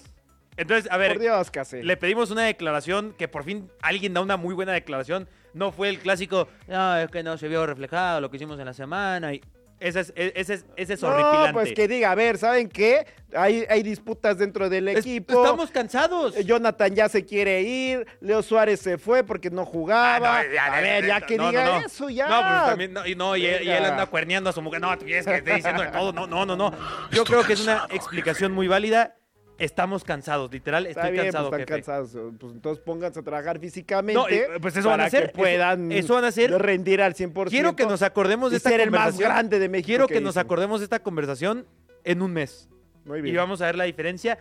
Entonces, 0.58 0.88
a 0.90 0.96
por 0.96 1.00
ver, 1.02 1.20
Dios, 1.20 1.52
casi. 1.52 1.82
le 1.84 1.98
pedimos 1.98 2.32
una 2.32 2.44
declaración 2.44 3.14
que 3.18 3.28
por 3.28 3.44
fin 3.44 3.70
alguien 3.82 4.14
da 4.14 4.22
una 4.22 4.38
muy 4.38 4.54
buena 4.54 4.72
declaración. 4.74 5.28
No 5.54 5.72
fue 5.72 5.90
el 5.90 6.00
clásico, 6.00 6.48
no, 6.68 6.98
es 6.98 7.10
que 7.10 7.24
no 7.24 7.38
se 7.38 7.48
vio 7.48 7.66
reflejado 7.66 8.22
lo 8.22 8.30
que 8.30 8.38
hicimos 8.38 8.60
en 8.60 8.66
la 8.66 8.74
semana. 8.74 9.34
Y 9.34 9.42
Ese 9.80 10.00
es, 10.00 10.14
e- 10.16 10.32
ese 10.38 10.54
es, 10.56 10.66
ese 10.78 10.94
es 10.94 11.02
No, 11.02 11.10
horripilante. 11.10 11.54
pues 11.54 11.74
que 11.74 11.88
diga, 11.90 12.12
a 12.12 12.16
ver, 12.16 12.38
¿saben 12.38 12.70
qué? 12.70 13.06
Hay, 13.36 13.66
hay 13.70 13.84
disputas 13.84 14.38
dentro 14.38 14.70
del 14.70 14.88
Es- 14.88 15.00
equipo. 15.00 15.44
Estamos 15.44 15.70
cansados. 15.72 16.36
Eh, 16.38 16.46
Jonathan 16.46 16.96
ya 16.96 17.10
se 17.10 17.26
quiere 17.26 17.62
ir, 17.62 18.08
Leo 18.22 18.42
Suárez 18.42 18.80
se 18.80 18.98
fue 18.98 19.26
porque 19.26 19.50
no 19.50 19.66
jugaba. 19.66 20.40
Ah, 20.40 20.44
no, 20.48 20.54
ya, 20.54 20.66
a 20.68 20.80
ver, 20.82 21.06
ya, 21.06 21.20
no, 21.20 21.26
que 21.26 21.38
no, 21.38 21.50
diga 21.50 21.66
no. 21.66 21.86
eso, 21.86 22.10
ya. 22.10 22.28
No, 22.30 22.42
pues 22.42 22.66
también, 22.70 22.94
no, 22.94 23.06
y 23.06 23.16
no, 23.16 23.36
y, 23.36 23.46
él- 23.46 23.64
y 23.64 23.70
él 23.70 23.76
Venga. 23.80 23.90
anda 23.92 24.06
cuerneando 24.06 24.50
a 24.50 24.54
su 24.54 24.62
mujer. 24.62 24.80
No, 24.80 24.98
tú 24.98 25.04
quieres 25.06 25.26
que 25.26 25.36
esté 25.36 25.56
diciendo 25.56 25.82
de 25.84 25.90
todo. 25.90 26.14
No, 26.14 26.26
no, 26.26 26.46
no, 26.46 26.56
no. 26.56 26.72
Yo 27.12 27.26
creo 27.26 27.44
que 27.44 27.54
es 27.54 27.62
una 27.62 27.86
explicación 27.92 28.54
muy 28.54 28.70
válida. 28.70 29.16
Estamos 29.58 30.04
cansados, 30.04 30.52
literal, 30.52 30.86
Está 30.86 31.02
estoy 31.02 31.14
bien, 31.14 31.26
cansado, 31.26 31.50
pues 31.50 31.62
están 31.62 31.78
jefe. 31.78 31.86
cansados. 31.88 32.34
Pues 32.40 32.54
entonces 32.54 32.84
pónganse 32.84 33.20
a 33.20 33.24
trabajar 33.24 33.58
físicamente. 33.60 34.22
No, 34.22 34.28
eh, 34.28 34.60
pues 34.62 34.76
eso 34.76 34.90
van 34.90 35.00
a 35.02 35.06
hacer, 35.06 35.32
que 35.32 35.38
puedan 35.38 35.92
eso 35.94 36.14
van 36.16 36.26
a 36.26 36.28
hacer. 36.28 36.52
rendir 36.62 37.02
al 37.02 37.14
100%. 37.14 37.50
Quiero 37.50 37.76
que 37.76 37.86
nos 37.86 38.02
acordemos 38.02 38.52
de 38.52 38.56
y 38.56 38.58
esta 38.58 38.70
ser 38.70 38.82
el 38.82 38.92
más 38.92 39.18
grande 39.18 39.60
de 39.60 39.70
México. 39.70 39.86
Quiero 39.88 40.08
que 40.08 40.20
nos 40.20 40.36
acordemos 40.38 40.82
de 40.82 40.86
esta 40.86 41.00
conversación 41.00 41.66
en 42.04 42.22
un 42.22 42.34
mes. 42.34 42.68
Muy 43.06 43.20
Y 43.20 43.22
bien. 43.22 43.36
vamos 43.38 43.62
a 43.62 43.68
ver 43.68 43.76
la 43.78 43.86
diferencia, 43.86 44.40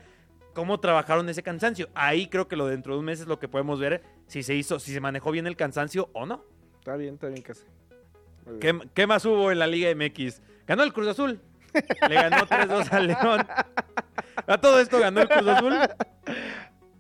cómo 0.53 0.81
trabajaron 0.81 1.29
ese 1.29 1.43
cansancio. 1.45 1.89
Ahí 1.95 2.27
creo 2.27 2.49
que 2.49 2.57
lo 2.57 2.67
dentro 2.67 2.95
de 2.95 2.99
un 2.99 3.05
mes 3.05 3.21
es 3.21 3.27
lo 3.27 3.39
que 3.39 3.47
podemos 3.47 3.79
ver 3.79 4.03
si 4.27 4.43
se 4.43 4.55
hizo, 4.55 4.81
si 4.81 4.93
se 4.93 5.01
manejó 5.01 5.31
bien 5.31 5.47
el 5.47 5.55
cansancio 5.57 6.09
o 6.13 6.27
no. 6.27 6.45
Está 6.81 6.97
bien, 6.97 7.15
está 7.15 7.29
bien, 7.29 7.43
casi. 7.43 7.63
Muy 8.47 8.59
¿Qué, 8.59 8.79
qué 8.95 9.07
más 9.07 9.25
hubo 9.27 9.53
en 9.53 9.59
la 9.61 9.67
Liga 9.69 9.95
MX? 9.95 10.43
Ganó 10.67 10.83
el 10.83 10.93
Cruz 10.93 11.07
Azul. 11.09 11.41
Le 12.09 12.15
ganó 12.15 12.47
3-2 12.47 12.93
al 12.93 13.07
León. 13.09 13.47
A 14.47 14.59
todo 14.59 14.81
esto 14.81 14.99
ganó 14.99 15.21
el 15.23 15.29
Cruz 15.29 15.49
Azul. 15.49 15.75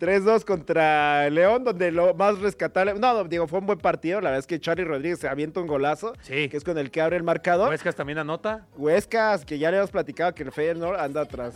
3-2 0.00 0.44
contra 0.44 1.30
León, 1.30 1.64
donde 1.64 1.90
lo 1.90 2.14
más 2.14 2.38
rescatable. 2.40 2.94
No, 2.94 3.24
digo, 3.24 3.46
fue 3.46 3.60
un 3.60 3.66
buen 3.66 3.78
partido. 3.78 4.20
La 4.20 4.30
verdad 4.30 4.40
es 4.40 4.46
que 4.46 4.60
Charlie 4.60 4.84
Rodríguez 4.84 5.20
se 5.20 5.28
avienta 5.28 5.60
un 5.60 5.66
golazo, 5.66 6.14
Sí. 6.20 6.48
que 6.48 6.56
es 6.56 6.64
con 6.64 6.76
el 6.78 6.90
que 6.90 7.00
abre 7.00 7.16
el 7.16 7.22
marcador. 7.22 7.68
Huescas 7.70 7.94
también 7.94 8.18
anota. 8.18 8.66
Huescas, 8.76 9.44
que 9.44 9.58
ya 9.58 9.70
le 9.70 9.78
hemos 9.78 9.90
platicado 9.90 10.34
que 10.34 10.42
el 10.42 10.52
Feyenoord 10.52 10.98
anda 10.98 11.24
tras, 11.26 11.54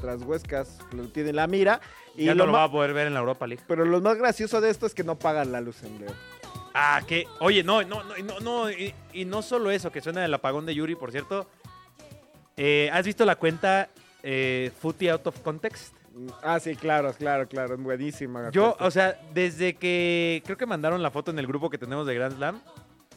tras 0.00 0.22
Huescas, 0.22 0.78
lo 0.92 1.08
tiene 1.08 1.30
en 1.30 1.36
la 1.36 1.46
mira. 1.46 1.80
Y 2.16 2.24
ya 2.24 2.34
lo 2.34 2.46
no 2.46 2.52
lo 2.52 2.52
va 2.58 2.64
a 2.64 2.70
poder 2.72 2.94
ver 2.94 3.06
en 3.06 3.14
la 3.14 3.20
Europa 3.20 3.46
League. 3.46 3.62
Pero 3.68 3.84
lo 3.84 4.00
más 4.00 4.16
gracioso 4.16 4.60
de 4.60 4.70
esto 4.70 4.86
es 4.86 4.94
que 4.94 5.04
no 5.04 5.16
pagan 5.18 5.52
la 5.52 5.60
luz 5.60 5.82
en 5.84 6.00
León. 6.00 6.14
Ah, 6.74 7.02
que. 7.06 7.26
Oye, 7.40 7.62
no, 7.62 7.82
no, 7.82 8.02
no, 8.02 8.16
no, 8.24 8.40
no. 8.40 8.70
Y, 8.70 8.92
y 9.12 9.24
no 9.24 9.42
solo 9.42 9.70
eso, 9.70 9.92
que 9.92 10.00
suena 10.00 10.24
el 10.24 10.34
apagón 10.34 10.66
de 10.66 10.74
Yuri, 10.74 10.96
por 10.96 11.12
cierto. 11.12 11.48
Eh, 12.56 12.90
¿Has 12.92 13.06
visto 13.06 13.24
la 13.24 13.36
cuenta 13.36 13.88
eh, 14.22 14.70
Footy 14.80 15.08
Out 15.08 15.26
of 15.26 15.40
Context? 15.40 15.94
Ah, 16.42 16.58
sí, 16.58 16.74
claro, 16.74 17.12
claro, 17.12 17.46
claro, 17.46 17.74
es 17.74 17.80
buenísima. 17.80 18.50
Yo, 18.50 18.76
o 18.80 18.90
sea, 18.90 19.20
desde 19.32 19.74
que 19.74 20.42
creo 20.44 20.56
que 20.56 20.66
mandaron 20.66 21.02
la 21.02 21.10
foto 21.10 21.30
en 21.30 21.38
el 21.38 21.46
grupo 21.46 21.70
que 21.70 21.78
tenemos 21.78 22.06
de 22.06 22.14
Grand 22.14 22.36
Slam, 22.36 22.60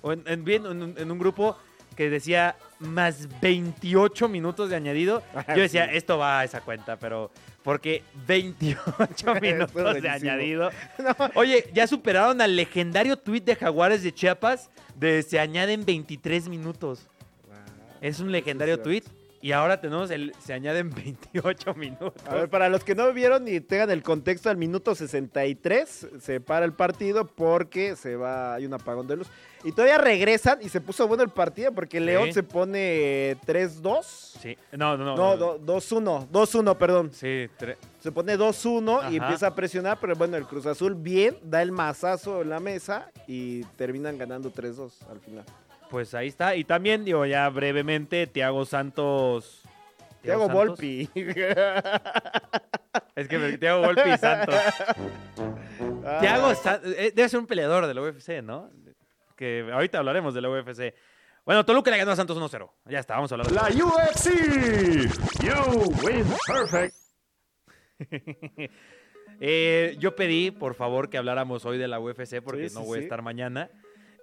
o 0.01 0.11
en, 0.13 0.23
en- 0.27 0.43
bien, 0.43 0.65
en, 0.65 0.83
un- 0.83 0.95
en 0.97 1.11
un 1.11 1.17
grupo 1.19 1.57
que 1.95 2.09
decía 2.09 2.55
más 2.79 3.27
28 3.41 4.29
minutos 4.29 4.69
de 4.69 4.75
añadido, 4.75 5.23
yo 5.55 5.61
decía, 5.61 5.89
Sí. 5.89 5.97
esto 5.97 6.17
va 6.17 6.39
a 6.39 6.43
esa 6.43 6.61
cuenta, 6.61 6.97
pero 6.97 7.31
porque 7.63 8.03
28 8.27 9.35
minutos 9.41 10.01
de 10.01 10.09
añadido. 10.09 10.69
Oye, 11.35 11.69
ya 11.73 11.87
superaron 11.87 12.39
al 12.39 12.55
legendario 12.55 13.17
tweet 13.17 13.41
de 13.41 13.55
Jaguares 13.55 14.03
de 14.03 14.13
Chiapas 14.13 14.69
de 14.95 15.23
se 15.23 15.39
añaden 15.39 15.85
23 15.85 16.47
minutos. 16.49 17.07
Es 17.99 18.19
un 18.19 18.31
legendario 18.31 18.79
tweet 18.79 19.03
y 19.41 19.51
ahora 19.53 19.81
tenemos 19.81 20.09
el 20.11 20.33
se 20.39 20.53
añaden 20.53 20.89
28 21.33 21.73
minutos. 21.75 22.13
A 22.27 22.35
ver, 22.35 22.49
para 22.49 22.69
los 22.69 22.83
que 22.83 22.95
no 22.95 23.11
vieron 23.13 23.47
y 23.47 23.59
tengan 23.61 23.89
el 23.91 24.03
contexto, 24.03 24.49
al 24.49 24.57
minuto 24.57 24.93
63 24.95 26.07
se 26.19 26.39
para 26.41 26.65
el 26.65 26.73
partido 26.73 27.25
porque 27.25 27.95
se 27.95 28.15
va, 28.15 28.53
hay 28.55 28.65
un 28.65 28.73
apagón 28.73 29.07
de 29.07 29.17
luz. 29.17 29.27
Y 29.63 29.71
todavía 29.73 29.99
regresan 29.99 30.57
y 30.61 30.69
se 30.69 30.81
puso 30.81 31.07
bueno 31.07 31.21
el 31.23 31.29
partido 31.29 31.71
porque 31.71 31.99
León 31.99 32.33
se 32.33 32.41
pone 32.41 33.37
3-2. 33.45 34.03
Sí, 34.03 34.57
no, 34.71 34.97
no, 34.97 35.05
no. 35.05 35.15
No, 35.15 35.37
do- 35.37 35.59
2-1, 35.59 36.27
2-1, 36.29 36.77
perdón. 36.77 37.11
Sí, 37.13 37.47
tre- 37.59 37.77
Se 37.99 38.11
pone 38.11 38.37
2-1 38.37 39.11
y 39.11 39.17
empieza 39.17 39.47
a 39.47 39.55
presionar, 39.55 39.99
pero 40.01 40.15
bueno, 40.15 40.35
el 40.37 40.45
Cruz 40.47 40.65
Azul 40.65 40.95
bien, 40.95 41.37
da 41.43 41.61
el 41.61 41.71
mazazo 41.71 42.41
en 42.41 42.49
la 42.49 42.59
mesa 42.59 43.11
y 43.27 43.63
terminan 43.77 44.17
ganando 44.17 44.51
3-2 44.51 44.91
al 45.11 45.19
final. 45.19 45.45
Pues 45.91 46.13
ahí 46.15 46.29
está. 46.29 46.55
Y 46.55 46.63
también, 46.63 47.03
digo, 47.03 47.25
ya 47.25 47.49
brevemente, 47.49 48.25
Tiago 48.25 48.65
Santos. 48.65 49.61
Santos. 50.25 50.51
Volpi. 50.51 51.09
Es 53.15 53.27
que 53.27 53.57
Tiago 53.57 53.81
Volpi 53.85 54.09
y 54.09 54.17
Santos. 54.17 54.55
Ah. 56.05 56.17
Tiago 56.21 56.51
eh, 56.51 57.11
debe 57.13 57.29
ser 57.29 57.39
un 57.39 57.45
peleador 57.47 57.85
de 57.85 57.93
la 57.93 58.01
UFC, 58.01 58.41
¿no? 58.41 58.69
Que 59.35 59.69
ahorita 59.71 59.99
hablaremos 59.99 60.33
de 60.33 60.41
la 60.41 60.49
UFC. 60.49 60.93
Bueno, 61.45 61.65
Toluca 61.65 61.91
le 61.91 61.97
ganó 61.97 62.11
a 62.11 62.15
Santos 62.15 62.37
1-0. 62.37 62.69
Ya 62.85 62.99
está, 62.99 63.15
vamos 63.15 63.31
a 63.31 63.35
hablar 63.35 63.47
de 63.47 63.55
La 63.55 63.85
UFC. 63.85 64.29
You 65.43 65.91
win 66.05 66.25
perfect. 66.47 66.95
Eh, 69.43 69.95
yo 69.97 70.15
pedí, 70.15 70.51
por 70.51 70.75
favor, 70.75 71.09
que 71.09 71.17
habláramos 71.17 71.65
hoy 71.65 71.79
de 71.79 71.87
la 71.87 71.99
UFC 71.99 72.41
porque 72.43 72.69
Sí, 72.69 72.75
no 72.75 72.83
voy 72.83 72.99
a 72.99 73.01
sí. 73.01 73.05
estar 73.05 73.23
mañana. 73.23 73.71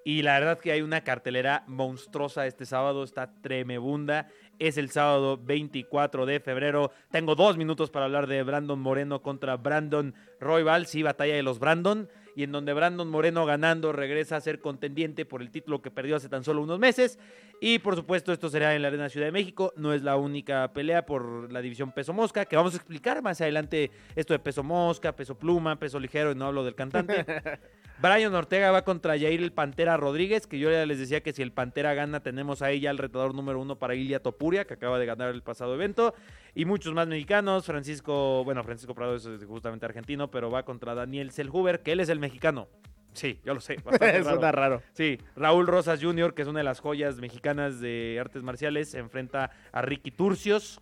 Y 0.08 0.22
la 0.22 0.40
verdad 0.40 0.58
que 0.58 0.72
hay 0.72 0.80
una 0.80 1.02
cartelera 1.02 1.64
monstruosa 1.66 2.46
este 2.46 2.64
sábado, 2.64 3.04
está 3.04 3.30
tremebunda. 3.42 4.26
Es 4.58 4.78
el 4.78 4.88
sábado 4.88 5.36
24 5.36 6.24
de 6.24 6.40
febrero. 6.40 6.92
Tengo 7.10 7.34
dos 7.34 7.58
minutos 7.58 7.90
para 7.90 8.06
hablar 8.06 8.26
de 8.26 8.42
Brandon 8.42 8.80
Moreno 8.80 9.20
contra 9.20 9.58
Brandon 9.58 10.14
Royval. 10.40 10.86
Sí, 10.86 11.02
batalla 11.02 11.34
de 11.34 11.42
los 11.42 11.58
Brandon. 11.58 12.08
Y 12.34 12.44
en 12.44 12.52
donde 12.52 12.72
Brandon 12.72 13.06
Moreno 13.06 13.44
ganando 13.44 13.92
regresa 13.92 14.36
a 14.36 14.40
ser 14.40 14.60
contendiente 14.60 15.26
por 15.26 15.42
el 15.42 15.50
título 15.50 15.82
que 15.82 15.90
perdió 15.90 16.16
hace 16.16 16.30
tan 16.30 16.42
solo 16.42 16.62
unos 16.62 16.78
meses. 16.78 17.18
Y 17.60 17.78
por 17.78 17.94
supuesto, 17.94 18.32
esto 18.32 18.48
será 18.48 18.74
en 18.74 18.80
la 18.80 18.88
Arena 18.88 19.10
Ciudad 19.10 19.26
de 19.26 19.32
México. 19.32 19.74
No 19.76 19.92
es 19.92 20.02
la 20.02 20.16
única 20.16 20.72
pelea 20.72 21.04
por 21.04 21.52
la 21.52 21.60
división 21.60 21.92
peso 21.92 22.14
mosca, 22.14 22.46
que 22.46 22.56
vamos 22.56 22.72
a 22.72 22.78
explicar 22.78 23.20
más 23.20 23.42
adelante 23.42 23.90
esto 24.16 24.32
de 24.32 24.38
peso 24.38 24.62
mosca, 24.62 25.14
peso 25.14 25.34
pluma, 25.38 25.76
peso 25.78 26.00
ligero, 26.00 26.32
y 26.32 26.34
no 26.34 26.46
hablo 26.46 26.64
del 26.64 26.74
cantante. 26.74 27.26
Brian 28.00 28.32
Ortega 28.32 28.70
va 28.70 28.82
contra 28.82 29.18
Jair 29.18 29.42
el 29.42 29.52
Pantera 29.52 29.96
Rodríguez, 29.96 30.46
que 30.46 30.58
yo 30.60 30.70
ya 30.70 30.86
les 30.86 31.00
decía 31.00 31.20
que 31.20 31.32
si 31.32 31.42
el 31.42 31.50
Pantera 31.50 31.94
gana, 31.94 32.20
tenemos 32.20 32.62
ahí 32.62 32.78
ya 32.78 32.90
el 32.90 32.98
retador 32.98 33.34
número 33.34 33.60
uno 33.60 33.76
para 33.76 33.96
Ilia 33.96 34.22
Topuria, 34.22 34.66
que 34.66 34.74
acaba 34.74 35.00
de 35.00 35.06
ganar 35.06 35.30
el 35.30 35.42
pasado 35.42 35.74
evento. 35.74 36.14
Y 36.54 36.64
muchos 36.64 36.94
más 36.94 37.08
mexicanos. 37.08 37.66
Francisco, 37.66 38.44
bueno, 38.44 38.62
Francisco 38.62 38.94
Prado 38.94 39.16
es 39.16 39.28
justamente 39.46 39.84
argentino, 39.84 40.30
pero 40.30 40.48
va 40.48 40.64
contra 40.64 40.94
Daniel 40.94 41.32
Selhuber, 41.32 41.82
que 41.82 41.92
él 41.92 42.00
es 42.00 42.08
el 42.08 42.20
mexicano. 42.20 42.68
Sí, 43.14 43.40
yo 43.44 43.52
lo 43.52 43.60
sé. 43.60 43.76
bastante 43.84 44.12
raro. 44.12 44.24
Suena 44.24 44.52
raro. 44.52 44.82
Sí, 44.92 45.18
Raúl 45.34 45.66
Rosas 45.66 46.00
Jr., 46.00 46.34
que 46.34 46.42
es 46.42 46.48
una 46.48 46.60
de 46.60 46.64
las 46.64 46.78
joyas 46.78 47.16
mexicanas 47.16 47.80
de 47.80 48.18
artes 48.20 48.44
marciales, 48.44 48.90
se 48.90 48.98
enfrenta 48.98 49.50
a 49.72 49.82
Ricky 49.82 50.12
Turcios. 50.12 50.78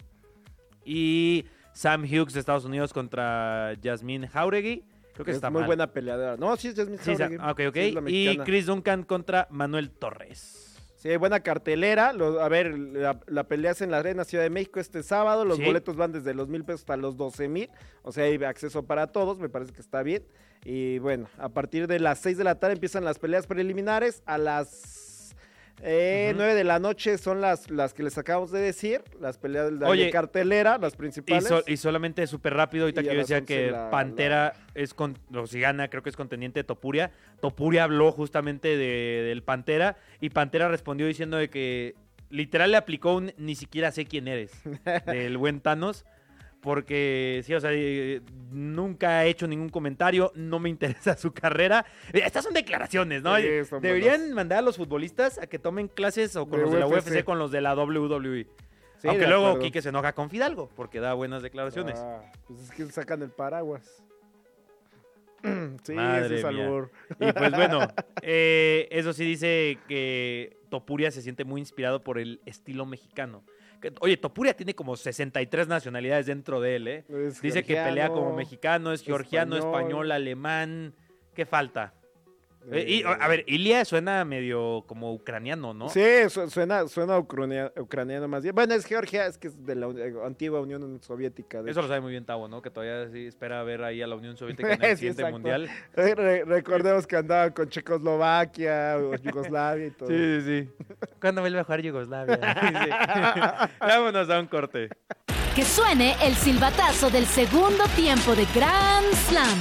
Y 0.85 1.47
Sam 1.73 2.05
Hughes 2.05 2.35
de 2.35 2.41
Estados 2.41 2.65
Unidos 2.65 2.93
contra 2.93 3.73
Yasmín 3.81 4.27
Jauregui. 4.27 4.85
Creo 5.17 5.25
que 5.25 5.31
es 5.33 5.37
está 5.37 5.51
muy 5.51 5.61
mal. 5.63 5.67
buena 5.67 5.93
peleadora. 5.93 6.37
No, 6.37 6.57
sí, 6.57 6.69
es 6.69 6.75
Jasmine 6.77 6.99
Sí, 7.03 7.17
Jauregui. 7.17 7.37
ah, 7.41 7.51
ok, 7.53 7.61
ok. 7.69 7.75
Sí, 7.75 7.99
y. 8.15 8.39
Chris 8.39 8.67
Duncan 8.67 9.03
contra 9.03 9.49
Manuel 9.51 9.91
Torres. 9.91 10.63
Sí, 10.97 11.15
buena 11.17 11.41
cartelera. 11.41 12.13
Lo- 12.13 12.41
a 12.41 12.49
ver, 12.49 12.77
la, 12.79 13.21
la 13.27 13.45
pelea 13.45 13.73
es 13.73 13.81
en 13.81 13.91
la 13.91 13.99
Arena 13.99 14.25
Ciudad 14.25 14.45
de 14.45 14.51
México 14.51 14.81
este 14.81 15.03
sábado. 15.03 15.45
Los 15.45 15.59
Sí. 15.59 15.65
boletos 15.65 15.97
van 15.97 16.13
desde 16.13 16.35
los 16.35 16.49
mil 16.49 16.65
pesos 16.65 16.81
hasta 16.83 16.97
los 16.97 17.17
12 17.17 17.49
mil. 17.49 17.69
O 18.03 18.13
sea, 18.13 18.25
hay 18.25 18.43
acceso 18.45 18.85
para 18.85 19.07
todos. 19.09 19.39
Me 19.39 19.49
parece 19.49 19.73
que 19.73 19.81
está 19.81 20.03
bien. 20.03 20.25
Y 20.65 20.99
bueno, 20.99 21.29
a 21.39 21.49
partir 21.51 21.87
de 21.87 22.01
las 22.01 22.19
6 22.21 22.39
de 22.39 22.45
la 22.45 22.59
tarde 22.59 22.75
empiezan 22.75 23.05
las 23.05 23.19
peleas 23.19 23.47
preliminares. 23.47 24.23
A 24.27 24.37
las 24.39 24.69
eh, 25.83 26.29
Ujú. 26.31 26.39
9 26.39 26.55
de 26.55 26.65
la 26.65 26.79
noche 26.79 27.19
son 27.19 27.41
las, 27.41 27.71
las 27.71 27.93
que 27.95 28.03
les 28.03 28.17
acabamos 28.19 28.51
de 28.51 28.61
decir. 28.61 29.03
Las 29.21 29.39
peleas 29.39 29.71
de, 29.71 29.79
de 29.79 29.85
Oye, 29.87 30.11
cartelera, 30.11 30.79
las 30.79 30.95
Y, 30.95 30.97
principales. 30.97 31.45
so- 31.49 31.63
y 31.67 31.77
solamente 31.77 32.27
súper 32.27 32.55
rápido, 32.55 32.85
ahorita 32.85 33.03
Y 33.03 33.05
que 33.05 33.13
yo 33.15 33.19
decía 33.19 33.39
11 33.39 33.47
que 33.47 33.71
la- 33.71 33.91
Pantera 33.91 34.55
es 34.75 34.95
con, 34.95 35.19
o 35.35 35.47
si 35.47 35.61
gana, 35.61 35.89
creo 35.89 36.03
que 36.03 36.11
es 36.11 36.17
contendiente 36.17 36.61
de 36.61 36.65
Topuria. 36.65 37.11
Topuria 37.41 37.85
habló 37.85 38.11
justamente 38.13 38.77
de- 38.77 39.23
del 39.29 39.43
Pantera 39.43 39.97
y 40.21 40.31
Pantera 40.31 40.69
respondió 40.69 41.07
diciendo 41.07 41.37
de 41.37 41.51
que 41.51 41.95
literal 42.31 42.71
le 42.73 42.77
aplicó 42.77 43.15
un 43.15 43.33
ni 43.37 43.55
siquiera 43.55 43.93
sé 43.93 44.05
quién 44.07 44.27
eres 44.29 44.53
del 45.07 45.37
buen 45.39 45.61
Thanos. 45.61 46.05
Porque, 46.61 47.43
sí, 47.45 47.55
o 47.55 47.61
sea, 47.61 47.71
eh, 47.73 48.21
nunca 48.51 49.19
ha 49.21 49.25
hecho 49.27 49.47
ningún 49.47 49.69
comentario, 49.69 50.33
no 50.35 50.59
me 50.59 50.69
interesa 50.69 51.17
su 51.17 51.33
carrera. 51.33 51.85
Eh, 52.13 52.23
Estas 52.25 52.45
son 52.45 52.55
declaraciones, 52.55 53.23
¿no? 53.23 53.37
Sí, 53.37 53.65
son 53.69 53.81
Deberían 53.83 54.19
buenas. 54.21 54.35
mandar 54.35 54.59
a 54.59 54.63
los 54.63 54.77
futbolistas 54.77 55.39
a 55.39 55.47
que 55.47 55.59
tomen 55.59 55.87
clases 55.89 56.35
o 56.35 56.49
con 56.49 56.59
De 56.59 56.65
los 56.65 56.73
de 56.73 56.81
la 56.81 56.87
UFC. 56.89 57.07
UFC 57.09 57.25
con 57.25 57.39
los 57.39 57.51
de 57.53 57.61
la 57.61 57.75
WWE. 57.77 58.47
Sí, 58.99 59.09
Aunque 59.09 59.27
luego 59.27 59.47
acuerdo. 59.49 59.63
Quique 59.65 59.83
se 59.83 59.91
enoja 59.91 60.15
con 60.15 60.31
Fidalgo 60.31 60.71
porque 60.75 60.99
da 61.01 61.13
buenas 61.15 61.43
declaraciones. 61.43 61.99
Ah, 61.99 62.23
pues 62.49 62.61
es 62.61 62.71
que 62.71 62.87
sacan 62.87 63.23
el 63.23 63.31
paraguas. 63.31 64.03
sí, 65.85 65.93
Madre 65.93 66.39
ese 66.39 66.49
es 66.49 66.55
mía. 66.55 66.89
Y 67.21 67.33
pues 67.33 67.51
bueno, 67.55 67.81
eh, 68.23 68.89
eso 68.91 69.13
sí 69.13 69.25
dice 69.25 69.79
que 69.87 70.57
Topuria 70.71 71.11
se 71.11 71.23
siente 71.23 71.45
muy 71.45 71.61
inspirado 71.61 72.03
por 72.03 72.19
el 72.19 72.41
estilo 72.47 72.87
mexicano. 72.87 73.45
Oye, 74.01 74.17
Topuria 74.17 74.55
tiene 74.55 74.75
como 74.75 74.97
63 74.97 75.69
nacionalidades 75.69 76.27
dentro 76.27 76.61
de 76.61 76.77
él, 76.77 76.89
¿eh? 76.89 77.05
Dice 77.43 77.65
que 77.65 77.75
pelea 77.75 78.09
como 78.09 78.35
mexicano, 78.35 78.93
es 78.93 79.03
georgiano, 79.03 79.57
español. 79.57 79.81
español, 79.81 80.13
alemán. 80.13 80.95
¿Qué 81.35 81.47
falta? 81.47 81.95
Eh, 82.73 82.85
y, 82.89 83.03
a 83.05 83.29
ver, 83.29 83.45
Ilia 83.47 83.85
suena 83.85 84.25
medio 84.25 84.85
como 84.87 85.13
ucraniano, 85.13 85.73
¿no? 85.73 85.89
Sí, 85.89 86.01
su- 86.29 86.51
suena, 86.51 86.89
suena 86.89 87.17
ucrania- 87.19 87.73
ucraniano 87.79 88.27
más 88.29 88.43
bien. 88.43 88.55
Bueno, 88.55 88.75
es 88.75 88.85
Georgia, 88.85 89.27
es 89.27 89.39
que 89.39 89.49
es 89.49 89.65
de 89.65 89.75
la 89.77 89.87
eh, 89.87 90.15
antigua 90.25 90.61
Unión 90.61 91.01
Soviética. 91.03 91.63
Eso 91.67 91.83
lo 91.83 91.89
sabe 91.89 92.01
muy 92.01 92.11
bien 92.11 92.25
Tavo, 92.25 92.49
¿no? 92.49 92.61
Que 92.63 92.71
todavía 92.71 93.09
sí 93.13 93.27
espera 93.27 93.63
ver 93.63 93.85
ahí 93.85 94.03
a 94.03 94.07
la 94.07 94.17
Unión 94.17 94.37
Soviética 94.39 94.73
en 94.75 94.81
Sí, 94.81 94.87
el 94.87 94.97
siguiente 94.97 95.23
exacto. 95.23 95.33
mundial. 95.39 95.71
Eh, 95.97 96.15
re- 96.15 96.45
recordemos 96.45 97.07
que 97.07 97.17
andaba 97.17 97.51
con 97.53 97.69
Checoslovaquia 97.69 98.97
o 98.99 99.15
Yugoslavia 99.17 99.87
y 99.87 99.91
todo. 99.93 100.09
Sí, 100.09 100.41
sí, 100.41 100.63
sí. 100.65 100.85
¿Cuándo 101.21 101.41
vuelve 101.43 101.61
a 101.61 101.65
jugar 101.65 101.81
Yugoslavia? 101.83 102.37
Sí. 102.87 102.91
Vámonos 103.81 104.29
a 104.31 104.41
un 104.41 104.47
corte. 104.47 104.89
Que 105.55 105.63
suene 105.65 106.17
el 106.23 106.35
silbatazo 106.35 107.11
del 107.11 107.27
segundo 107.27 107.85
tiempo 107.95 108.35
de 108.35 108.45
Grand 108.55 109.07
Slam. 109.15 109.59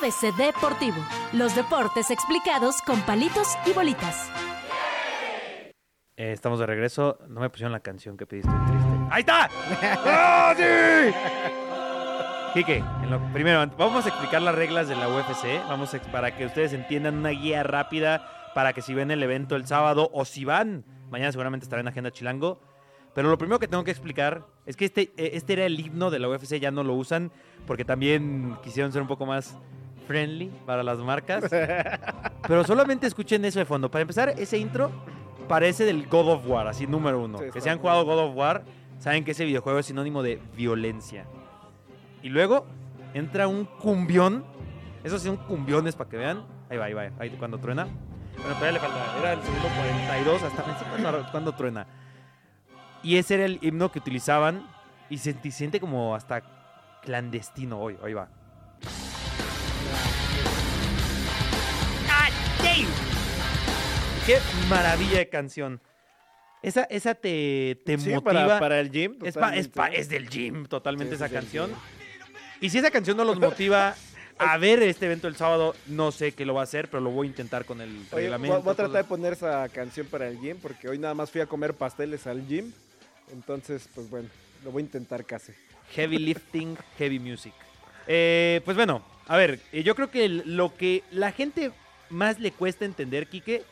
ABC 0.00 0.34
Deportivo. 0.34 0.96
Los 1.32 1.54
deportes 1.54 2.10
explicados 2.10 2.76
con 2.86 3.00
palitos 3.02 3.48
y 3.66 3.72
bolitas. 3.72 4.30
Eh, 6.16 6.32
estamos 6.32 6.58
de 6.58 6.66
regreso. 6.66 7.18
No 7.28 7.40
me 7.40 7.50
pusieron 7.50 7.72
la 7.72 7.80
canción 7.80 8.16
que 8.16 8.26
pediste, 8.26 8.48
estoy 8.50 8.66
triste. 8.76 8.88
¡Ahí 9.10 9.20
está! 9.20 9.50
¡Oh, 10.06 10.54
sí! 10.56 11.14
Quique, 12.54 12.78
en 12.78 13.10
lo- 13.10 13.20
primero, 13.32 13.64
vamos 13.78 14.06
a 14.06 14.08
explicar 14.08 14.42
las 14.42 14.54
reglas 14.54 14.88
de 14.88 14.96
la 14.96 15.08
UFC. 15.08 15.62
Vamos 15.68 15.94
a, 15.94 15.98
para 16.10 16.36
que 16.36 16.46
ustedes 16.46 16.72
entiendan 16.72 17.16
una 17.18 17.30
guía 17.30 17.62
rápida 17.62 18.50
para 18.54 18.72
que 18.72 18.82
si 18.82 18.94
ven 18.94 19.10
el 19.10 19.22
evento 19.22 19.54
el 19.54 19.66
sábado 19.66 20.10
o 20.12 20.24
si 20.24 20.44
van, 20.44 20.84
mañana 21.10 21.30
seguramente 21.30 21.64
estará 21.64 21.80
en 21.80 21.88
Agenda 21.88 22.10
Chilango. 22.10 22.60
Pero 23.14 23.28
lo 23.28 23.38
primero 23.38 23.58
que 23.58 23.68
tengo 23.68 23.84
que 23.84 23.90
explicar 23.90 24.46
es 24.66 24.76
que 24.76 24.84
este, 24.86 25.12
eh, 25.16 25.30
este 25.34 25.52
era 25.54 25.66
el 25.66 25.78
himno 25.78 26.10
de 26.10 26.18
la 26.20 26.28
UFC, 26.28 26.54
ya 26.58 26.70
no 26.70 26.84
lo 26.84 26.94
usan 26.94 27.32
porque 27.66 27.84
también 27.84 28.56
quisieron 28.62 28.92
ser 28.92 29.02
un 29.02 29.08
poco 29.08 29.26
más 29.26 29.58
friendly 30.10 30.50
para 30.66 30.82
las 30.82 30.98
marcas. 30.98 31.44
Pero 32.48 32.64
solamente 32.64 33.06
escuchen 33.06 33.44
eso 33.44 33.60
de 33.60 33.64
fondo. 33.64 33.88
Para 33.88 34.02
empezar, 34.02 34.34
ese 34.36 34.58
intro 34.58 34.90
parece 35.46 35.84
del 35.84 36.08
God 36.08 36.32
of 36.32 36.48
War, 36.48 36.66
así 36.66 36.84
número 36.88 37.22
uno. 37.22 37.38
Sí, 37.38 37.44
que 37.52 37.60
si 37.60 37.68
han 37.68 37.78
jugado 37.78 38.04
God 38.04 38.18
of 38.18 38.36
War, 38.36 38.64
saben 38.98 39.24
que 39.24 39.30
ese 39.30 39.44
videojuego 39.44 39.78
es 39.78 39.86
sinónimo 39.86 40.24
de 40.24 40.42
violencia. 40.56 41.26
Y 42.24 42.28
luego 42.28 42.66
entra 43.14 43.46
un 43.46 43.66
cumbión. 43.66 44.44
Eso 45.04 45.16
sí, 45.20 45.28
un 45.28 45.36
cumbión 45.36 45.86
es 45.86 45.94
para 45.94 46.10
que 46.10 46.16
vean. 46.16 46.44
Ahí 46.68 46.76
va, 46.76 46.86
ahí 46.86 46.92
va, 46.92 47.10
ahí 47.20 47.30
cuando 47.38 47.58
truena. 47.58 47.84
Bueno, 48.34 48.54
todavía 48.54 48.72
le 48.72 48.80
falta. 48.80 49.18
Era 49.20 49.32
el 49.34 49.42
segundo 49.42 49.68
42, 49.76 50.42
hasta 50.42 50.64
pensé 50.64 50.84
cuando, 50.86 51.30
cuando 51.30 51.52
truena. 51.52 51.86
Y 53.04 53.16
ese 53.16 53.36
era 53.36 53.44
el 53.44 53.60
himno 53.62 53.92
que 53.92 54.00
utilizaban. 54.00 54.66
Y 55.08 55.18
se 55.18 55.34
se 55.34 55.50
siente 55.52 55.78
como 55.78 56.16
hasta 56.16 56.42
clandestino 57.00 57.80
hoy. 57.80 57.96
Ahí 58.02 58.12
va. 58.12 58.28
¡Qué 64.26 64.38
maravilla 64.68 65.18
de 65.18 65.28
canción! 65.28 65.80
Esa, 66.62 66.84
esa 66.84 67.14
te, 67.14 67.78
te 67.86 67.96
Sí, 67.98 68.10
motiva. 68.10 68.22
para, 68.44 68.58
para 68.58 68.80
el 68.80 68.90
gym. 68.90 69.16
Es, 69.24 69.34
pa- 69.34 69.56
es, 69.56 69.68
pa- 69.68 69.88
es 69.88 70.08
del 70.10 70.28
gym, 70.28 70.66
totalmente 70.66 71.16
Sí, 71.16 71.22
esa 71.24 71.32
canción. 71.32 71.70
Y 72.60 72.68
si 72.68 72.78
esa 72.78 72.90
canción 72.90 73.16
no 73.16 73.24
los 73.24 73.38
motiva 73.40 73.94
a 74.38 74.58
ver 74.58 74.82
este 74.82 75.06
evento 75.06 75.26
el 75.26 75.36
sábado, 75.36 75.74
no 75.86 76.12
sé 76.12 76.32
qué 76.32 76.44
lo 76.44 76.52
va 76.54 76.60
a 76.60 76.64
hacer, 76.64 76.88
pero 76.88 77.00
lo 77.02 77.10
voy 77.10 77.26
a 77.26 77.30
intentar 77.30 77.64
con 77.64 77.80
el 77.80 77.88
Oye, 78.12 78.22
reglamento. 78.24 78.60
voy 78.60 78.72
a 78.72 78.76
tratar 78.76 79.02
de 79.02 79.08
poner 79.08 79.32
esa 79.32 79.66
canción 79.70 80.06
para 80.06 80.28
el 80.28 80.38
gym 80.38 80.58
porque 80.60 80.88
hoy 80.88 80.98
nada 80.98 81.14
más 81.14 81.30
fui 81.30 81.40
a 81.40 81.46
comer 81.46 81.72
pasteles 81.72 82.26
al 82.26 82.46
gym. 82.46 82.70
Entonces, 83.32 83.88
pues 83.94 84.10
bueno, 84.10 84.28
lo 84.62 84.70
voy 84.70 84.82
a 84.82 84.84
intentar 84.84 85.24
casi. 85.24 85.52
Heavy 85.94 86.18
lifting, 86.18 86.76
heavy 86.98 87.18
music. 87.18 87.54
Eh, 88.06 88.60
pues 88.66 88.76
bueno, 88.76 89.02
a 89.28 89.36
ver, 89.38 89.60
eh, 89.72 89.82
yo 89.82 89.94
creo 89.94 90.10
que 90.10 90.28
lo 90.28 90.74
que 90.76 91.04
la 91.10 91.32
gente 91.32 91.70
más 92.10 92.38
le 92.38 92.52
cuesta 92.52 92.84
entender, 92.84 93.26
Quique, 93.28 93.62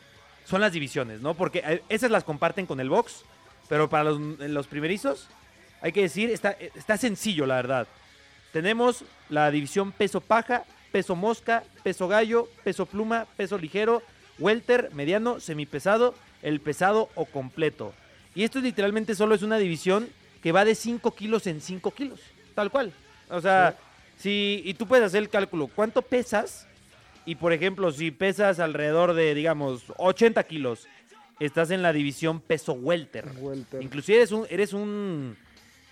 son 0.49 0.61
las 0.61 0.73
divisiones, 0.73 1.21
¿no? 1.21 1.35
Porque 1.35 1.63
eh, 1.65 1.83
esas 1.89 2.11
las 2.11 2.25
comparten 2.25 2.67
con 2.67 2.81
el 2.81 2.89
box, 2.89 3.23
pero 3.69 3.91
para 3.91 4.05
los, 4.05 4.19
los 4.19 4.67
primerizos, 4.67 5.29
hay 5.83 5.93
que 5.93 6.03
decir, 6.03 6.31
está, 6.31 6.53
eh, 6.53 6.73
está 6.75 6.97
sencillo, 6.97 7.47
la 7.47 7.57
verdad. 7.57 7.87
Tenemos 8.53 9.05
la 9.29 9.51
división 9.51 9.93
peso 9.93 10.21
paja, 10.21 10.65
peso 10.91 11.15
mosca, 11.15 11.65
peso 11.83 12.09
gallo, 12.09 12.49
peso 12.65 12.87
pluma, 12.87 13.27
peso 13.37 13.59
ligero, 13.59 14.03
welter, 14.39 14.91
mediano, 14.95 15.39
semipesado, 15.39 16.15
el 16.43 16.61
pesado 16.61 17.11
o 17.15 17.27
completo. 17.27 17.93
Y 18.35 18.45
esto 18.45 18.61
literalmente 18.61 19.15
solo 19.15 19.35
es 19.35 19.43
una 19.43 19.59
división 19.59 20.09
que 20.43 20.53
va 20.53 20.65
de 20.65 20.75
5 20.75 21.15
kilos 21.15 21.47
en 21.47 21.61
5 21.61 21.91
kilos, 21.91 22.21
tal 22.55 22.71
cual. 22.71 22.93
O 23.29 23.41
sea, 23.41 23.77
si, 24.17 24.63
y 24.65 24.75
tú 24.75 24.87
puedes 24.87 25.05
hacer 25.05 25.23
el 25.23 25.29
cálculo, 25.29 25.67
¿cuánto 25.67 26.01
pesas? 26.01 26.68
Y 27.29 27.35
por 27.35 27.53
ejemplo, 27.53 27.93
si 27.93 28.11
pesas 28.11 28.59
alrededor 28.59 29.13
de, 29.13 29.35
digamos, 29.35 29.93
80 29.99 30.43
kilos, 30.45 30.89
estás 31.39 31.71
en 31.71 31.83
la 31.83 31.93
división 31.93 32.41
peso 32.41 32.73
welter. 32.73 33.29
Welter. 33.39 33.83
Inclusive 33.83 34.17
eres 34.17 34.33
un, 34.33 34.47
eres 34.49 34.73
un, 34.73 35.37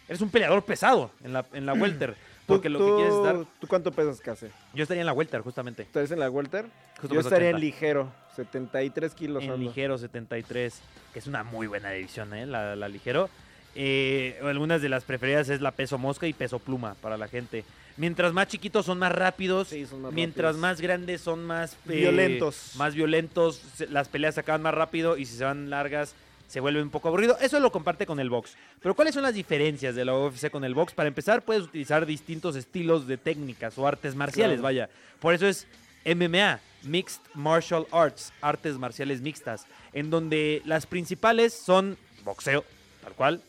eres 0.09 0.22
un 0.22 0.31
peleador 0.31 0.64
pesado 0.64 1.11
en 1.22 1.35
la, 1.35 1.44
en 1.53 1.66
la 1.66 1.75
welter. 1.75 2.14
¿Tú, 2.14 2.55
Porque 2.55 2.70
lo 2.70 2.79
que 2.79 2.85
quieres 2.87 3.12
es 3.12 3.18
estar... 3.18 3.44
¿Tú 3.61 3.66
cuánto 3.66 3.92
pesas 3.92 4.18
casi? 4.22 4.46
Yo 4.72 4.85
estaría 4.85 5.03
en 5.03 5.07
la 5.07 5.12
welter, 5.12 5.42
justamente. 5.42 5.83
¿Estás 5.83 6.11
en 6.11 6.20
la 6.20 6.31
welter? 6.31 6.64
Justo 7.03 7.14
Yo 7.14 7.20
estaría 7.20 7.49
80. 7.49 7.57
en 7.59 7.61
ligero, 7.61 8.12
73 8.35 9.14
kilos. 9.14 9.44
En 9.44 9.51
ando. 9.51 9.62
ligero 9.62 9.99
73, 9.99 10.81
que 11.12 11.18
es 11.18 11.27
una 11.27 11.44
muy 11.44 11.66
buena 11.66 11.90
división, 11.90 12.33
¿eh? 12.33 12.46
La, 12.46 12.77
la 12.77 12.88
ligero. 12.88 13.29
Eh, 13.75 14.40
algunas 14.42 14.81
de 14.81 14.88
las 14.88 15.05
preferidas 15.05 15.51
es 15.51 15.61
la 15.61 15.72
peso 15.72 15.99
mosca 15.99 16.27
y 16.27 16.33
peso 16.33 16.61
pluma 16.61 16.94
para 16.94 17.18
la 17.18 17.29
gente. 17.29 17.62
Mientras 17.96 18.32
más 18.32 18.48
chiquitos 18.48 18.85
son 18.87 18.98
más 18.98 19.12
rápidos, 19.12 19.68
Sí, 19.68 19.87
son 19.87 20.02
más 20.02 20.12
mientras 20.12 20.48
rápidos. 20.48 20.61
más 20.61 20.80
grandes 20.80 21.20
son 21.22 21.44
más 21.44 21.72
eh, 21.88 21.96
Violentos. 21.96 22.72
Más 22.76 22.94
violentos, 22.94 23.62
las 23.90 24.09
peleas 24.09 24.35
se 24.35 24.40
acaban 24.40 24.62
más 24.62 24.74
rápido 24.74 25.16
y 25.16 25.24
si 25.24 25.37
se 25.37 25.44
van 25.44 25.70
largas 25.70 26.14
se 26.46 26.61
vuelve 26.61 26.80
un 26.82 26.90
poco 26.90 27.09
aburrido. 27.09 27.37
Eso 27.40 27.59
lo 27.59 27.72
comparte 27.72 28.06
con 28.06 28.20
el 28.20 28.30
box. 28.30 28.54
Pero 28.80 28.94
¿cuáles 28.94 29.14
son 29.14 29.22
las 29.24 29.35
diferencias 29.35 29.94
de 29.96 30.04
la 30.04 30.14
UFC 30.14 30.48
con 30.50 30.62
el 30.64 30.74
box? 30.74 30.92
Para 30.94 31.09
empezar, 31.09 31.42
puedes 31.42 31.64
utilizar 31.64 32.06
distintos 32.06 32.54
estilos 32.54 33.06
de 33.09 33.16
técnicas 33.16 33.76
o 33.78 33.87
artes 33.87 34.14
marciales, 34.14 34.56
Claro. 34.61 34.62
vaya. 34.62 34.90
Por 35.18 35.35
eso 35.35 35.46
es 35.48 35.66
MMA, 36.04 36.61
Mixed 36.85 37.20
Martial 37.35 37.87
Arts, 37.90 38.32
artes 38.40 38.78
marciales 38.78 39.20
mixtas, 39.22 39.66
en 39.92 40.09
donde 40.11 40.62
las 40.66 40.87
principales 40.87 41.52
son 41.52 41.96
boxeo, 42.24 42.64
tal 43.02 43.14
cual, 43.14 43.42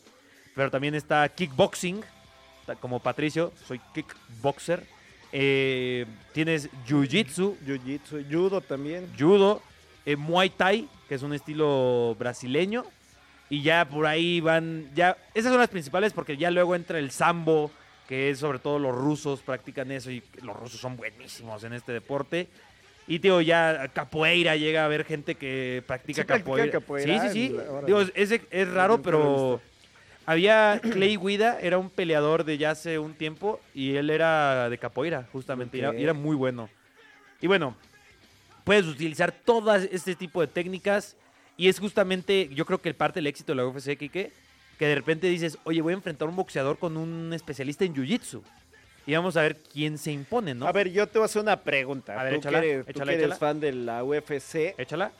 pero 0.56 0.68
también 0.70 0.96
está 0.96 1.28
kickboxing, 1.28 2.00
como 2.76 3.00
Patricio, 3.00 3.52
soy 3.66 3.80
kickboxer. 3.94 4.84
Eh, 5.32 6.06
tienes 6.32 6.70
jiu-jitsu, 6.86 7.56
Jiu-jitsu, 7.66 8.24
judo 8.30 8.60
también. 8.62 9.06
judo, 9.18 9.60
eh, 10.06 10.16
muay 10.16 10.48
thai, 10.50 10.88
que 11.08 11.14
es 11.16 11.22
un 11.22 11.34
estilo 11.34 12.16
brasileño, 12.18 12.84
y 13.50 13.62
ya 13.62 13.86
por 13.88 14.06
ahí 14.06 14.40
van, 14.40 14.88
ya, 14.94 15.16
esas 15.34 15.50
son 15.52 15.60
las 15.60 15.68
principales 15.68 16.12
porque 16.12 16.36
ya 16.36 16.50
luego 16.50 16.74
entra 16.74 16.98
el 16.98 17.10
sambo, 17.10 17.70
que 18.08 18.30
es 18.30 18.38
sobre 18.38 18.58
todo 18.58 18.78
los 18.78 18.94
rusos 18.94 19.40
practican 19.42 19.90
eso 19.92 20.10
y 20.10 20.22
los 20.42 20.56
rusos 20.56 20.80
son 20.80 20.96
buenísimos 20.96 21.62
en 21.64 21.74
este 21.74 21.92
deporte. 21.92 22.48
Y 23.06 23.18
digo, 23.18 23.40
ya 23.42 23.88
capoeira 23.94 24.56
llega 24.56 24.82
a 24.82 24.84
haber 24.86 25.04
gente 25.04 25.34
que 25.34 25.82
practica 25.86 26.22
Sí, 26.22 26.26
practican 26.26 26.40
capoeira. 26.70 26.72
capoeira, 26.72 27.22
Sí, 27.22 27.28
sí, 27.28 27.48
sí. 27.48 27.56
Digo, 27.86 28.00
es, 28.14 28.32
es- 28.50 28.68
raro, 28.72 29.00
pero. 29.02 29.60
Había 30.30 30.78
Clay 30.82 31.16
Guida, 31.16 31.58
era 31.60 31.78
un 31.78 31.88
peleador 31.88 32.44
de 32.44 32.58
ya 32.58 32.72
hace 32.72 32.98
un 32.98 33.14
tiempo 33.14 33.60
y 33.74 33.96
él 33.96 34.10
era 34.10 34.68
de 34.68 34.76
capoeira, 34.78 35.26
justamente, 35.32 35.78
y 35.78 35.80
era- 35.80 35.90
Ok. 35.90 35.96
y 35.98 36.02
era 36.04 36.12
muy 36.12 36.36
bueno. 36.36 36.68
Y 37.40 37.46
bueno, 37.46 37.74
puedes 38.64 38.84
utilizar 38.86 39.32
todas 39.32 39.88
este 39.90 40.14
tipo 40.14 40.40
de 40.40 40.46
técnicas 40.48 41.16
y 41.56 41.68
es 41.68 41.80
justamente, 41.80 42.50
yo 42.52 42.66
creo 42.66 42.80
que 42.80 42.92
parte 42.94 43.18
del 43.18 43.26
éxito 43.26 43.52
de 43.52 43.56
la 43.56 43.66
UFC, 43.66 43.96
Kike, 43.96 44.30
que 44.78 44.86
de 44.86 44.94
repente 44.94 45.26
dices, 45.28 45.58
oye, 45.64 45.80
voy 45.80 45.92
a 45.92 45.96
enfrentar 45.96 46.26
a 46.26 46.30
un 46.30 46.36
boxeador 46.36 46.78
con 46.78 46.96
un 46.96 47.32
especialista 47.32 47.84
en 47.84 47.94
Jiu-Jitsu. 47.94 48.42
Y 49.06 49.14
vamos 49.14 49.38
a 49.38 49.42
ver 49.42 49.56
quién 49.72 49.96
se 49.96 50.12
impone, 50.12 50.54
¿no? 50.54 50.66
A 50.66 50.72
ver, 50.72 50.90
yo 50.92 51.06
te 51.06 51.18
voy 51.18 51.24
a 51.24 51.26
hacer 51.26 51.40
una 51.40 51.56
pregunta. 51.62 52.20
A 52.20 52.24
ver, 52.24 52.34
tú 52.34 52.38
échala, 52.40 52.60
que 52.60 52.70
eres, 52.72 52.86
tú 52.86 52.92
que 52.92 53.02
eres 53.02 53.18
échala. 53.18 53.36
fan 53.36 53.58
de 53.58 53.72
la 53.72 54.04
UFC. 54.04 54.74
Échala. 54.76 55.10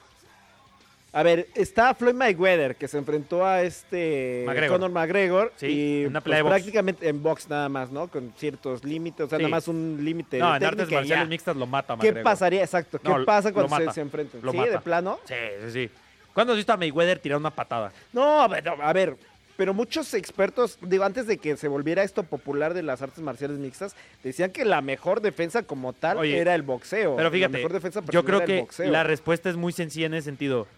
A 1.12 1.22
ver, 1.22 1.48
está 1.54 1.94
Floyd 1.94 2.14
Mayweather 2.14 2.76
que 2.76 2.86
se 2.86 2.98
enfrentó 2.98 3.44
a 3.46 3.62
este 3.62 4.42
McGregor. 4.46 4.76
Conor 4.78 4.90
McGregor 4.90 5.52
Sí, 5.56 5.66
y 6.04 6.08
pues, 6.08 6.22
pelea 6.22 6.36
de 6.36 6.42
box. 6.42 6.54
prácticamente 6.54 7.08
en 7.08 7.22
box 7.22 7.48
nada 7.48 7.68
más, 7.70 7.90
¿no? 7.90 8.08
Con 8.08 8.32
ciertos 8.36 8.84
límites, 8.84 9.24
o 9.24 9.28
sea, 9.28 9.38
Sí. 9.38 9.42
nada 9.44 9.50
más 9.56 9.68
un 9.68 9.98
límite 10.02 10.38
No, 10.38 10.50
de 10.52 10.56
en 10.58 10.64
artes 10.64 10.90
marciales 10.90 11.08
ya. 11.08 11.24
mixtas 11.24 11.56
lo 11.56 11.66
mata, 11.66 11.94
¿Qué 11.94 12.08
McGregor. 12.08 12.22
pasaría? 12.24 12.60
Exacto, 12.62 12.98
¿qué 12.98 13.08
No, 13.08 13.24
pasa 13.24 13.52
cuando 13.52 13.74
se, 13.78 13.90
se 13.92 14.00
enfrentan? 14.02 14.40
Lo 14.42 14.52
¿Sí, 14.52 14.58
mata. 14.58 14.70
de 14.70 14.78
plano? 14.80 15.18
Sí, 15.24 15.34
sí, 15.64 15.70
sí. 15.72 15.90
¿Cuándo 16.34 16.52
has 16.52 16.58
visto 16.58 16.72
a 16.72 16.76
Mayweather 16.76 17.18
tirar 17.18 17.38
una 17.38 17.50
patada? 17.50 17.90
No, 18.12 18.42
a 18.42 18.48
ver, 18.48 18.68
a 18.68 18.92
ver, 18.92 19.16
pero 19.56 19.72
muchos 19.74 20.12
expertos, 20.14 20.78
digo, 20.82 21.02
antes 21.04 21.26
de 21.26 21.38
que 21.38 21.56
se 21.56 21.66
volviera 21.68 22.02
esto 22.04 22.22
popular 22.22 22.74
de 22.74 22.82
las 22.82 23.00
artes 23.02 23.18
marciales 23.24 23.58
mixtas, 23.58 23.96
decían 24.22 24.52
que 24.52 24.64
la 24.66 24.82
mejor 24.82 25.20
defensa 25.22 25.62
como 25.64 25.94
tal 25.94 26.18
Oye, 26.18 26.38
era 26.38 26.54
el 26.54 26.62
boxeo. 26.62 27.16
Pero 27.16 27.28
La 27.28 27.32
fíjate, 27.32 27.52
mejor 27.54 27.72
defensa 27.72 28.02
yo 28.10 28.24
creo 28.24 28.44
que 28.44 28.66
la 28.86 29.02
respuesta 29.02 29.48
es 29.50 29.56
muy 29.56 29.72
sencilla 29.72 30.06
en 30.06 30.14
ese 30.14 30.26
sentido. 30.26 30.68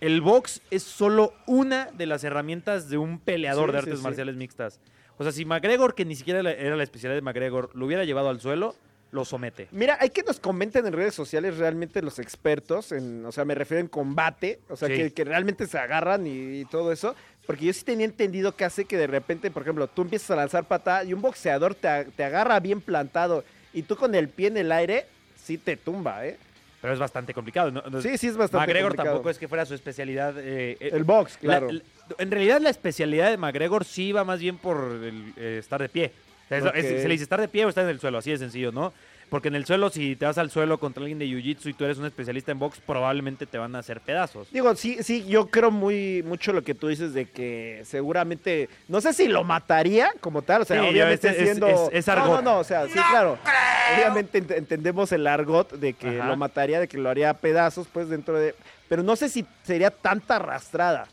El 0.00 0.20
box 0.20 0.62
es 0.70 0.82
solo 0.82 1.34
una 1.46 1.90
de 1.92 2.06
las 2.06 2.24
herramientas 2.24 2.88
de 2.88 2.98
un 2.98 3.18
peleador 3.18 3.66
Sí, 3.68 3.72
de 3.72 3.78
artes 3.78 3.98
sí. 3.98 4.02
marciales 4.02 4.36
mixtas. 4.36 4.80
O 5.18 5.22
sea, 5.22 5.32
si 5.32 5.44
McGregor, 5.44 5.94
que 5.94 6.04
ni 6.06 6.16
siquiera 6.16 6.40
era 6.50 6.76
la 6.76 6.82
especialidad 6.82 7.16
de 7.18 7.22
McGregor, 7.22 7.70
lo 7.74 7.84
hubiera 7.84 8.04
llevado 8.04 8.30
al 8.30 8.40
suelo, 8.40 8.74
lo 9.12 9.24
somete. 9.26 9.68
Mira, 9.72 9.98
hay 10.00 10.10
que 10.10 10.22
nos 10.22 10.40
comenten 10.40 10.86
en 10.86 10.92
redes 10.94 11.14
sociales 11.14 11.58
realmente 11.58 12.00
los 12.00 12.18
expertos, 12.18 12.92
en, 12.92 13.26
o 13.26 13.32
sea, 13.32 13.44
me 13.44 13.54
refiero 13.54 13.80
en 13.80 13.88
combate, 13.88 14.60
o 14.70 14.76
sea, 14.76 14.88
que, 14.88 15.12
que 15.12 15.24
realmente 15.24 15.66
se 15.66 15.76
agarran 15.78 16.26
y, 16.26 16.60
y 16.60 16.64
todo 16.64 16.92
eso, 16.92 17.14
porque 17.46 17.66
yo 17.66 17.72
sí 17.74 17.84
tenía 17.84 18.06
entendido 18.06 18.54
que 18.56 18.64
hace 18.64 18.84
que 18.86 18.96
de 18.96 19.08
repente, 19.08 19.50
por 19.50 19.62
ejemplo, 19.62 19.88
tú 19.88 20.02
empiezas 20.02 20.30
a 20.30 20.36
lanzar 20.36 20.64
patada 20.64 21.04
y 21.04 21.12
un 21.12 21.20
boxeador 21.20 21.74
te, 21.74 22.04
te 22.16 22.24
agarra 22.24 22.58
bien 22.60 22.80
plantado 22.80 23.44
y 23.74 23.82
tú 23.82 23.96
con 23.96 24.14
el 24.14 24.28
pie 24.28 24.46
en 24.48 24.56
el 24.56 24.72
aire, 24.72 25.06
sí 25.36 25.58
te 25.58 25.76
tumba, 25.76 26.24
¿eh? 26.24 26.38
Pero 26.80 26.94
es 26.94 26.98
bastante 26.98 27.34
complicado. 27.34 27.70
¿no? 27.70 27.82
Sí, 28.02 28.16
sí 28.16 28.28
es 28.28 28.36
bastante 28.36 28.66
McGregor 28.66 28.90
complicado. 28.92 29.08
tampoco 29.16 29.30
es 29.30 29.38
que 29.38 29.48
fuera 29.48 29.66
su 29.66 29.74
especialidad. 29.74 30.34
eh, 30.38 30.76
eh, 30.80 30.90
El 30.92 31.04
box, 31.04 31.34
la- 31.42 31.58
claro. 31.58 31.72
la- 31.72 31.82
en 32.18 32.30
realidad 32.30 32.60
la 32.60 32.70
especialidad 32.70 33.30
de 33.30 33.36
McGregor 33.36 33.84
sí 33.84 34.12
va 34.12 34.24
más 34.24 34.40
bien 34.40 34.56
por 34.56 34.78
el, 35.02 35.32
eh, 35.36 35.58
estar 35.60 35.80
de 35.80 35.88
pie. 35.88 36.12
O 36.46 36.48
sea, 36.48 36.58
es- 36.58 36.64
Ok. 36.64 36.74
es- 36.76 37.02
se 37.02 37.08
le 37.08 37.12
dice 37.12 37.24
estar 37.24 37.40
de 37.40 37.48
pie 37.48 37.64
o 37.64 37.68
estar 37.68 37.84
en 37.84 37.90
el 37.90 38.00
suelo, 38.00 38.18
así 38.18 38.30
de 38.30 38.38
sencillo, 38.38 38.72
¿no? 38.72 38.92
Porque 39.30 39.48
en 39.48 39.54
el 39.54 39.64
suelo, 39.64 39.88
si 39.90 40.16
te 40.16 40.26
vas 40.26 40.36
al 40.38 40.50
suelo 40.50 40.78
contra 40.78 41.00
alguien 41.02 41.18
de 41.20 41.26
Jiu-Jitsu 41.26 41.66
y 41.70 41.72
tú 41.72 41.84
eres 41.84 41.98
un 41.98 42.04
especialista 42.04 42.50
en 42.52 42.58
box, 42.58 42.80
probablemente 42.84 43.46
te 43.46 43.58
van 43.58 43.74
a 43.76 43.78
hacer 43.78 44.00
pedazos. 44.00 44.50
Digo, 44.52 44.74
sí, 44.74 44.98
sí, 45.02 45.24
yo 45.26 45.46
creo 45.46 45.70
muy 45.70 46.22
mucho 46.24 46.52
lo 46.52 46.62
que 46.64 46.74
tú 46.74 46.88
dices 46.88 47.14
de 47.14 47.26
que 47.30 47.82
seguramente, 47.84 48.68
no 48.88 49.00
sé 49.00 49.12
si 49.12 49.28
lo 49.28 49.44
mataría 49.44 50.12
como 50.20 50.42
tal, 50.42 50.62
o 50.62 50.64
sea, 50.64 50.82
Sí, 50.82 50.88
obviamente 50.88 51.28
es- 51.28 51.36
siendo... 51.36 51.90
es- 51.92 52.08
argot. 52.08 52.42
no, 52.42 52.42
no, 52.42 52.58
o 52.58 52.64
sea, 52.64 52.86
sí, 52.86 52.92
claro. 53.10 53.38
Obviamente 53.94 54.42
ent- 54.44 54.56
entendemos 54.56 55.12
el 55.12 55.26
argot 55.26 55.72
de 55.72 55.92
que 55.92 56.18
Ajá. 56.18 56.28
lo 56.28 56.36
mataría, 56.36 56.80
de 56.80 56.88
que 56.88 56.98
lo 56.98 57.08
haría 57.08 57.30
a 57.30 57.34
pedazos, 57.34 57.86
pues 57.92 58.08
dentro 58.08 58.36
de... 58.38 58.54
Pero 58.88 59.04
no 59.04 59.14
sé 59.14 59.28
si 59.28 59.46
sería 59.62 59.90
tanta 59.92 60.36
arrastrada. 60.36 61.06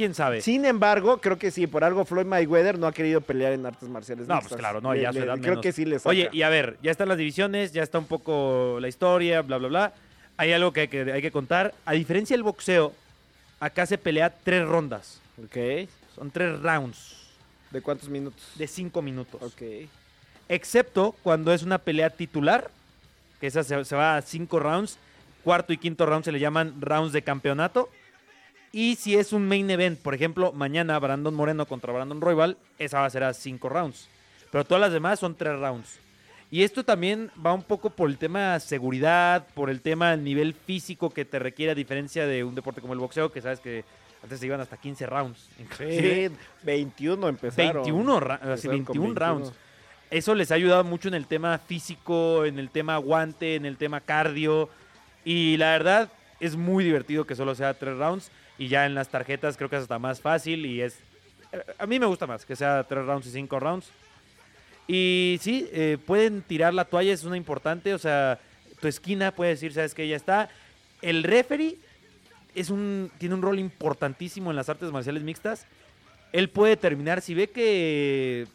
¿Quién 0.00 0.14
sabe? 0.14 0.40
Sin 0.40 0.64
embargo, 0.64 1.18
creo 1.20 1.38
que 1.38 1.50
sí, 1.50 1.66
por 1.66 1.84
algo 1.84 2.06
Floyd 2.06 2.24
Mayweather 2.24 2.78
no 2.78 2.86
ha 2.86 2.92
querido 2.92 3.20
pelear 3.20 3.52
en 3.52 3.66
artes 3.66 3.86
marciales 3.86 4.26
No, 4.26 4.36
mixtas. 4.36 4.48
pues 4.52 4.58
claro, 4.58 4.80
no, 4.80 4.94
Le- 4.94 5.02
ya 5.02 5.12
su 5.12 5.18
le- 5.18 5.26
edad 5.26 5.34
Creo 5.34 5.50
menos. 5.50 5.62
que 5.62 5.72
sí 5.72 5.84
le 5.84 5.98
saca. 5.98 6.08
Oye, 6.08 6.30
y 6.32 6.40
a 6.40 6.48
ver, 6.48 6.78
ya 6.82 6.90
están 6.90 7.06
las 7.08 7.18
divisiones, 7.18 7.72
ya 7.72 7.82
está 7.82 7.98
un 7.98 8.06
poco 8.06 8.78
la 8.80 8.88
historia, 8.88 9.42
bla, 9.42 9.58
bla, 9.58 9.68
bla. 9.68 9.92
Hay 10.38 10.54
algo 10.54 10.72
que 10.72 10.80
hay 10.80 10.88
que, 10.88 11.12
hay 11.12 11.20
que 11.20 11.30
contar. 11.30 11.74
A 11.84 11.92
diferencia 11.92 12.32
del 12.34 12.44
boxeo, 12.44 12.94
acá 13.60 13.84
se 13.84 13.98
pelea 13.98 14.30
tres 14.42 14.66
rondas. 14.66 15.20
Ok. 15.44 15.86
Son 16.14 16.30
tres 16.30 16.58
rounds 16.60 17.16
¿De 17.70 17.82
cuántos 17.82 18.08
minutos? 18.08 18.42
de 18.54 18.66
cinco 18.66 19.02
minutos. 19.02 19.42
Ok. 19.42 19.60
Excepto 20.48 21.14
cuando 21.22 21.52
es 21.52 21.62
una 21.62 21.76
pelea 21.76 22.08
titular, 22.08 22.70
que 23.38 23.48
esa 23.48 23.62
se, 23.64 23.84
se 23.84 23.96
va 23.96 24.16
a 24.16 24.22
cinco 24.22 24.58
rounds. 24.60 24.98
Cuarto 25.44 25.74
y 25.74 25.76
quinto 25.76 26.06
round 26.06 26.24
se 26.24 26.32
le 26.32 26.40
llaman 26.40 26.80
rounds 26.80 27.12
de 27.12 27.20
campeonato. 27.20 27.90
Y 28.72 28.96
si 28.96 29.16
es 29.16 29.32
un 29.32 29.48
main 29.48 29.68
event, 29.70 29.98
por 30.00 30.14
ejemplo, 30.14 30.52
mañana 30.52 30.98
Brandon 30.98 31.34
Moreno 31.34 31.66
contra 31.66 31.92
Brandon 31.92 32.20
Royal, 32.20 32.56
esa 32.78 33.00
va 33.00 33.06
a 33.06 33.10
ser 33.10 33.24
a 33.24 33.34
cinco 33.34 33.68
rounds. 33.68 34.08
Pero 34.52 34.64
todas 34.64 34.80
las 34.80 34.92
demás 34.92 35.18
son 35.18 35.34
tres 35.34 35.58
rounds. 35.58 35.98
Y 36.52 36.62
esto 36.64 36.84
también 36.84 37.30
va 37.44 37.52
un 37.52 37.62
poco 37.62 37.90
por 37.90 38.08
el 38.10 38.18
tema 38.18 38.58
seguridad, 38.60 39.46
por 39.54 39.70
el 39.70 39.80
tema 39.80 40.16
nivel 40.16 40.54
físico 40.54 41.10
que 41.10 41.24
te 41.24 41.38
requiere, 41.38 41.72
a 41.72 41.74
diferencia 41.76 42.26
de 42.26 42.42
un 42.44 42.54
deporte 42.54 42.80
como 42.80 42.92
el 42.92 42.98
boxeo, 42.98 43.30
que 43.32 43.40
sabes 43.40 43.60
que 43.60 43.84
antes 44.22 44.38
se 44.40 44.46
iban 44.46 44.60
hasta 44.60 44.76
15 44.76 45.06
rounds. 45.06 45.48
Sí, 45.78 46.28
21 46.64 47.28
empezaron. 47.28 47.82
21, 47.82 48.20
ra- 48.20 48.34
así, 48.34 48.66
Empezaron 48.68 48.84
con 48.84 48.98
21 48.98 49.14
rounds. 49.14 49.52
Eso 50.10 50.34
les 50.34 50.50
ha 50.50 50.56
ayudado 50.56 50.82
mucho 50.82 51.06
en 51.08 51.14
el 51.14 51.26
tema 51.26 51.56
físico, 51.58 52.44
en 52.44 52.58
el 52.58 52.70
tema 52.70 52.94
aguante, 52.94 53.54
en 53.54 53.64
el 53.64 53.76
tema 53.76 54.00
cardio. 54.00 54.68
Y 55.24 55.56
la 55.56 55.70
verdad 55.70 56.10
es 56.40 56.56
muy 56.56 56.82
divertido 56.84 57.26
que 57.26 57.34
solo 57.34 57.54
sea 57.54 57.74
tres 57.74 57.96
rounds. 57.98 58.30
Y 58.58 58.68
ya 58.68 58.84
en 58.86 58.94
las 58.94 59.08
tarjetas 59.08 59.56
creo 59.56 59.70
que 59.70 59.76
es 59.76 59.82
hasta 59.82 59.98
más 59.98 60.20
fácil. 60.20 60.66
Y 60.66 60.82
es. 60.82 60.98
A 61.78 61.86
mí 61.86 61.98
me 61.98 62.06
gusta 62.06 62.26
más 62.26 62.44
que 62.44 62.56
sea 62.56 62.84
tres 62.84 63.04
rounds 63.06 63.26
y 63.26 63.30
cinco 63.30 63.58
rounds. 63.60 63.88
Y 64.86 65.38
sí, 65.40 65.68
eh, 65.72 65.98
pueden 66.04 66.42
tirar 66.42 66.74
la 66.74 66.84
toalla, 66.84 67.12
es 67.12 67.24
una 67.24 67.36
importante. 67.36 67.94
O 67.94 67.98
sea, 67.98 68.38
tu 68.80 68.88
esquina 68.88 69.30
puede 69.32 69.50
decir, 69.52 69.72
sabes 69.72 69.94
que 69.94 70.06
ya 70.08 70.16
está. 70.16 70.48
El 71.00 71.22
referee 71.22 71.76
es 72.54 72.70
un, 72.70 73.10
tiene 73.18 73.34
un 73.34 73.42
rol 73.42 73.58
importantísimo 73.58 74.50
en 74.50 74.56
las 74.56 74.68
artes 74.68 74.90
marciales 74.90 75.22
mixtas. 75.22 75.66
Él 76.32 76.48
puede 76.48 76.76
terminar, 76.76 77.20
si 77.22 77.34
ve 77.34 77.48
que 77.48 78.46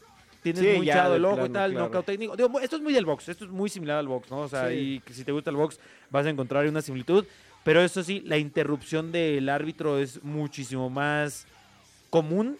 tienes 0.43 0.61
Sí, 0.61 0.67
muy 0.77 0.85
de 0.85 0.91
el 1.15 1.25
ojo 1.25 1.45
y 1.45 1.49
tal, 1.49 1.71
claro. 1.71 1.85
knockout 1.87 2.05
técnico. 2.05 2.35
Digo, 2.37 2.59
esto 2.59 2.75
es 2.75 2.81
muy 2.81 2.93
del 2.93 3.05
box, 3.05 3.29
esto 3.29 3.45
es 3.45 3.51
muy 3.51 3.69
similar 3.69 3.97
al 3.97 4.07
box, 4.07 4.29
¿no? 4.29 4.41
O 4.41 4.47
sea, 4.47 4.69
Sí. 4.69 5.01
y 5.07 5.13
si 5.13 5.23
te 5.23 5.31
gusta 5.31 5.49
el 5.49 5.55
box 5.55 5.79
vas 6.09 6.25
a 6.25 6.29
encontrar 6.29 6.67
una 6.67 6.81
similitud. 6.81 7.25
Pero 7.65 7.81
eso 7.81 8.03
sí, 8.03 8.21
la 8.25 8.37
interrupción 8.37 9.11
del 9.11 9.49
árbitro 9.49 9.97
es 9.97 10.23
muchísimo 10.23 10.89
más 10.91 11.47
común 12.11 12.57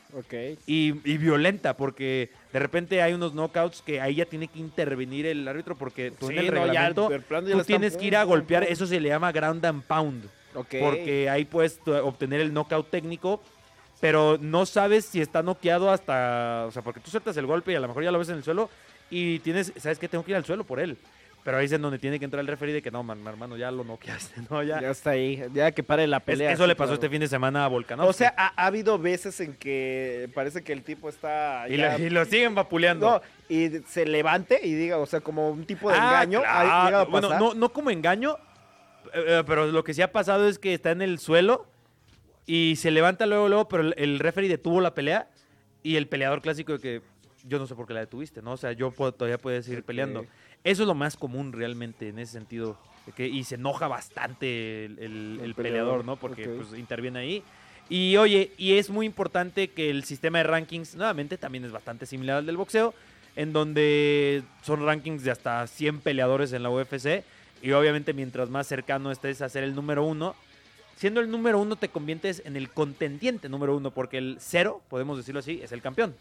y, 0.65 0.95
y 1.09 1.17
violenta, 1.17 1.77
porque 1.77 2.31
de 2.51 2.59
repente 2.59 3.01
hay 3.03 3.13
unos 3.13 3.33
knockouts 3.33 3.83
que 3.83 4.01
ahí 4.01 4.15
ya 4.15 4.25
tiene 4.25 4.47
que 4.47 4.57
intervenir 4.59 5.27
el 5.27 5.47
árbitro, 5.47 5.75
porque 5.77 6.09
tú 6.09 6.27
Sí, 6.27 6.33
en 6.33 6.39
el 6.39 6.45
no, 6.47 6.51
reglamento 6.65 7.09
tú 7.51 7.63
tienes 7.63 7.95
que 7.95 8.05
ir 8.05 8.15
a 8.17 8.23
golpear, 8.23 8.63
eso 8.63 8.87
se 8.87 8.99
le 8.99 9.09
llama 9.09 9.31
ground 9.31 9.63
and 9.63 9.83
pound, 9.83 10.25
Ok. 10.55 10.75
porque 10.81 11.29
ahí 11.29 11.45
puedes 11.45 11.79
obtener 11.85 12.41
el 12.41 12.51
knockout 12.51 12.89
técnico, 12.89 13.41
pero 14.01 14.39
no 14.41 14.65
sabes 14.65 15.05
si 15.05 15.21
está 15.21 15.43
noqueado 15.43 15.91
hasta, 15.91 16.65
o 16.67 16.71
sea, 16.71 16.81
porque 16.81 16.99
tú 16.99 17.11
sueltas 17.11 17.37
el 17.37 17.45
golpe 17.45 17.71
y 17.71 17.75
a 17.75 17.79
lo 17.79 17.87
mejor 17.87 18.03
ya 18.03 18.11
lo 18.11 18.17
ves 18.19 18.29
en 18.29 18.37
el 18.37 18.43
suelo 18.43 18.71
y 19.11 19.37
tienes, 19.39 19.71
sabes 19.77 19.99
que 19.99 20.09
tengo 20.09 20.25
que 20.25 20.31
ir 20.31 20.37
al 20.37 20.45
suelo 20.45 20.63
por 20.63 20.79
él. 20.79 20.97
Pero 21.45 21.57
ahí 21.57 21.65
es 21.67 21.71
en 21.73 21.81
donde 21.83 21.99
tiene 21.99 22.17
que 22.17 22.25
entrar 22.25 22.41
el 22.41 22.47
referee 22.47 22.73
de 22.73 22.81
que 22.81 22.89
no, 22.89 23.03
man, 23.03 23.21
hermano, 23.27 23.55
ya 23.55 23.69
lo 23.69 23.83
noqueaste, 23.83 24.41
¿no? 24.49 24.63
Ya. 24.63 24.81
Ya 24.81 24.89
está 24.89 25.11
ahí, 25.11 25.43
ya 25.53 25.71
que 25.71 25.83
pare 25.83 26.07
la 26.07 26.17
Es- 26.17 26.23
pelea. 26.23 26.51
eso 26.51 26.63
sí, 26.63 26.67
le 26.67 26.75
pasó 26.75 26.87
claro. 26.87 26.93
este 26.95 27.09
fin 27.09 27.19
de 27.19 27.27
semana 27.27 27.65
a 27.65 27.67
Volkanovski. 27.67 28.09
O 28.09 28.13
sea, 28.13 28.33
ha, 28.35 28.47
ha 28.61 28.65
habido 28.65 28.97
veces 28.97 29.39
en 29.41 29.53
que 29.55 30.27
parece 30.33 30.63
que 30.63 30.73
el 30.73 30.81
tipo 30.81 31.07
está. 31.07 31.67
y, 31.69 31.77
ya- 31.77 31.99
lo, 31.99 32.03
y 32.03 32.09
lo 32.09 32.25
siguen 32.25 32.55
vapuleando. 32.55 33.11
No, 33.11 33.21
y 33.47 33.69
se 33.87 34.07
levante 34.07 34.59
y 34.63 34.73
diga, 34.73 34.97
o 34.97 35.05
sea, 35.05 35.21
como 35.21 35.51
un 35.51 35.65
tipo 35.65 35.91
de 35.91 35.97
Ah, 35.99 36.23
engaño. 36.23 36.41
claro. 36.41 36.57
ha 36.71 36.85
llegado 36.85 37.03
a 37.03 37.05
Bueno, 37.05 37.29
no, 37.39 37.53
no 37.53 37.69
como 37.69 37.91
engaño, 37.91 38.37
eh, 39.13 39.23
eh, 39.27 39.43
pero 39.45 39.67
lo 39.67 39.83
que 39.83 39.93
sí 39.93 40.01
ha 40.01 40.11
pasado 40.11 40.47
es 40.49 40.57
que 40.57 40.73
está 40.73 40.89
en 40.89 41.03
el 41.03 41.19
suelo 41.19 41.67
y 42.47 42.75
se 42.77 42.89
levanta 42.89 43.27
luego, 43.27 43.49
luego, 43.49 43.67
pero 43.67 43.83
el, 43.95 44.17
referee 44.17 44.49
detuvo 44.49 44.81
la 44.81 44.95
pelea 44.95 45.29
y 45.83 45.95
el 45.97 46.07
peleador 46.07 46.41
clásico 46.41 46.73
de 46.73 46.79
que 46.79 47.01
yo 47.43 47.59
no 47.59 47.67
sé 47.67 47.75
por 47.75 47.85
qué 47.85 47.93
la 47.93 47.99
detuviste, 47.99 48.41
¿no? 48.41 48.53
O 48.53 48.57
sea, 48.57 48.71
yo 48.71 48.89
puedo- 48.89 49.11
todavía 49.11 49.37
puedes 49.37 49.65
seguir 49.65 49.83
peleando. 49.83 50.25
Eso 50.65 50.83
es 50.83 50.87
lo 50.87 50.95
más 50.95 51.15
común 51.15 51.53
realmente 51.53 52.09
en 52.09 52.19
ese 52.19 52.33
sentido. 52.33 52.77
que- 53.15 53.27
y 53.27 53.43
se 53.43 53.53
enoja 53.53 53.87
bastante 53.87 54.85
el, 54.85 54.97
el- 54.97 54.99
El 54.99 55.05
el 55.45 55.53
peleador, 55.53 55.55
peleador, 55.55 56.05
¿no? 56.05 56.15
Porque 56.15 56.43
pues, 56.49 56.73
interviene 56.79 57.19
ahí. 57.19 57.43
Y 57.87 58.17
oye, 58.17 58.51
y 58.57 58.73
es 58.79 58.89
muy 58.89 59.05
importante 59.05 59.67
que 59.67 59.91
el 59.91 60.03
sistema 60.05 60.39
de 60.39 60.45
rankings, 60.45 60.95
nuevamente, 60.95 61.37
también 61.37 61.63
es 61.65 61.71
bastante 61.71 62.07
similar 62.07 62.37
al 62.37 62.47
del 62.47 62.57
boxeo, 62.57 62.95
en 63.35 63.53
donde 63.53 64.41
son 64.63 64.83
rankings 64.83 65.23
de 65.23 65.29
hasta 65.29 65.67
100 65.67 65.99
peleadores 65.99 66.51
en 66.51 66.63
la 66.63 66.71
UFC. 66.71 67.23
Y 67.61 67.73
obviamente, 67.73 68.11
mientras 68.13 68.49
más 68.49 68.65
cercano 68.65 69.11
estés 69.11 69.39
a 69.43 69.49
ser 69.49 69.63
el 69.63 69.75
número 69.75 70.03
uno, 70.03 70.35
siendo 70.95 71.19
el 71.21 71.29
número 71.29 71.59
uno, 71.59 71.75
te 71.75 71.89
conviertes 71.89 72.41
en 72.43 72.55
el 72.55 72.71
contendiente 72.71 73.49
número 73.49 73.77
uno, 73.77 73.91
porque 73.91 74.17
el 74.17 74.37
cero, 74.39 74.81
podemos 74.89 75.15
decirlo 75.17 75.41
así, 75.41 75.59
es 75.61 75.71
el 75.71 75.83
campeón. 75.83 76.15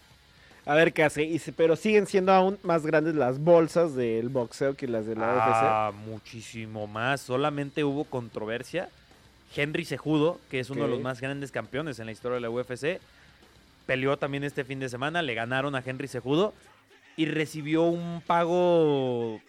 A 0.66 0.74
ver 0.74 0.92
qué 0.92 1.05
hace. 1.05 1.24
Y 1.24 1.38
pero 1.57 1.77
siguen 1.77 2.07
siendo 2.07 2.33
aún 2.33 2.59
más 2.62 2.87
grandes 2.87 3.14
las 3.14 3.38
bolsas 3.38 3.94
del 3.94 4.29
boxeo 4.31 4.74
que 4.74 4.88
las 4.88 5.07
de 5.07 5.14
la 5.14 5.88
Ah, 5.88 5.92
muchísimo 5.92 6.87
más. 6.87 7.20
Solamente 7.20 7.85
hubo 7.85 8.05
controversia. 8.05 8.88
Henry 9.55 9.85
Cejudo, 9.85 10.40
que 10.50 10.61
es 10.61 10.70
uno 10.70 10.85
de 10.85 10.88
los 10.88 11.00
más 11.00 11.20
grandes 11.20 11.53
campeones 11.53 11.98
en 11.98 12.07
la 12.07 12.12
historia 12.12 12.37
de 12.37 12.40
la 12.40 12.50
UFC, 12.50 12.98
peleó 13.87 14.16
también 14.16 14.42
este 14.42 14.64
fin 14.64 14.81
de 14.81 14.88
semana. 14.88 15.22
Le 15.22 15.35
ganaron 15.35 15.74
a 15.74 15.83
Henry 15.85 16.09
Cejudo 16.09 16.55
y 17.16 17.27
recibió 17.27 17.83
un 17.83 18.22
pago. 18.27 19.40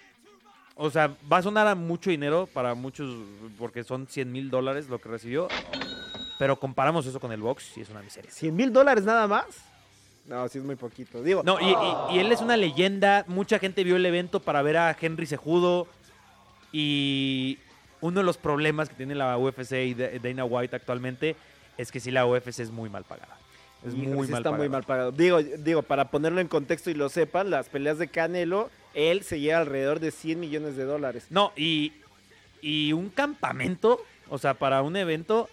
O 0.76 0.90
sea, 0.92 1.16
va 1.32 1.38
a 1.38 1.42
sonar 1.42 1.68
a 1.68 1.76
mucho 1.76 2.10
dinero 2.10 2.48
para 2.54 2.76
muchos, 2.76 3.10
porque 3.58 3.84
son 3.84 4.08
100 4.08 4.32
mil 4.32 4.50
dólares 4.50 4.90
lo 4.90 5.00
que 5.00 5.10
recibió. 5.10 5.48
Pero 6.38 6.60
comparamos 6.60 7.06
eso 7.06 7.20
con 7.22 7.32
el 7.32 7.42
box 7.42 7.78
y 7.78 7.82
es 7.82 7.90
una 7.90 8.02
miseria. 8.02 8.30
UFC. 8.30 8.44
¿100 8.44 8.52
mil 8.52 8.74
dólares 8.74 9.06
nada 9.06 9.26
más? 9.28 9.46
No, 10.28 10.48
sí 10.48 10.58
es 10.58 10.64
muy 10.64 10.76
poquito. 10.76 11.22
Digo, 11.22 11.44
No, 11.44 11.60
y, 11.60 11.66
y- 11.66 12.16
y 12.16 12.20
él 12.20 12.32
es 12.32 12.42
una 12.42 12.58
leyenda. 12.58 13.26
Mucha 13.28 13.60
gente 13.60 13.84
vio 13.84 13.96
el 13.96 14.06
evento 14.06 14.40
para 14.40 14.62
ver 14.62 14.78
a 14.78 14.96
Henry 15.00 15.26
Cejudo. 15.28 15.88
Y 16.72 17.60
uno 18.02 18.20
de 18.20 18.26
los 18.26 18.38
problemas 18.38 18.90
que 18.90 18.96
tiene 18.96 19.16
la 19.16 19.38
UFC 19.38 19.74
y 19.86 19.94
Da- 19.94 20.10
Dana 20.22 20.46
White 20.46 20.76
actualmente 20.76 21.36
es 21.78 21.92
que 21.92 22.00
sí, 22.00 22.12
la 22.12 22.26
UFC 22.26 22.60
es 22.60 22.72
muy 22.72 22.90
mal 22.90 23.04
pagada. 23.04 23.38
Es 23.86 23.94
muy 23.94 24.26
sí 24.26 24.32
mal 24.32 24.40
está 24.42 24.50
pagada. 24.50 24.58
muy 24.58 24.70
mal 24.70 24.84
pagado. 24.84 25.12
Digo, 25.12 25.42
digo, 25.42 25.84
para 25.84 26.10
ponerlo 26.10 26.42
en 26.42 26.48
contexto 26.48 26.90
y 26.90 26.96
lo 26.96 27.10
sepan, 27.10 27.50
las 27.52 27.70
peleas 27.70 27.98
de 28.00 28.08
Canelo, 28.08 28.70
él 28.94 29.24
se 29.24 29.40
lleva 29.40 29.60
alrededor 29.60 30.00
de 30.00 30.12
100 30.12 30.40
millones 30.40 30.76
de 30.76 30.86
dólares. 30.86 31.28
No, 31.30 31.52
y, 31.56 31.94
y 32.62 32.94
un 32.94 33.10
campamento, 33.10 34.02
o 34.30 34.38
sea, 34.40 34.56
para 34.56 34.82
un 34.82 34.96
evento, 34.96 35.50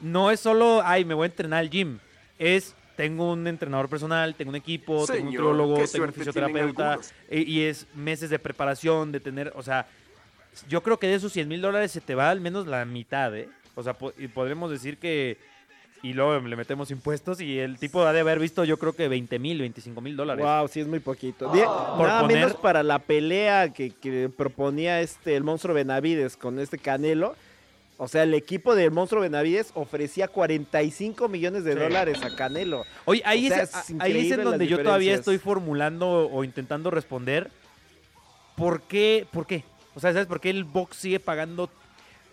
no 0.00 0.30
es 0.32 0.40
solo, 0.40 0.82
ay, 0.84 1.04
me 1.04 1.14
voy 1.14 1.24
a 1.26 1.26
entrenar 1.30 1.60
al 1.60 1.70
gym. 1.70 1.98
Es, 2.38 2.74
tengo 2.96 3.32
un 3.32 3.46
entrenador 3.46 3.88
personal, 3.88 4.34
tengo 4.34 4.50
un 4.50 4.56
equipo, 4.56 5.06
tengo 5.06 5.28
un 5.28 5.36
qué 5.76 5.86
tengo 5.88 6.04
un 6.06 6.12
fisioterapeuta. 6.12 6.98
Y, 7.30 7.60
es 7.62 7.86
meses 7.94 8.30
de 8.30 8.38
preparación, 8.38 9.12
de 9.12 9.20
tener, 9.20 9.52
o 9.56 9.62
sea, 9.62 9.86
yo 10.68 10.82
creo 10.82 10.98
que 10.98 11.06
de 11.06 11.14
esos 11.14 11.32
100 11.32 11.48
mil 11.48 11.60
dólares 11.60 11.92
se 11.92 12.00
te 12.00 12.14
va 12.14 12.30
al 12.30 12.40
menos 12.40 12.66
la 12.66 12.84
mitad, 12.84 13.34
¿eh? 13.36 13.48
O 13.74 13.82
sea, 13.82 13.94
po- 13.94 14.12
y 14.18 14.28
podremos 14.28 14.70
decir 14.70 14.98
que 14.98 15.38
y 16.04 16.14
luego 16.14 16.40
le 16.40 16.56
metemos 16.56 16.90
impuestos 16.90 17.40
y 17.40 17.58
el 17.60 17.78
tipo 17.78 18.02
ha 18.02 18.12
de 18.12 18.20
haber 18.20 18.40
visto 18.40 18.64
yo 18.64 18.76
creo 18.76 18.92
que 18.92 19.06
20 19.08 19.38
mil, 19.38 19.60
25 19.60 20.00
mil 20.00 20.16
dólares. 20.16 20.44
Wow, 20.44 20.66
sí 20.68 20.80
es 20.80 20.88
muy 20.88 20.98
poquito. 20.98 21.48
Di- 21.52 21.60
Por 21.60 22.08
Nada 22.08 22.22
poner- 22.22 22.36
menos 22.38 22.54
para 22.56 22.82
la 22.82 22.98
pelea 22.98 23.72
que, 23.72 23.90
que 23.90 24.28
proponía 24.36 25.00
este 25.00 25.36
el 25.36 25.44
monstruo 25.44 25.74
Benavides 25.74 26.36
con 26.36 26.58
este 26.58 26.76
Canelo. 26.78 27.36
O 28.04 28.08
sea, 28.08 28.24
el 28.24 28.34
equipo 28.34 28.74
del 28.74 28.90
monstruo 28.90 29.22
Benavides 29.22 29.70
ofrecía 29.74 30.26
45 30.26 31.28
millones 31.28 31.62
de 31.62 31.74
Sí. 31.74 31.78
dólares 31.78 32.20
a 32.24 32.34
Canelo. 32.34 32.84
Oye, 33.04 33.22
ahí, 33.24 33.46
O 33.46 33.54
sea, 33.54 33.62
es, 33.62 33.74
ahí 34.00 34.26
es 34.26 34.32
en 34.36 34.42
donde 34.42 34.66
yo 34.66 34.82
todavía 34.82 35.14
estoy 35.14 35.38
formulando 35.38 36.28
o 36.28 36.42
intentando 36.42 36.90
responder. 36.90 37.48
¿Por 38.56 38.82
qué? 38.82 39.24
¿Por 39.30 39.46
qué? 39.46 39.62
O 39.94 40.00
sea, 40.00 40.12
¿sabes 40.12 40.26
por 40.26 40.40
qué 40.40 40.50
el 40.50 40.64
box 40.64 40.96
sigue 40.96 41.20
pagando 41.20 41.70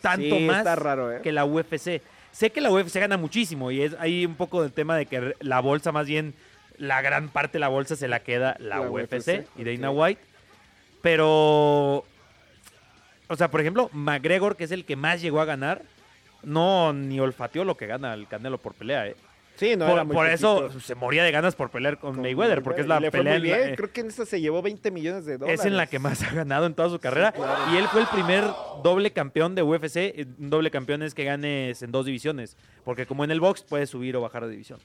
tanto 0.01 0.37
Sí, 0.37 0.45
más 0.45 0.65
raro, 0.79 1.13
¿eh? 1.13 1.19
que 1.21 1.31
la 1.31 1.45
UFC? 1.45 2.01
Sé 2.31 2.49
que 2.49 2.61
la 2.61 2.71
UFC 2.71 2.95
gana 2.99 3.17
muchísimo 3.17 3.69
y 3.69 3.83
es 3.83 3.95
ahí 3.99 4.25
un 4.25 4.33
poco 4.35 4.63
del 4.63 4.71
tema 4.71 4.97
de 4.97 5.05
que 5.05 5.35
la 5.39 5.59
bolsa, 5.59 5.91
más 5.91 6.07
bien, 6.07 6.33
la 6.77 7.03
gran 7.03 7.29
parte 7.29 7.53
de 7.53 7.59
la 7.59 7.67
bolsa 7.67 7.95
se 7.95 8.07
la 8.07 8.21
queda 8.21 8.55
la, 8.59 8.77
La 8.79 8.89
UFC, 8.89 9.13
UFC, 9.13 9.47
y 9.55 9.63
Dana 9.65 9.91
ok. 9.91 9.99
White. 9.99 10.21
Pero, 11.03 12.05
o 13.29 13.35
sea, 13.37 13.49
por 13.49 13.61
ejemplo, 13.61 13.89
McGregor, 13.93 14.57
que 14.57 14.65
es 14.65 14.71
el 14.71 14.83
que 14.85 14.95
más 14.97 15.21
llegó 15.21 15.39
a 15.39 15.45
ganar, 15.45 15.83
no 16.43 16.91
ni 16.93 17.19
olfateó 17.19 17.63
lo 17.63 17.75
que 17.77 17.87
gana 17.87 18.13
el 18.13 18.27
Canelo 18.27 18.57
por 18.57 18.73
pelea, 18.73 19.07
¿eh? 19.07 19.15
Sí, 19.55 19.75
no 19.75 19.87
por 19.87 19.93
era 19.95 20.03
muy 20.05 20.15
por 20.15 20.27
eso 20.29 20.69
se 20.79 20.95
moría 20.95 21.21
de 21.21 21.31
ganas 21.31 21.53
por 21.53 21.69
pelear 21.69 21.99
con, 21.99 22.13
Con 22.13 22.21
Mayweather, 22.21 22.63
porque 22.63 22.79
es 22.79 22.87
la 22.87 22.99
fue 22.99 23.11
pelea 23.11 23.37
muy 23.39 23.49
en 23.49 23.51
la- 23.51 23.57
bien. 23.57 23.69
eh, 23.71 23.75
Creo 23.75 23.91
que 23.91 23.99
en 23.99 24.07
esta 24.07 24.25
se 24.25 24.39
llevó 24.39 24.61
20 24.61 24.89
millones 24.89 25.25
de 25.25 25.37
dólares. 25.37 25.59
es 25.59 25.65
en 25.65 25.75
la 25.75 25.85
que 25.87 25.99
más 25.99 26.23
ha 26.23 26.33
ganado 26.33 26.65
en 26.65 26.73
toda 26.75 26.89
su 26.89 26.97
carrera. 26.99 27.33
Y 27.73 27.75
él 27.75 27.85
fue 27.89 27.99
el 27.99 28.07
primer 28.07 28.45
doble 28.85 29.11
campeón 29.11 29.55
de 29.55 29.63
UFC. 29.63 30.25
Un 30.39 30.49
doble 30.49 30.71
campeón 30.71 31.03
es 31.03 31.13
que 31.13 31.25
ganes 31.25 31.81
en 31.81 31.91
dos 31.91 32.05
divisiones. 32.05 32.55
Porque 32.85 33.05
como 33.05 33.25
en 33.25 33.31
el 33.31 33.41
box 33.41 33.61
puedes 33.63 33.89
subir 33.89 34.15
o 34.15 34.21
bajar 34.21 34.45
de 34.45 34.51
división. 34.51 34.79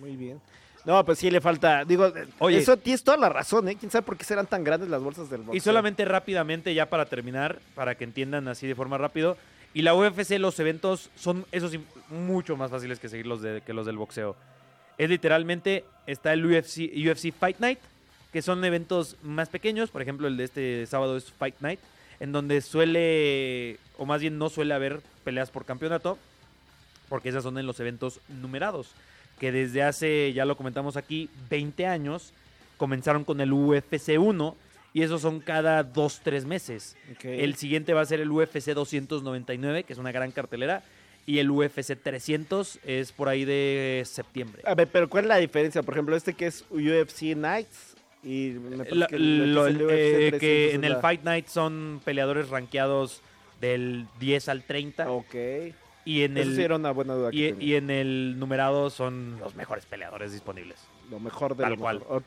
Muy 0.00 0.16
bien. 0.16 0.40
No, 0.84 1.04
pues 1.04 1.18
sí 1.18 1.30
le 1.30 1.40
falta. 1.40 1.84
Digo, 1.84 2.12
Oye. 2.38 2.58
Eso 2.58 2.76
tienes 2.76 3.02
toda 3.02 3.16
la 3.16 3.28
razón, 3.28 3.68
¿eh? 3.68 3.76
¿Quién 3.78 3.90
sabe 3.90 4.02
por 4.02 4.16
qué 4.16 4.24
serán 4.24 4.46
tan 4.46 4.64
grandes 4.64 4.88
las 4.88 5.02
bolsas 5.02 5.28
del 5.30 5.40
boxeo? 5.40 5.56
Y 5.56 5.60
solamente 5.60 6.04
rápidamente, 6.04 6.72
ya 6.74 6.86
para 6.86 7.06
terminar, 7.06 7.58
para 7.74 7.94
que 7.94 8.04
entiendan 8.04 8.48
así 8.48 8.66
de 8.66 8.74
forma 8.74 8.98
rápido. 8.98 9.36
Y 9.72 9.82
la 9.82 9.94
UFC, 9.94 10.38
los 10.38 10.58
eventos 10.58 11.10
son, 11.14 11.46
eso 11.52 11.68
sí, 11.68 11.84
mucho 12.08 12.56
más 12.56 12.70
fáciles 12.70 12.98
que 12.98 13.08
seguir 13.08 13.26
los 13.26 13.40
de, 13.40 13.62
que 13.64 13.72
los 13.72 13.86
del 13.86 13.96
boxeo. 13.96 14.36
Es 14.98 15.08
literalmente, 15.08 15.84
está 16.06 16.32
el 16.32 16.44
UFC, 16.44 16.90
UFC 16.94 17.32
Fight 17.32 17.58
Night, 17.58 17.78
que 18.32 18.42
son 18.42 18.64
eventos 18.64 19.16
más 19.22 19.48
pequeños. 19.48 19.90
Por 19.90 20.02
ejemplo, 20.02 20.26
el 20.26 20.36
de 20.36 20.44
este 20.44 20.86
sábado 20.86 21.16
es 21.16 21.30
Fight 21.32 21.56
Night, 21.60 21.80
en 22.18 22.32
donde 22.32 22.60
suele, 22.60 23.78
o 23.96 24.06
más 24.06 24.20
bien 24.20 24.38
no 24.38 24.50
suele 24.50 24.74
haber 24.74 25.00
peleas 25.24 25.50
por 25.50 25.64
campeonato, 25.64 26.18
porque 27.08 27.28
esas 27.28 27.42
son 27.42 27.56
en 27.58 27.66
los 27.66 27.78
eventos 27.80 28.20
numerados. 28.28 28.92
Que 29.40 29.50
desde 29.50 29.82
hace, 29.82 30.32
ya 30.32 30.44
lo 30.44 30.56
comentamos 30.56 30.96
aquí, 30.96 31.28
20 31.48 31.86
años, 31.86 32.32
comenzaron 32.76 33.24
con 33.24 33.40
el 33.40 33.52
UFC 33.52 34.18
1 34.18 34.56
y 34.92 35.02
esos 35.02 35.22
son 35.22 35.40
cada 35.40 35.82
2-3 35.92 36.44
meses. 36.44 36.96
Ok. 37.12 37.24
El 37.24 37.54
siguiente 37.56 37.92
va 37.94 38.02
a 38.02 38.06
ser 38.06 38.20
el 38.20 38.30
UFC 38.30 38.72
299, 38.74 39.84
que 39.84 39.92
es 39.94 39.98
una 39.98 40.12
gran 40.12 40.30
cartelera, 40.30 40.82
y 41.26 41.38
el 41.38 41.50
UFC 41.50 41.96
300 42.02 42.80
es 42.84 43.12
por 43.12 43.28
ahí 43.28 43.44
de 43.44 44.02
septiembre. 44.04 44.62
A 44.66 44.74
ver, 44.74 44.88
pero 44.88 45.08
¿cuál 45.08 45.24
es 45.24 45.28
la 45.28 45.36
diferencia? 45.38 45.82
Por 45.82 45.94
ejemplo, 45.94 46.14
este 46.16 46.34
que 46.34 46.46
es 46.46 46.64
UFC 46.70 47.34
Nights 47.34 47.94
y 48.22 48.50
me 48.60 48.76
La- 48.94 49.06
que 49.06 49.16
el- 49.16 49.54
lo- 49.54 49.66
el 49.66 49.76
el- 49.76 49.80
eh, 49.90 50.10
300 50.30 50.40
que 50.40 50.74
en 50.74 50.84
el 50.84 50.92
la- 50.94 51.00
Fight 51.00 51.22
Night 51.22 51.46
son 51.46 52.00
peleadores 52.04 52.48
rankeados 52.50 53.22
del 53.60 54.06
10 54.18 54.48
al 54.50 54.64
30 54.64 55.10
Ok. 55.10 55.34
Y 56.04 56.22
en 56.22 56.36
el 56.38 56.56
sí 56.56 56.62
era 56.62 56.76
una 56.76 56.90
buena 56.92 57.14
duda. 57.14 57.30
y, 57.32 57.54
y 57.60 57.74
en 57.74 57.90
el 57.90 58.38
numerado 58.38 58.90
son 58.90 59.38
los 59.40 59.54
mejores 59.54 59.84
peleadores 59.86 60.32
disponibles. 60.32 60.78
Lo 61.10 61.20
mejor 61.20 61.56
de 61.56 61.62
Tal 61.64 61.72
lo 61.72 61.78
cual. 61.78 61.98
mejor. 61.98 62.16
Ok, 62.18 62.22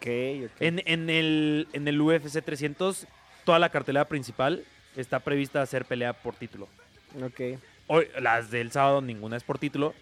ok. 0.45 0.51
En, 0.61 0.81
en 0.85 1.09
el, 1.09 1.67
en 1.73 1.87
el 1.87 1.99
UFC 2.01 2.43
300, 2.43 3.07
toda 3.45 3.59
la 3.59 3.69
cartelera 3.69 4.05
principal 4.05 4.63
está 4.95 5.19
prevista 5.21 5.61
a 5.61 5.65
ser 5.65 5.85
pelea 5.85 6.13
por 6.13 6.35
título. 6.35 6.67
Ok. 7.23 7.59
Hoy, 7.87 8.07
las 8.19 8.51
del 8.51 8.71
sábado, 8.71 9.01
ninguna 9.01 9.37
es 9.37 9.43
por 9.43 9.57
título. 9.59 9.93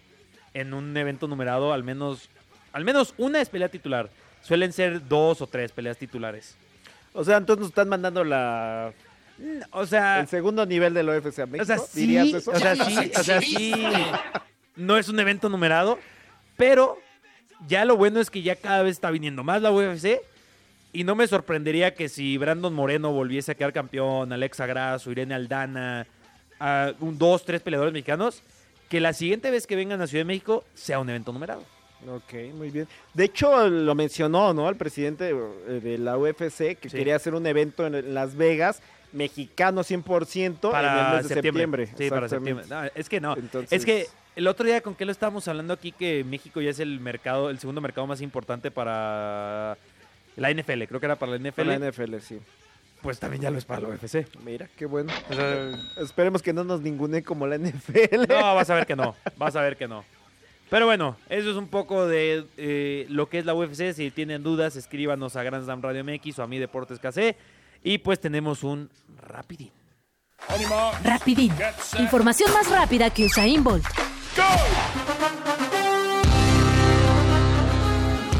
En 0.54 0.74
un 0.74 0.96
evento 0.96 1.28
numerado, 1.28 1.72
al 1.72 1.82
menos, 1.84 2.28
al 2.72 2.84
menos 2.84 3.14
una 3.18 3.40
es 3.40 3.48
pelea 3.48 3.68
titular. 3.68 4.10
Suelen 4.42 4.72
ser 4.72 5.06
dos 5.08 5.40
o 5.40 5.46
tres 5.46 5.72
peleas 5.72 5.96
titulares. 5.96 6.56
O 7.14 7.24
sea, 7.24 7.36
entonces 7.36 7.60
nos 7.60 7.68
están 7.68 7.88
mandando 7.88 8.24
la 8.24 8.92
O 9.70 9.86
sea, 9.86 10.20
el 10.20 10.28
segundo 10.28 10.64
nivel 10.66 10.94
del 10.94 11.08
UFC 11.08 11.40
a 11.40 11.46
México. 11.46 11.62
o 11.62 11.66
sea, 11.66 11.78
sí, 11.78 12.00
¿Dirías 12.00 12.28
eso? 12.28 12.50
o 12.50 12.58
sea, 12.58 12.76
sí, 12.76 13.10
o 13.18 13.22
sea, 13.22 13.40
sí. 13.40 13.72
No 14.76 14.96
es 14.96 15.08
un 15.08 15.18
evento 15.20 15.48
numerado, 15.48 15.98
pero 16.56 16.98
ya 17.68 17.84
lo 17.84 17.96
bueno 17.96 18.20
es 18.20 18.30
que 18.30 18.42
ya 18.42 18.56
cada 18.56 18.82
vez 18.82 18.92
está 18.92 19.10
viniendo 19.10 19.42
más 19.44 19.60
la 19.62 19.70
UFC. 19.72 20.20
Y 20.94 21.04
no 21.04 21.14
me 21.14 21.26
sorprendería 21.26 21.94
que 21.94 22.08
si 22.10 22.36
Brandon 22.36 22.72
Moreno 22.74 23.12
volviese 23.12 23.52
a 23.52 23.54
quedar 23.54 23.72
campeón, 23.72 24.30
Alexa 24.32 24.66
Grasso, 24.66 25.10
Irene 25.10 25.34
Aldana, 25.34 26.06
a 26.60 26.92
un, 27.00 27.16
dos, 27.16 27.44
tres 27.46 27.62
peleadores 27.62 27.94
mexicanos, 27.94 28.42
que 28.90 29.00
la 29.00 29.14
siguiente 29.14 29.50
vez 29.50 29.66
que 29.66 29.74
vengan 29.74 30.02
a 30.02 30.06
Ciudad 30.06 30.20
de 30.20 30.26
México 30.26 30.64
sea 30.74 30.98
un 30.98 31.08
evento 31.08 31.32
numerado. 31.32 31.64
Ok, 32.06 32.34
muy 32.54 32.68
bien. 32.70 32.86
De 33.14 33.24
hecho, 33.24 33.68
lo 33.70 33.94
mencionó, 33.94 34.52
¿no? 34.52 34.68
El 34.68 34.76
presidente 34.76 35.30
eh, 35.30 35.80
de 35.82 35.96
la 35.96 36.18
UFC 36.18 36.76
que 36.78 36.90
Sí. 36.90 36.98
quería 36.98 37.16
hacer 37.16 37.34
un 37.34 37.46
evento 37.46 37.86
en 37.86 38.12
Las 38.12 38.36
Vegas, 38.36 38.82
mexicano 39.12 39.82
100% 39.82 40.36
en 40.46 40.54
para 40.70 41.10
el 41.10 41.16
mes 41.16 41.28
de 41.28 41.34
septiembre. 41.34 41.86
septiembre. 41.86 42.04
Sí, 42.04 42.10
para 42.10 42.28
septiembre. 42.28 42.64
No, 42.68 42.82
es 42.94 43.08
que 43.08 43.20
no. 43.20 43.36
Entonces- 43.36 43.72
Es 43.72 43.84
que 43.84 44.06
el 44.36 44.46
otro 44.46 44.64
día 44.66 44.80
con 44.80 44.94
qué 44.94 45.04
lo 45.04 45.12
estábamos 45.12 45.46
hablando 45.48 45.74
aquí 45.74 45.92
que 45.92 46.24
México 46.24 46.60
ya 46.60 46.70
es 46.70 46.80
el 46.80 47.00
mercado, 47.00 47.50
el 47.50 47.58
segundo 47.58 47.80
mercado 47.80 48.06
más 48.06 48.20
importante 48.20 48.70
para 48.70 49.76
la 50.36 50.50
NFL, 50.50 50.84
creo 50.86 51.00
que 51.00 51.06
era 51.06 51.16
para 51.16 51.32
la 51.32 51.38
NFL. 51.38 51.56
Para 51.66 51.78
la 51.78 51.90
NFL, 51.90 52.18
sí. 52.20 52.38
Pues 53.02 53.18
también 53.18 53.42
ya 53.42 53.50
lo 53.50 53.58
es 53.58 53.64
para 53.64 53.80
la 53.80 53.88
UFC. 53.88 54.26
Mira, 54.44 54.68
qué 54.76 54.86
bueno. 54.86 55.12
O 55.28 55.34
sea, 55.34 55.72
Esperemos 55.98 56.40
que 56.40 56.52
no 56.52 56.62
nos 56.62 56.80
ningune 56.82 57.22
como 57.24 57.46
la 57.48 57.56
NFL. 57.58 58.26
no, 58.28 58.54
vas 58.54 58.70
a 58.70 58.74
ver 58.76 58.86
que 58.86 58.94
no. 58.94 59.16
Vas 59.36 59.56
a 59.56 59.60
ver 59.60 59.76
que 59.76 59.88
no. 59.88 60.04
Pero 60.70 60.86
bueno, 60.86 61.16
eso 61.28 61.50
es 61.50 61.56
un 61.56 61.66
poco 61.68 62.06
de 62.06 62.46
eh, 62.56 63.06
lo 63.10 63.28
que 63.28 63.38
es 63.40 63.44
la 63.44 63.54
UFC. 63.54 63.92
Si 63.92 64.10
tienen 64.12 64.42
dudas, 64.44 64.76
escríbanos 64.76 65.34
a 65.36 65.42
Grand 65.42 65.64
Slam 65.64 65.82
Radio 65.82 66.04
MX 66.04 66.38
o 66.38 66.42
a 66.44 66.46
mi 66.46 66.58
Deportes 66.58 66.98
KC. 67.00 67.36
Y 67.82 67.98
pues 67.98 68.20
tenemos 68.20 68.62
un 68.62 68.90
rapidín. 69.26 69.72
Rapidín. 71.02 71.52
Información 71.98 72.52
más 72.52 72.68
rápida 72.70 73.10
que 73.10 73.26
Usain 73.26 73.62
Bolt. 73.62 73.84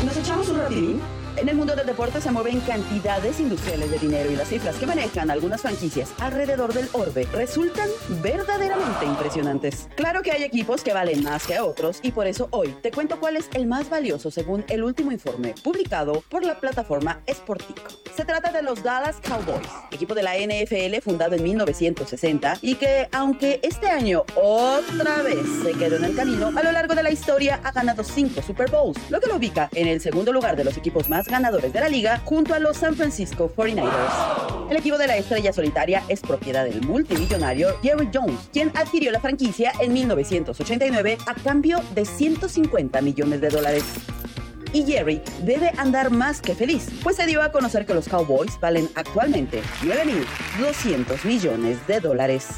¿Nos 0.04 0.16
echamos 0.16 0.48
un 0.48 0.58
rapidín? 0.58 1.00
En 1.36 1.48
el 1.48 1.56
mundo 1.56 1.74
del 1.74 1.86
deporte 1.86 2.20
se 2.20 2.30
mueven 2.30 2.60
cantidades 2.60 3.40
industriales 3.40 3.90
de 3.90 3.98
dinero 3.98 4.30
y 4.30 4.36
las 4.36 4.48
cifras 4.48 4.76
que 4.76 4.86
manejan 4.86 5.30
algunas 5.30 5.62
franquicias 5.62 6.12
alrededor 6.20 6.74
del 6.74 6.88
orbe 6.92 7.26
resultan 7.32 7.88
verdaderamente 8.22 9.06
impresionantes. 9.06 9.88
Claro 9.96 10.22
que 10.22 10.30
hay 10.30 10.42
equipos 10.42 10.82
que 10.82 10.92
valen 10.92 11.24
más 11.24 11.46
que 11.46 11.58
otros 11.58 12.00
y 12.02 12.12
por 12.12 12.26
eso 12.26 12.48
hoy 12.50 12.76
te 12.82 12.90
cuento 12.90 13.18
cuál 13.18 13.36
es 13.36 13.48
el 13.54 13.66
más 13.66 13.88
valioso 13.88 14.30
según 14.30 14.64
el 14.68 14.84
último 14.84 15.10
informe 15.10 15.54
publicado 15.62 16.22
por 16.28 16.44
la 16.44 16.60
plataforma 16.60 17.20
Sportico. 17.30 17.82
Se 18.14 18.26
trata 18.26 18.52
de 18.52 18.62
los 18.62 18.82
Dallas 18.82 19.16
Cowboys, 19.26 19.68
equipo 19.90 20.14
de 20.14 20.22
la 20.22 20.34
NFL 20.36 21.00
fundado 21.02 21.34
en 21.34 21.42
1960 21.42 22.58
y 22.60 22.74
que 22.74 23.08
aunque 23.10 23.58
este 23.62 23.88
año 23.88 24.24
otra 24.36 25.22
vez 25.22 25.46
se 25.62 25.72
quedó 25.72 25.96
en 25.96 26.04
el 26.04 26.14
camino, 26.14 26.52
a 26.54 26.62
lo 26.62 26.72
largo 26.72 26.94
de 26.94 27.02
la 27.02 27.10
historia 27.10 27.60
ha 27.64 27.72
ganado 27.72 28.04
cinco 28.04 28.42
Super 28.42 28.70
Bowls, 28.70 28.98
lo 29.08 29.18
que 29.18 29.28
lo 29.28 29.36
ubica 29.36 29.70
en 29.72 29.88
el 29.88 30.00
segundo 30.00 30.32
lugar 30.32 30.56
de 30.56 30.64
los 30.64 30.76
equipos 30.76 31.08
ganadores 31.28 31.72
de 31.72 31.80
la 31.80 31.88
liga 31.88 32.20
junto 32.24 32.54
a 32.54 32.58
los 32.58 32.76
San 32.76 32.94
Francisco 32.94 33.52
49ers. 33.54 34.70
El 34.70 34.76
equipo 34.76 34.98
de 34.98 35.06
la 35.06 35.16
estrella 35.16 35.52
solitaria 35.52 36.02
es 36.08 36.20
propiedad 36.20 36.64
del 36.64 36.80
multimillonario 36.82 37.78
Jerry 37.82 38.08
Jones, 38.12 38.48
quien 38.52 38.70
adquirió 38.74 39.10
la 39.10 39.20
franquicia 39.20 39.72
en 39.80 39.92
1989 39.92 41.18
a 41.26 41.34
cambio 41.34 41.80
de 41.94 42.04
150 42.04 43.00
millones 43.02 43.40
de 43.40 43.48
dólares. 43.48 43.84
Y 44.72 44.84
Jerry 44.84 45.20
debe 45.42 45.70
andar 45.76 46.10
más 46.10 46.40
que 46.40 46.54
feliz, 46.54 46.88
pues 47.02 47.16
se 47.16 47.26
dio 47.26 47.42
a 47.42 47.52
conocer 47.52 47.84
que 47.84 47.92
los 47.94 48.08
Cowboys 48.08 48.58
valen 48.58 48.88
actualmente 48.94 49.60
9.200 49.82 51.24
millones 51.24 51.86
de 51.86 52.00
dólares. 52.00 52.48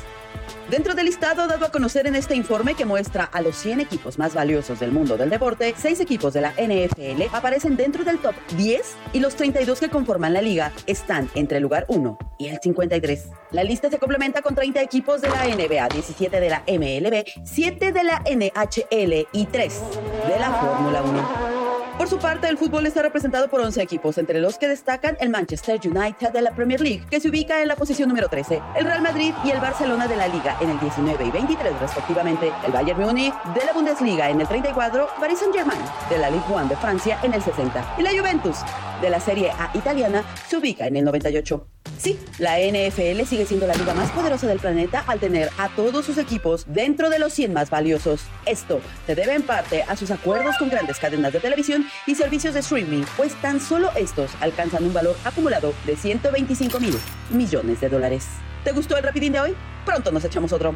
Dentro 0.71 0.95
del 0.95 1.07
listado 1.07 1.47
dado 1.47 1.67
a 1.67 1.71
conocer 1.71 2.07
en 2.07 2.15
este 2.15 2.35
informe 2.35 2.75
que 2.75 2.85
muestra 2.85 3.25
a 3.25 3.43
los 3.43 3.55
100 3.57 3.81
equipos 3.81 4.19
más 4.19 4.35
valiosos 4.35 4.81
del 4.81 4.93
mundo 4.93 5.17
del 5.17 5.31
deporte, 5.31 5.75
6 5.77 6.01
equipos 6.01 6.33
de 6.33 6.41
la 6.41 6.53
NFL 6.53 7.23
aparecen 7.33 7.77
dentro 7.77 8.03
del 8.03 8.19
top 8.19 8.35
10 8.57 8.81
y 9.13 9.21
los 9.21 9.37
32 9.37 9.79
que 9.79 9.91
conforman 9.91 10.33
la 10.33 10.41
liga 10.41 10.73
están 10.87 11.31
entre 11.35 11.59
el 11.59 11.63
lugar 11.63 11.85
1 11.89 12.19
y 12.39 12.49
el 12.49 12.59
53. 12.63 13.29
La 13.51 13.63
lista 13.63 13.91
se 13.91 13.99
complementa 13.99 14.43
con 14.43 14.55
30 14.55 14.81
equipos 14.83 15.21
de 15.21 15.29
la 15.29 15.45
NBA, 15.45 15.89
17 15.89 16.41
de 16.41 16.51
la 16.51 16.63
MLB, 16.67 17.25
7 17.45 17.93
de 17.93 18.05
la 18.05 18.23
NHL 18.25 19.29
y 19.33 19.47
3 19.47 19.81
de 20.29 20.41
la 20.41 20.51
Fórmula 20.51 21.03
1. 21.03 21.65
Por 21.99 22.09
su 22.09 22.19
parte, 22.19 22.49
el 22.49 22.59
fútbol 22.59 22.87
está 22.87 23.03
representado 23.03 23.49
por 23.49 23.61
11 23.61 23.81
equipos, 23.81 24.19
entre 24.19 24.41
los 24.41 24.59
que 24.59 24.67
destacan 24.67 25.17
el 25.21 25.31
Manchester 25.31 25.79
United 25.85 26.33
de 26.33 26.43
la 26.43 26.51
Premier 26.51 26.81
League, 26.81 27.05
que 27.09 27.21
se 27.21 27.29
ubica 27.29 27.63
en 27.63 27.69
la 27.69 27.77
posición 27.77 28.09
número 28.09 28.29
13, 28.29 28.61
el 28.77 28.85
Real 28.85 29.01
Madrid 29.01 29.33
y 29.45 29.51
el 29.51 29.61
Barcelona 29.61 30.09
de 30.09 30.17
la 30.17 30.24
Liga 30.29 30.57
en 30.61 30.71
el 30.71 30.81
19 30.81 31.25
y 31.25 31.31
23 31.31 31.81
respectivamente, 31.81 32.53
el 32.67 32.73
Bayern 32.73 33.01
Múnich 33.01 33.35
de 33.55 33.65
la 33.65 33.73
Bundesliga 33.73 34.31
en 34.31 34.41
el 34.41 34.49
34, 34.49 35.09
Paris 35.21 35.39
Saint-Germain 35.39 35.81
de 36.09 36.19
la 36.19 36.31
Ligue 36.31 36.45
1 36.49 36.67
de 36.67 36.77
Francia 36.77 37.19
en 37.23 37.35
el 37.35 37.43
60 37.43 37.97
y 37.99 38.03
la 38.03 38.11
Juventus 38.11 38.59
de 39.01 39.11
la 39.11 39.21
Serie 39.21 39.51
A 39.51 39.71
italiana 39.75 40.25
se 40.49 40.57
ubica 40.57 40.87
en 40.87 40.97
el 40.97 41.05
98. 41.05 41.67
Sí, 41.99 42.19
la 42.39 42.59
NFL 42.59 43.25
sigue 43.25 43.47
siendo 43.47 43.67
la 43.67 43.75
liga 43.75 43.95
más 43.95 44.11
poderosa 44.11 44.47
del 44.47 44.59
planeta 44.59 45.05
al 45.07 45.21
tener 45.21 45.51
a 45.59 45.69
todos 45.69 46.05
sus 46.05 46.19
equipos 46.19 46.65
dentro 46.67 47.11
de 47.11 47.19
los 47.19 47.33
100 47.33 47.53
más 47.53 47.71
valiosos. 47.71 48.23
Esto 48.47 48.81
se 49.07 49.15
debe 49.15 49.35
en 49.35 49.43
parte 49.43 49.83
a 49.85 49.97
sus 49.97 50.11
acuerdos 50.11 50.57
con 50.59 50.71
grandes 50.71 50.99
cadenas 50.99 51.33
de 51.33 51.41
televisión 51.41 51.87
y 52.07 52.15
servicios 52.15 52.55
de 52.55 52.61
streaming, 52.61 53.05
pues 53.17 53.35
tan 53.41 53.61
solo 53.61 53.91
estos 53.97 54.31
alcanzan 54.41 54.85
un 54.85 54.93
valor 54.93 55.17
acumulado 55.25 55.73
de 55.87 55.97
125 55.97 56.81
mil 56.81 56.95
millones 57.31 57.81
de 57.81 57.89
dólares. 57.89 58.27
¿Te 58.65 58.73
gustó 58.73 58.97
el 58.97 59.03
rapidín 59.03 59.33
de 59.35 59.41
hoy? 59.41 59.55
Pronto 59.85 60.11
nos 60.11 60.25
echamos 60.25 60.53
otro. 60.53 60.75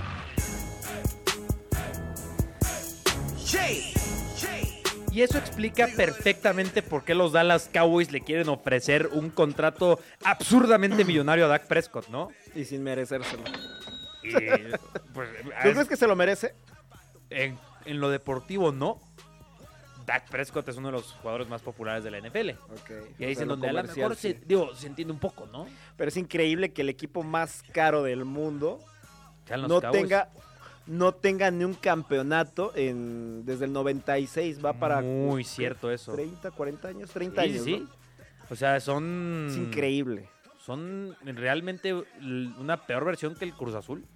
Y 5.11 5.22
eso 5.22 5.39
explica 5.39 5.89
perfectamente 5.97 6.82
por 6.82 7.03
qué 7.05 7.14
los 7.14 7.32
Dallas 7.32 7.68
Cowboys 7.72 8.12
le 8.12 8.20
quieren 8.20 8.49
ofrecer 8.49 9.09
un 9.11 9.30
contrato 9.30 9.99
absurdamente 10.22 11.05
millonario 11.05 11.47
a 11.47 11.49
Dak 11.49 11.66
Prescott, 11.66 12.09
¿no? 12.09 12.28
Y 12.55 12.64
sin 12.64 12.84
merecérselo. 12.84 13.43
Y, 14.22 14.32
pues, 15.14 15.28
¿Tú 15.62 15.70
crees 15.72 15.89
que 15.89 15.97
se 15.97 16.07
lo 16.07 16.14
merece? 16.14 16.55
en, 17.30 17.59
en 17.84 18.01
lo 18.01 18.11
deportivo 18.11 18.70
no. 18.70 19.01
Dak 20.09 20.30
Prescott 20.30 20.66
es 20.70 20.76
uno 20.78 20.88
de 20.88 20.92
los 20.92 21.12
jugadores 21.12 21.48
más 21.48 21.61
populares 21.61 22.02
de 22.02 22.11
la 22.11 22.18
NFL. 22.18 22.50
Ok. 22.72 22.90
Y 23.18 23.24
ahí 23.24 23.32
es 23.32 23.40
en 23.42 23.48
donde 23.48 23.68
a 23.68 23.72
lo 23.74 24.14
se, 24.14 24.40
digo, 24.46 24.74
se 24.74 24.86
entiende 24.86 25.12
un 25.12 25.20
poco, 25.20 25.46
¿no? 25.52 25.66
Pero 25.98 26.09
es 26.09 26.16
increíble 26.16 26.72
que 26.72 26.80
el 26.80 26.88
equipo 26.88 27.22
más 27.22 27.62
caro 27.72 28.02
del 28.02 28.24
mundo 28.24 28.80
no 29.50 29.82
Cowboys. 29.82 29.92
tenga 29.92 30.30
no 30.86 31.12
tenga 31.12 31.50
ni 31.50 31.64
un 31.64 31.74
campeonato 31.74 32.72
en 32.74 33.44
desde 33.44 33.66
el 33.66 33.74
96 33.74 34.64
va 34.64 34.72
para 34.72 35.02
Muy 35.02 35.44
cierto 35.44 35.90
eso. 35.90 36.14
30, 36.14 36.52
40 36.52 36.88
años, 36.88 37.11
30 37.11 37.42
Sí, 37.42 37.48
años, 37.50 37.64
sí. 37.64 37.76
¿no? 37.80 37.88
O 38.50 38.56
sea, 38.56 38.80
son... 38.80 39.48
Es 39.50 39.56
increíble. 39.59 40.30
Son 40.64 41.14
realmente 41.22 41.92
una 42.59 42.78
peor 42.86 43.04
versión 43.04 43.34
que 43.34 43.44
el 43.44 43.52
Cruz 43.52 43.74
Azul. 43.74 44.06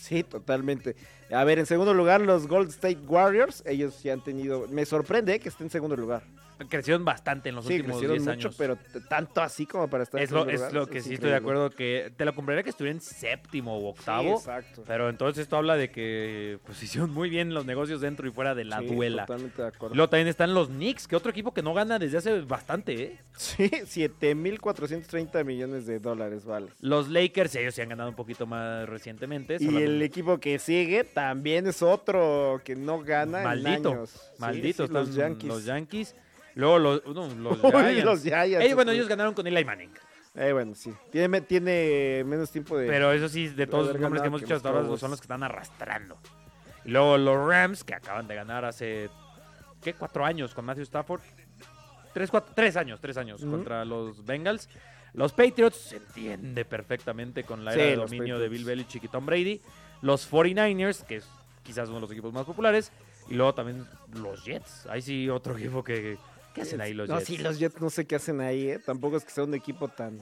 Sí, 0.00 0.24
totalmente. 0.24 0.96
A 1.30 1.44
ver, 1.44 1.58
en 1.58 1.66
segundo 1.66 1.92
lugar, 1.92 2.22
los 2.22 2.48
Gold 2.48 2.70
State 2.70 3.00
Warriors. 3.06 3.62
Ellos 3.66 3.94
sí 3.94 4.08
han 4.08 4.24
tenido. 4.24 4.66
Me 4.68 4.86
sorprende 4.86 5.34
eh, 5.34 5.40
que 5.40 5.50
estén 5.50 5.66
en 5.66 5.70
segundo 5.70 5.94
lugar. 5.94 6.22
Crecieron 6.68 7.04
bastante 7.04 7.48
en 7.48 7.54
los 7.54 7.64
Sí, 7.66 7.74
últimos 7.76 7.98
crecieron 7.98 8.16
10 8.24 8.36
mucho, 8.36 8.48
años. 8.48 8.56
pero 8.58 8.78
tanto 9.08 9.40
así 9.40 9.66
como 9.66 9.88
para 9.88 10.02
estar 10.04 10.20
en 10.20 10.24
es 10.24 10.30
lo, 10.30 10.44
segundo 10.44 10.66
es 10.66 10.72
lo 10.72 10.86
que 10.86 10.98
es 10.98 11.04
sí 11.04 11.14
estoy 11.14 11.30
de 11.30 11.36
acuerdo 11.36 11.70
que 11.70 12.12
te 12.16 12.24
lo 12.24 12.34
compraría 12.34 12.62
que 12.62 12.70
estuviera 12.70 12.94
en 12.94 13.00
séptimo 13.00 13.76
o 13.76 13.80
Sí, 13.94 13.98
octavo. 13.98 14.34
exacto. 14.36 14.82
pero 14.86 15.08
entonces 15.08 15.42
esto 15.42 15.56
habla 15.56 15.76
de 15.76 15.90
que 15.90 16.58
pues, 16.66 16.82
hicieron 16.82 17.10
muy 17.12 17.30
bien 17.30 17.54
los 17.54 17.64
negocios 17.66 18.00
dentro 18.00 18.28
y 18.28 18.30
fuera 18.30 18.54
de 18.54 18.64
la 18.64 18.80
Sí, 18.80 18.86
duela. 18.86 19.26
Totalmente 19.26 19.62
de 19.62 19.68
acuerdo. 19.68 19.94
Luego 19.94 20.10
también 20.10 20.28
están 20.28 20.54
los 20.54 20.68
Knicks, 20.68 21.08
que 21.08 21.16
otro 21.16 21.30
equipo 21.30 21.52
que 21.54 21.62
no 21.62 21.72
gana 21.74 21.98
desde 21.98 22.18
hace 22.18 22.40
bastante, 22.42 22.92
¿eh? 23.02 23.18
Sí, 23.36 23.68
7.430 23.70 25.44
millones 25.44 25.86
de 25.86 25.98
dólares, 25.98 26.44
vale. 26.44 26.68
Los 26.80 27.08
Lakers, 27.08 27.54
ellos 27.56 27.74
se 27.74 27.82
han 27.82 27.88
ganado 27.88 28.10
un 28.10 28.16
poquito 28.16 28.46
más 28.46 28.88
recientemente. 28.88 29.54
Y 29.56 29.58
solamente- 29.66 29.84
el 29.84 30.02
equipo 30.02 30.38
que 30.38 30.58
sigue 30.58 31.04
también 31.04 31.66
es 31.66 31.82
otro 31.82 32.60
que 32.64 32.76
no 32.76 33.00
gana 33.00 33.42
Maldito, 33.42 33.90
en 33.90 33.96
años. 33.98 34.32
Maldito, 34.38 34.86
los 34.86 35.08
están 35.08 35.16
Yankees. 35.30 35.48
Los 35.48 35.64
Yankees. 35.64 36.14
Luego 36.60 36.78
los, 36.78 37.06
no, 37.06 37.26
los 37.34 37.58
Uy, 37.64 37.70
Giants. 37.72 38.04
los 38.04 38.22
Giants, 38.22 38.64
Ellos, 38.64 38.74
bueno, 38.74 38.92
ellos 38.92 39.08
ganaron 39.08 39.34
con 39.34 39.46
Eli 39.46 39.64
Manning. 39.64 39.90
Eh, 40.34 40.52
bueno, 40.52 40.74
sí. 40.74 40.92
Tiene, 41.10 41.26
me- 41.28 41.40
tiene 41.40 42.22
menos 42.24 42.50
tiempo 42.52 42.76
de... 42.78 42.86
Pero 42.86 43.12
eso 43.12 43.28
sí, 43.28 43.48
de 43.48 43.66
todos 43.66 43.88
los 43.88 43.98
nombres 44.00 44.22
que 44.22 44.28
hemos 44.28 44.40
dicho 44.40 44.54
hasta 44.54 44.68
ahora 44.68 44.96
son 44.96 45.10
los 45.10 45.20
que 45.20 45.24
están 45.24 45.42
arrastrando. 45.42 46.16
Y 46.84 46.90
luego 46.90 47.18
los 47.18 47.48
Rams, 47.48 47.82
que 47.82 47.94
acaban 47.94 48.28
de 48.28 48.34
ganar 48.36 48.64
hace, 48.64 49.10
¿qué? 49.82 49.94
Cuatro 49.94 50.24
años 50.24 50.54
con 50.54 50.64
Matthew 50.64 50.84
Stafford. 50.84 51.20
Tres, 52.14 52.30
cuatro, 52.30 52.52
tres 52.54 52.76
años, 52.76 53.00
tres 53.00 53.16
años 53.16 53.44
contra 53.44 53.84
los 53.84 54.24
Bengals. 54.24 54.68
Los 55.12 55.32
Patriots 55.32 55.76
se 55.76 55.96
entiende 55.96 56.64
perfectamente 56.64 57.42
con 57.44 57.64
la 57.64 57.72
Sí, 57.72 57.80
era 57.80 57.90
de 57.90 57.96
dominio 57.96 58.38
de. 58.38 58.48
Bill 58.48 58.64
Belichick 58.64 59.04
y 59.04 59.08
Tom 59.08 59.26
Brady. 59.26 59.60
Los 60.02 60.30
49ers, 60.30 61.04
que 61.04 61.16
es 61.16 61.28
quizás 61.64 61.88
uno 61.88 61.96
de 61.96 62.02
los 62.02 62.12
equipos 62.12 62.32
más 62.32 62.44
populares. 62.44 62.92
Y 63.28 63.34
luego 63.34 63.52
también 63.54 63.86
los 64.14 64.44
Jets. 64.44 64.86
Ahí 64.86 65.02
sí 65.02 65.28
otro 65.28 65.56
equipo 65.56 65.82
que... 65.84 66.18
¿Qué 66.54 66.62
hacen 66.62 66.80
ahí 66.80 66.94
los 66.94 67.08
no, 67.08 67.18
Jets? 67.18 67.26
sí, 67.26 67.38
los 67.38 67.58
Jets 67.58 67.80
no 67.80 67.90
sé 67.90 68.06
qué 68.06 68.16
hacen 68.16 68.40
ahí, 68.40 68.68
¿eh? 68.68 68.78
Tampoco 68.78 69.16
es 69.16 69.24
que 69.24 69.30
sea 69.30 69.44
un 69.44 69.54
equipo 69.54 69.88
tan... 69.88 70.18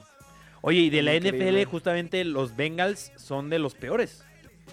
Oye, 0.61 0.81
y 0.81 0.91
de 0.91 1.03
la 1.03 1.15
Increíble. 1.15 1.63
NFL 1.63 1.71
justamente 1.71 2.25
los 2.25 2.57
Bengals 2.57 3.13
son 3.17 3.49
de 3.49 3.59
los 3.59 3.75
peores. 3.75 4.25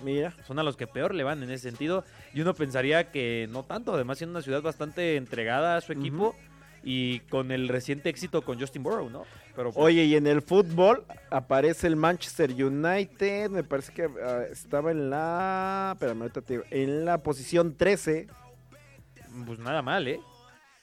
Mira. 0.03 0.35
son 0.45 0.59
a 0.59 0.63
los 0.63 0.75
que 0.75 0.87
peor 0.87 1.13
le 1.13 1.23
van 1.23 1.41
en 1.43 1.51
ese 1.51 1.69
sentido. 1.69 2.03
Y 2.33 2.41
uno 2.41 2.53
pensaría 2.53 3.11
que 3.11 3.47
no 3.51 3.63
tanto, 3.63 3.93
además 3.93 4.17
siendo 4.17 4.31
una 4.37 4.43
ciudad 4.43 4.61
bastante 4.61 5.15
entregada 5.15 5.77
a 5.77 5.81
su 5.81 5.93
equipo 5.93 6.35
y 6.83 7.21
con 7.21 7.51
el 7.51 7.67
reciente 7.67 8.09
éxito 8.09 8.43
con 8.43 8.59
Justin 8.59 8.83
Borough, 8.83 9.09
¿no? 9.09 9.23
Pero 9.55 9.71
pues, 9.71 9.83
Oye, 9.83 10.03
y 10.03 10.15
en 10.15 10.27
el 10.27 10.41
fútbol 10.41 11.03
aparece 11.31 11.87
el 11.87 11.95
Manchester 11.95 12.51
United, 12.51 13.49
me 13.49 13.63
parece 13.63 13.91
que 13.93 14.03
ah, 14.23 14.43
estaba 14.51 14.91
en 14.91 15.09
la... 15.09 15.91
Espérame, 15.93 16.21
ahorita 16.21 16.41
te 16.41 16.53
digo, 16.53 16.65
en 16.69 17.05
la 17.05 17.23
posición 17.23 17.75
13. 17.75 18.27
pues 19.45 19.59
nada 19.59 19.81
mal, 19.81 20.07
¿eh? 20.07 20.19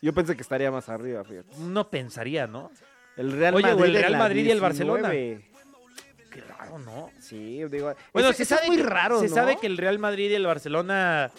Yo 0.03 0.13
pensé 0.13 0.35
que 0.37 0.43
estaría 0.43 0.71
más 0.71 0.89
arriba, 0.89 1.25
fíjate. 1.25 1.49
Uno 1.59 1.89
pensaría, 1.89 2.47
¿no? 2.47 2.71
El 3.17 3.33
Real 3.33 3.55
Oye, 3.55 3.73
o 3.73 3.77
Madrid 3.77 3.85
el 3.91 3.97
en 3.97 4.03
Real 4.03 4.17
Madrid 4.19 4.45
y 4.47 4.51
el 4.51 4.61
Barcelona. 4.61 5.09
19. 5.11 5.51
Qué 6.31 6.41
raro, 6.41 6.79
¿no? 6.79 7.11
Sí, 7.21 7.63
digo... 7.71 7.95
Bueno, 8.13 8.33
se 8.33 8.45
sabe 8.45 8.67
muy 8.67 8.79
raro, 8.79 9.21
Se 9.21 9.29
¿no? 9.29 9.35
sabe 9.35 9.57
que 9.61 9.67
el 9.67 9.77
Real 9.77 9.99
Madrid 9.99 10.31
y 10.31 10.35
el 10.35 10.47
Barcelona 10.47 11.31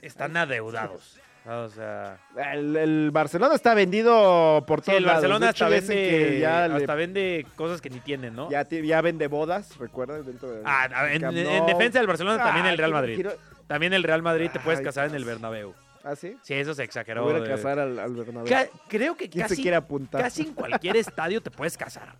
están 0.00 0.36
adeudados. 0.36 1.18
O 1.44 1.68
sea, 1.68 2.18
El, 2.52 2.76
el 2.76 3.10
Barcelona 3.10 3.54
está 3.56 3.74
vendido 3.74 4.64
por 4.66 4.80
sí, 4.80 4.86
todos 4.86 4.98
el 4.98 5.04
lados. 5.06 5.22
Barcelona 5.22 5.50
hecho, 5.50 5.64
hasta 5.64 5.68
vende, 5.76 5.94
que 5.94 6.40
ya, 6.40 6.68
le- 6.68 6.74
hasta 6.76 6.94
vende 6.94 7.46
cosas 7.56 7.80
que 7.80 7.90
ni 7.90 7.98
tienen, 8.00 8.34
¿no? 8.36 8.48
ya, 8.48 8.66
ya 8.68 9.00
vende 9.02 9.26
bodas, 9.26 9.76
¿recuerdas? 9.78 10.24
Dentro 10.24 10.50
de, 10.52 10.62
Ah, 10.64 10.88
en, 11.12 11.66
defensa 11.66 11.98
del 11.98 12.06
Barcelona 12.06 12.42
también 12.42 12.66
Ah, 12.66 12.70
el 12.70 12.78
Real 12.78 12.90
quiero- 12.90 13.00
Madrid. 13.00 13.14
quiero- 13.16 13.32
También 13.66 13.92
el 13.92 14.02
Real 14.04 14.22
Madrid 14.22 14.50
te 14.52 14.60
puedes 14.60 14.78
Ay, 14.80 14.84
casar 14.86 15.06
en 15.08 15.14
el. 15.16 15.24
Bernabéu. 15.24 15.74
¿Ah, 16.04 16.16
sí? 16.16 16.36
Sí, 16.42 16.54
eso 16.54 16.74
se 16.74 16.82
exageró. 16.82 17.22
voy 17.24 17.34
a 17.36 17.40
de- 17.40 17.48
casar 17.48 17.78
al, 17.78 17.98
al 17.98 18.12
Bernabéu. 18.14 18.48
Ca- 18.48 18.68
creo 18.88 19.16
que 19.16 19.28
¿Quién 19.30 19.42
casi, 19.44 19.56
se 19.56 19.62
quiere 19.62 19.76
apuntar? 19.76 20.20
casi 20.22 20.42
en 20.42 20.54
cualquier 20.54 20.96
estadio 20.96 21.40
te 21.40 21.50
puedes 21.50 21.76
casar. 21.76 22.16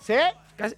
¿Sí? 0.00 0.14
Casi- 0.56 0.76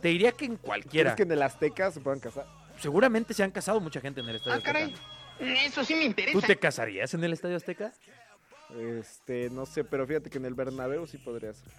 te 0.00 0.08
diría 0.08 0.32
que 0.32 0.44
en 0.44 0.56
cualquiera. 0.56 0.90
¿Quieres 0.90 1.14
que 1.16 1.22
en 1.22 1.32
el 1.32 1.42
Azteca 1.42 1.90
se 1.90 2.00
puedan 2.00 2.20
casar? 2.20 2.44
Seguramente 2.78 3.32
se 3.32 3.42
han 3.42 3.50
casado 3.50 3.80
mucha 3.80 4.00
gente 4.00 4.20
en 4.20 4.28
el 4.28 4.36
Estadio 4.36 4.58
Ah, 4.58 4.62
caray. 4.62 4.92
Azteca. 4.92 5.02
Eso 5.64 5.84
sí 5.84 5.94
me 5.94 6.00
¿Tú 6.02 6.06
interesa. 6.06 6.46
te 6.46 6.56
casarías 6.56 7.12
en 7.14 7.24
el 7.24 7.32
Estadio 7.32 7.56
Azteca? 7.56 7.92
Este, 8.78 9.48
no 9.50 9.64
sé, 9.66 9.84
pero 9.84 10.06
fíjate 10.06 10.28
que 10.28 10.38
en 10.38 10.44
el 10.44 10.54
Bernabéu 10.54 11.06
sí 11.06 11.18
podría 11.18 11.52
ser. 11.54 11.72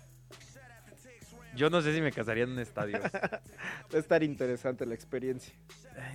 Yo 1.57 1.69
no 1.69 1.81
sé 1.81 1.93
si 1.93 2.01
me 2.01 2.11
casaría 2.11 2.43
en 2.45 2.51
un 2.51 2.59
estadio. 2.59 2.99
Va 3.13 3.39
a 3.93 3.97
estar 3.97 4.23
interesante 4.23 4.85
la 4.85 4.93
experiencia. 4.95 5.53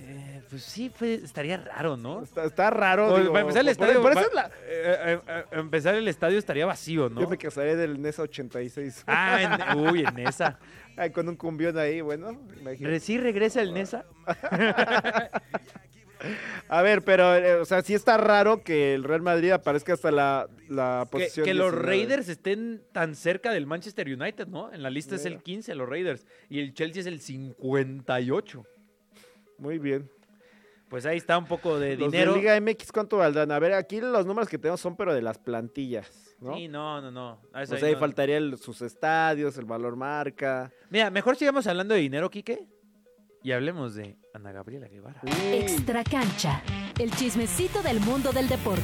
Eh, 0.01 0.41
pues 0.49 0.63
sí, 0.63 0.89
fue- 0.89 1.15
estaría 1.15 1.57
raro, 1.57 1.97
¿no? 1.97 2.23
Está, 2.23 2.45
está 2.45 2.69
raro. 2.69 3.09
Pues, 3.09 3.21
digo, 3.23 3.33
para 3.33 3.41
empezar 3.41 3.61
el 3.61 3.67
estadio, 3.69 4.01
por 4.01 4.11
eso 4.13 4.21
va- 4.21 4.27
es 4.27 4.33
la- 4.33 4.47
eh, 4.47 4.51
eh, 4.65 5.19
eh, 5.27 5.43
empezar 5.51 5.95
el 5.95 6.07
estadio 6.07 6.39
estaría 6.39 6.65
vacío, 6.65 7.09
¿no? 7.09 7.21
Yo 7.21 7.27
me 7.29 7.37
casaré 7.37 7.75
del 7.75 8.01
NESA 8.01 8.23
86. 8.23 9.03
Ah, 9.07 9.67
en- 9.71 9.77
uy, 9.79 10.05
en 10.07 10.19
esa. 10.19 10.57
Ay, 10.95 11.11
con 11.11 11.27
un 11.27 11.35
cumbión 11.35 11.77
ahí, 11.77 12.01
bueno, 12.01 12.39
imagínate. 12.59 12.99
¿Sí 12.99 13.17
regresa 13.17 13.61
el 13.61 13.73
Nesa? 13.73 14.05
A 16.69 16.81
ver, 16.81 17.03
pero, 17.03 17.35
eh, 17.35 17.55
o 17.55 17.65
sea, 17.65 17.81
sí 17.81 17.93
está 17.93 18.17
raro 18.17 18.63
que 18.63 18.93
el 18.93 19.03
Real 19.03 19.21
Madrid 19.21 19.51
aparezca 19.51 19.93
hasta 19.93 20.11
la, 20.11 20.47
la 20.69 21.01
Que, 21.05 21.09
posición 21.17 21.45
que 21.45 21.53
los 21.53 21.71
19. 21.71 21.85
Raiders 21.87 22.29
estén 22.29 22.81
tan 22.91 23.15
cerca 23.15 23.51
del 23.51 23.65
Manchester 23.67 24.07
United, 24.07 24.47
¿no? 24.47 24.71
En 24.73 24.81
la 24.83 24.89
lista 24.89 25.15
es 25.15 25.25
el 25.25 25.41
15, 25.43 25.75
los 25.75 25.87
Raiders. 25.89 26.25
Y 26.49 26.59
el 26.59 26.73
Chelsea 26.73 27.01
es 27.01 27.07
el 27.07 27.19
58. 27.19 28.65
Muy 29.57 29.79
bien. 29.79 30.09
Pues 30.89 31.05
ahí 31.05 31.17
está 31.17 31.37
un 31.37 31.45
poco 31.47 31.79
de 31.79 31.97
Los 31.97 32.11
dinero. 32.11 32.33
de 32.33 32.39
Liga 32.39 32.59
MX, 32.61 32.91
¿cuánto 32.91 33.17
valdrán? 33.17 33.51
A 33.51 33.59
ver, 33.59 33.73
aquí 33.73 33.99
los 33.99 34.25
números 34.25 34.47
que 34.47 34.57
tenemos 34.59 34.79
son, 34.79 34.95
pero 34.95 35.13
de 35.13 35.23
las 35.23 35.39
plantillas, 35.39 36.35
¿no? 36.39 36.55
Sí, 36.55 36.67
no, 36.67 37.01
no, 37.01 37.09
no. 37.11 37.31
O 37.31 37.39
ahí 37.53 37.65
sea, 37.65 37.79
ahí 37.87 37.93
no. 37.93 37.99
faltaría 37.99 38.37
el- 38.37 38.57
sus 38.59 38.81
estadios, 38.83 39.57
el 39.57 39.65
valor 39.65 39.95
marca. 39.95 40.71
Mira, 40.91 41.09
mejor 41.09 41.35
sigamos 41.35 41.65
hablando 41.65 41.95
de 41.95 42.01
dinero, 42.01 42.29
Quique. 42.29 42.67
Y 43.45 43.51
hablemos 43.51 43.93
de 43.93 44.15
Ana 44.33 44.53
Gabriela 44.53 44.87
Guevara. 44.87 45.19
Extra 45.51 46.01
cancha. 46.05 46.63
El 46.97 47.11
chismecito 47.11 47.83
del 47.83 47.99
mundo 47.99 48.31
del 48.31 48.47
deporte. 48.47 48.81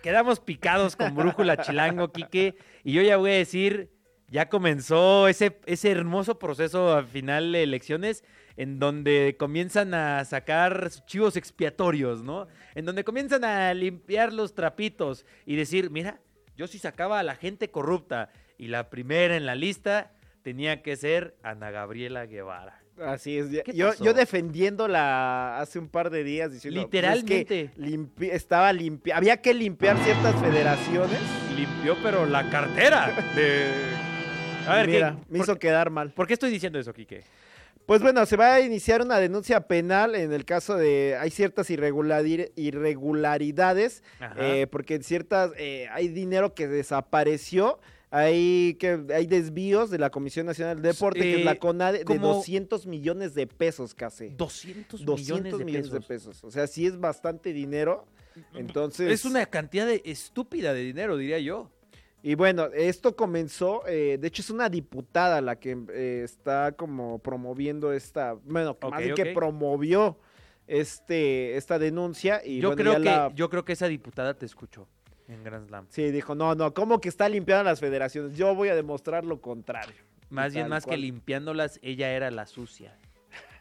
Quedamos 0.00 0.38
picados 0.38 0.94
con 0.94 1.16
Brújula 1.16 1.56
Chilango, 1.56 2.12
Quique. 2.12 2.54
Y 2.84 2.92
yo 2.92 3.02
ya 3.02 3.16
voy 3.16 3.32
a 3.32 3.34
decir, 3.34 3.90
ya 4.28 4.48
comenzó 4.48 5.26
ese, 5.26 5.58
ese 5.66 5.90
hermoso 5.90 6.38
proceso 6.38 6.94
al 6.94 7.06
final 7.08 7.50
de 7.50 7.64
elecciones 7.64 8.22
en 8.56 8.78
donde 8.78 9.34
comienzan 9.36 9.94
a 9.94 10.24
sacar 10.24 10.88
chivos 11.06 11.36
expiatorios, 11.36 12.22
¿no? 12.22 12.46
En 12.76 12.84
donde 12.84 13.02
comienzan 13.02 13.42
a 13.42 13.74
limpiar 13.74 14.32
los 14.32 14.54
trapitos 14.54 15.26
y 15.46 15.56
decir, 15.56 15.90
mira, 15.90 16.20
yo 16.56 16.68
sí 16.68 16.78
sacaba 16.78 17.18
a 17.18 17.24
la 17.24 17.34
gente 17.34 17.72
corrupta 17.72 18.30
y 18.56 18.68
la 18.68 18.88
primera 18.88 19.36
en 19.36 19.46
la 19.46 19.56
lista 19.56 20.12
tenía 20.42 20.82
que 20.82 20.96
ser 20.96 21.36
Ana 21.42 21.70
Gabriela 21.70 22.26
Guevara. 22.26 22.80
Así 23.00 23.38
es. 23.38 23.46
¿Qué 23.64 23.72
Yo, 23.72 23.92
yo 24.00 24.12
defendiéndola 24.12 25.60
hace 25.60 25.78
un 25.78 25.88
par 25.88 26.10
de 26.10 26.24
días 26.24 26.50
diciendo 26.52 26.88
pues, 26.90 27.04
es 27.04 27.24
que 27.24 27.38
Literalmente. 27.38 27.70
limpi- 27.78 28.30
estaba 28.32 28.72
limpia, 28.72 29.16
había 29.16 29.36
que 29.36 29.54
limpiar 29.54 29.96
ciertas 29.98 30.34
federaciones. 30.40 31.20
Limpió, 31.56 31.96
pero 32.02 32.26
la 32.26 32.50
cartera 32.50 33.12
de... 33.36 33.70
A 34.66 34.74
ver, 34.76 34.86
¿qué- 34.86 34.92
Mira, 34.92 35.12
me 35.28 35.38
por, 35.38 35.46
hizo 35.46 35.58
quedar 35.58 35.90
mal. 35.90 36.10
por 36.10 36.26
qué 36.26 36.32
estoy 36.34 36.50
diciendo 36.50 36.78
eso, 36.78 36.92
Quique? 36.92 37.22
Pues 37.86 38.02
bueno, 38.02 38.26
se 38.26 38.36
va 38.36 38.54
a 38.54 38.60
iniciar 38.60 39.00
una 39.00 39.18
denuncia 39.18 39.60
penal 39.66 40.14
en 40.14 40.32
el 40.32 40.44
caso 40.44 40.76
de 40.76 41.16
hay 41.18 41.30
ciertas 41.30 41.70
irregulari- 41.70 42.50
irregularidades, 42.56 44.02
Ajá. 44.20 44.34
eh, 44.38 44.66
porque 44.66 44.96
en 44.96 45.02
ciertas 45.04 45.52
eh, 45.56 45.88
hay 45.92 46.08
dinero 46.08 46.52
que 46.54 46.68
desapareció. 46.68 47.78
Hay, 48.10 48.74
que, 48.80 49.04
hay 49.14 49.26
desvíos 49.26 49.90
de 49.90 49.98
la 49.98 50.08
Comisión 50.10 50.46
Nacional 50.46 50.80
de 50.80 50.88
Deporte, 50.88 51.20
que 51.20 51.40
es 51.40 51.44
la 51.44 51.52
Eh, 51.52 51.58
CONADE, 51.58 51.98
de 51.98 52.04
como- 52.04 52.34
200 52.34 52.86
millones 52.86 53.34
de 53.34 53.46
pesos 53.46 53.94
casi. 53.94 54.30
200, 54.30 55.04
200 55.04 55.60
millones, 55.64 55.90
de, 55.90 56.00
pesos. 56.00 56.06
pesos. 56.06 56.44
O 56.44 56.50
sea, 56.50 56.66
sí 56.66 56.86
es 56.86 56.98
bastante 56.98 57.52
dinero. 57.52 58.06
Entonces, 58.54 59.10
Es 59.12 59.24
una 59.24 59.44
cantidad 59.46 59.86
de 59.86 60.00
estúpida 60.04 60.72
de 60.72 60.80
dinero, 60.84 61.16
diría 61.16 61.38
yo. 61.38 61.70
Y 62.22 62.34
bueno, 62.34 62.66
esto 62.74 63.14
comenzó, 63.14 63.86
eh, 63.86 64.16
de 64.20 64.26
hecho 64.28 64.42
es 64.42 64.50
una 64.50 64.68
diputada 64.68 65.40
la 65.40 65.56
que 65.60 65.76
eh, 65.92 66.22
está 66.24 66.72
como 66.72 67.18
promoviendo 67.20 67.92
esta, 67.92 68.32
bueno, 68.44 68.70
Ok, 68.70 68.90
más 68.90 69.02
bien 69.02 69.14
que 69.14 69.26
promovió 69.26 70.18
este, 70.66 71.56
esta 71.56 71.78
denuncia 71.78 72.42
y 72.44 72.60
yo, 72.60 72.68
bueno, 72.70 72.82
creo 72.82 72.94
que, 72.94 73.04
la- 73.04 73.32
yo 73.34 73.48
creo 73.48 73.64
que 73.64 73.72
esa 73.72 73.86
diputada 73.88 74.34
te 74.34 74.46
escuchó 74.46 74.86
en 75.28 75.44
Grand 75.44 75.68
Slam. 75.68 75.86
Sí, 75.90 76.10
dijo, 76.10 76.34
no, 76.34 76.54
no, 76.54 76.74
¿cómo 76.74 77.00
que 77.00 77.08
está 77.08 77.28
limpiando 77.28 77.64
las 77.64 77.80
federaciones? 77.80 78.36
Yo 78.36 78.54
voy 78.54 78.68
a 78.68 78.74
demostrar 78.74 79.24
lo 79.24 79.40
contrario. 79.40 79.94
Más 80.30 80.52
bien, 80.52 80.68
más 80.68 80.84
que 80.84 80.96
limpiándolas, 80.96 81.78
ella 81.82 82.10
era 82.12 82.30
la 82.30 82.46
sucia. 82.46 82.96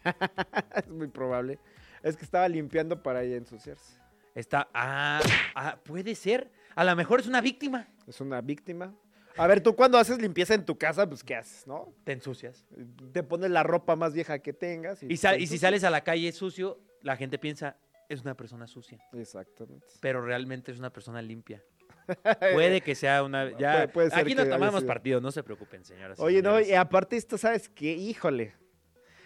es 0.76 0.88
muy 0.90 1.08
probable. 1.08 1.60
Es 2.04 2.18
que 2.18 2.24
estaba 2.26 2.48
limpiando 2.48 3.02
para 3.02 3.24
ella 3.24 3.36
ensuciarse. 3.38 4.00
Está, 4.36 4.70
ah, 4.74 5.20
ah, 5.56 5.80
puede 5.84 6.14
ser. 6.16 6.52
A 6.76 6.84
lo 6.84 6.96
mejor 6.96 7.20
es 7.20 7.28
una 7.28 7.42
víctima. 7.42 7.88
Es 8.06 8.22
una 8.22 8.42
víctima. 8.42 8.94
A 9.36 9.48
ver, 9.48 9.62
tú 9.62 9.76
cuando 9.76 9.98
haces 9.98 10.20
limpieza 10.20 10.54
en 10.54 10.66
tu 10.66 10.78
casa, 10.78 11.08
pues 11.08 11.24
¿qué 11.24 11.36
haces, 11.36 11.66
no? 11.68 11.94
Te 12.04 12.12
ensucias. 12.12 12.66
Te 13.12 13.24
pones 13.24 13.52
la 13.52 13.64
ropa 13.64 13.96
más 13.96 14.14
vieja 14.14 14.40
que 14.40 14.54
tengas. 14.54 15.02
Y, 15.04 15.18
sal- 15.18 15.40
y 15.40 15.48
si 15.48 15.58
sales 15.58 15.84
a 15.84 15.90
la 15.90 16.02
calle 16.04 16.32
sucio, 16.32 16.80
la 17.02 17.16
gente 17.16 17.38
piensa, 17.38 17.78
es 18.10 18.22
una 18.22 18.36
persona 18.36 18.68
sucia. 18.68 19.00
Exactamente. 19.14 19.86
Pero 20.02 20.22
realmente 20.26 20.72
es 20.72 20.80
una 20.80 20.92
persona 20.92 21.22
limpia. 21.22 21.64
Puede 22.54 22.82
que 22.82 22.96
sea 22.96 23.24
una... 23.24 23.52
Ya, 23.58 23.74
Puede- 23.74 23.88
puede 23.90 24.10
ser 24.12 24.20
aquí 24.20 24.36
no 24.36 24.48
tomamos 24.48 24.84
partido, 24.84 25.20
no 25.20 25.32
se 25.32 25.44
preocupen, 25.44 25.84
señoras. 25.84 26.20
Oye, 26.20 26.42
no, 26.42 26.60
y 26.60 26.74
aparte 26.74 27.18
esto, 27.18 27.38
¿sabes 27.38 27.68
qué? 27.70 27.94
Híjole, 27.94 28.54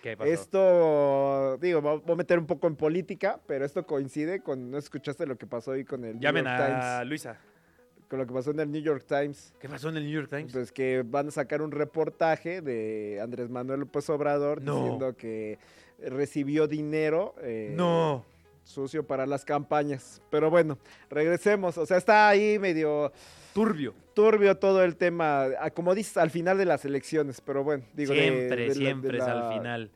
¿Qué 0.02 0.18
pasó? 0.18 0.32
Esto, 0.32 1.58
digo, 1.62 1.80
voy 1.82 2.02
a 2.08 2.16
meter 2.16 2.40
un 2.40 2.48
poco 2.48 2.66
en 2.68 2.76
política, 2.76 3.40
pero 3.46 3.66
esto 3.66 3.86
coincide 3.86 4.42
con, 4.42 4.72
¿no 4.72 4.80
escuchaste 4.80 5.28
lo 5.28 5.38
que 5.38 5.46
pasó 5.46 5.72
hoy 5.72 5.86
con 5.86 6.04
el 6.04 6.14
New 6.14 6.22
Llamen 6.22 6.46
York 6.46 6.60
a 6.60 6.68
Times? 6.98 7.08
Luisa. 7.10 7.38
Con 8.10 8.18
lo 8.20 8.26
que 8.26 8.34
pasó 8.34 8.50
en 8.52 8.60
el 8.62 8.72
New 8.72 8.82
York 8.82 9.06
Times. 9.08 9.54
¿Qué 9.60 9.70
pasó 9.70 9.90
en 9.90 9.98
el 9.98 10.04
New 10.04 10.12
York 10.12 10.30
Times? 10.30 10.52
Pues 10.52 10.72
que 10.72 11.04
van 11.06 11.28
a 11.28 11.32
sacar 11.32 11.62
un 11.62 11.72
reportaje 11.72 12.62
de 12.62 13.20
Andrés 13.22 13.50
Manuel 13.50 13.82
López 13.82 14.10
Obrador 14.10 14.62
No. 14.62 14.78
diciendo 14.82 15.16
que 15.16 15.60
recibió 16.00 16.68
dinero 16.68 17.36
eh, 17.44 17.72
no. 17.76 18.26
Sucio 18.64 19.06
para 19.06 19.26
las 19.26 19.44
campañas. 19.46 20.22
Pero 20.30 20.50
bueno, 20.50 20.78
regresemos. 21.10 21.78
O 21.78 21.86
sea, 21.86 21.98
está 21.98 22.30
ahí 22.30 22.58
medio 22.60 23.12
Turbio. 23.54 23.94
turbio 24.14 24.58
todo 24.58 24.84
el 24.84 24.96
tema, 24.96 25.46
ah, 25.60 25.72
como 25.72 25.94
dices, 25.96 26.18
al 26.18 26.30
final 26.30 26.58
de 26.58 26.66
las 26.66 26.86
elecciones. 26.86 27.42
Pero 27.42 27.64
bueno, 27.64 27.84
digo, 27.94 28.14
de- 28.14 28.20
siempre, 28.22 28.48
de 28.50 28.58
la- 28.58 28.66
de 28.66 28.74
siempre 28.76 29.18
es 29.18 29.24
al 29.24 29.54
final. 29.54 29.92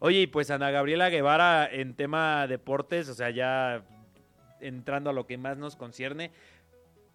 Oye, 0.00 0.20
y 0.22 0.26
pues 0.26 0.50
Ana 0.50 0.70
Gabriela 0.70 1.08
Guevara 1.08 1.66
en 1.70 1.94
tema 1.94 2.46
deportes, 2.46 3.08
o 3.08 3.14
sea, 3.14 3.30
ya 3.30 3.84
entrando 4.60 5.10
a 5.10 5.12
lo 5.12 5.26
que 5.26 5.38
más 5.38 5.56
nos 5.56 5.76
concierne, 5.76 6.30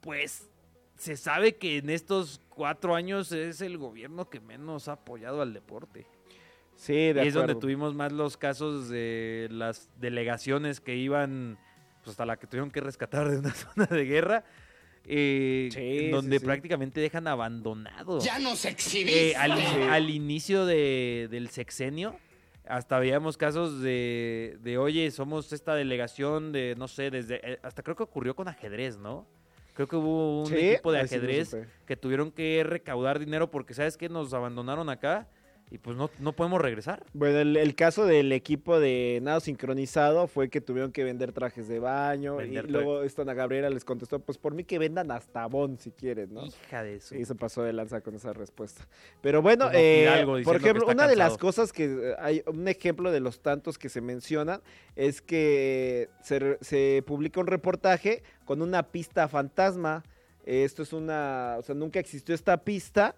pues 0.01 0.49
se 0.97 1.15
sabe 1.17 1.55
que 1.55 1.77
en 1.77 1.89
estos 1.89 2.41
cuatro 2.49 2.95
años 2.95 3.31
es 3.31 3.61
el 3.61 3.77
gobierno 3.77 4.29
que 4.29 4.39
menos 4.39 4.87
ha 4.87 4.93
apoyado 4.93 5.41
al 5.41 5.53
deporte. 5.53 6.05
Sí, 6.79 7.11
de 7.11 7.25
y 7.25 7.27
es 7.27 7.33
donde 7.33 7.55
tuvimos 7.55 7.93
más 7.93 8.13
los 8.13 8.37
casos 8.37 8.87
de 8.87 9.49
las 9.51 9.89
delegaciones 9.99 10.79
que 10.79 10.95
iban, 10.95 11.57
pues 11.99 12.11
hasta 12.11 12.25
la 12.25 12.37
que 12.37 12.47
tuvieron 12.47 12.71
que 12.71 12.79
rescatar 12.79 13.29
de 13.29 13.37
una 13.39 13.53
zona 13.53 13.85
de 13.85 14.05
guerra, 14.05 14.45
eh, 15.03 15.67
Sí, 15.73 15.79
en 15.79 16.05
sí, 16.05 16.09
donde 16.09 16.39
sí. 16.39 16.45
prácticamente 16.45 17.01
dejan 17.01 17.27
abandonado. 17.27 18.19
Ya 18.21 18.39
nos 18.39 18.63
Eh, 18.63 18.69
exhibiste. 18.69 19.35
al, 19.35 19.51
al 19.51 20.09
inicio 20.09 20.65
de- 20.65 21.27
del 21.29 21.49
sexenio, 21.49 22.17
hasta 22.65 22.97
veíamos 22.99 23.35
casos 23.35 23.81
de, 23.81 24.57
de, 24.61 24.77
oye, 24.77 25.11
somos 25.11 25.51
esta 25.51 25.75
delegación 25.75 26.53
de, 26.53 26.75
no 26.77 26.87
sé, 26.87 27.11
desde, 27.11 27.41
eh, 27.53 27.59
hasta 27.61 27.83
creo 27.83 27.97
que 27.97 28.03
ocurrió 28.03 28.35
con 28.37 28.47
ajedrez, 28.47 28.97
¿no? 28.97 29.27
Creo 29.73 29.87
que 29.87 29.95
hubo 29.97 30.41
un 30.43 30.47
Sí, 30.47 30.55
equipo 30.55 30.91
de 30.93 30.99
no 30.99 31.03
ajedrez 31.05 31.57
que 31.85 31.97
tuvieron 31.97 32.31
que 32.31 32.63
recaudar 32.63 33.19
dinero 33.19 33.51
porque, 33.51 33.73
¿sabes 33.73 33.97
qué? 33.97 34.07
Nos 34.07 34.33
abandonaron 34.33 34.89
acá 34.89 35.27
y 35.71 35.77
pues 35.77 35.95
no, 35.95 36.09
no 36.19 36.33
podemos 36.33 36.59
regresar. 36.59 37.05
Bueno, 37.13 37.39
el, 37.39 37.55
el 37.55 37.75
caso 37.75 38.05
del 38.05 38.31
equipo 38.31 38.79
de 38.79 39.19
nado 39.21 39.39
sincronizado 39.39 40.27
fue 40.27 40.49
que 40.49 40.61
tuvieron 40.61 40.91
que 40.91 41.03
vender 41.03 41.31
trajes 41.31 41.67
de 41.67 41.79
baño 41.79 42.37
Vender 42.37 42.65
y 42.65 42.71
luego 42.71 43.03
esta 43.03 43.21
Ana 43.21 43.35
Gabriela 43.35 43.69
les 43.69 43.85
contestó, 43.85 44.19
pues 44.19 44.37
por 44.37 44.53
mí 44.53 44.63
que 44.63 44.79
vendan 44.79 45.11
hasta 45.11 45.45
Bon 45.45 45.77
si 45.77 45.91
quieren, 45.91 46.33
¿no? 46.33 46.45
Hija 46.45 46.83
de 46.83 46.95
eso. 46.95 47.15
Y 47.15 47.23
se 47.23 47.35
pasó 47.35 47.61
de 47.61 47.73
lanza 47.73 48.01
con 48.01 48.15
esa 48.15 48.33
respuesta. 48.33 48.87
Pero 49.21 49.41
bueno, 49.41 49.69
eh, 49.71 50.25
por 50.43 50.55
ejemplo, 50.55 50.87
una 50.87 51.07
de 51.07 51.15
las 51.15 51.37
cosas 51.37 51.71
que 51.71 51.85
eh, 51.85 52.15
hay, 52.19 52.41
un 52.47 52.67
ejemplo 52.67 53.11
de 53.11 53.19
los 53.19 53.41
tantos 53.41 53.77
que 53.77 53.89
se 53.89 54.01
mencionan 54.01 54.61
es 54.95 55.21
que 55.21 56.09
se, 56.23 56.57
se 56.61 57.03
publica 57.05 57.39
un 57.39 57.47
reportaje 57.47 58.23
con 58.45 58.61
una 58.61 58.83
pista 58.83 59.27
fantasma. 59.27 60.03
Esto 60.45 60.81
es 60.81 60.93
una, 60.93 61.57
o 61.59 61.61
sea, 61.61 61.75
nunca 61.75 61.99
existió 61.99 62.33
esta 62.33 62.57
pista. 62.57 63.13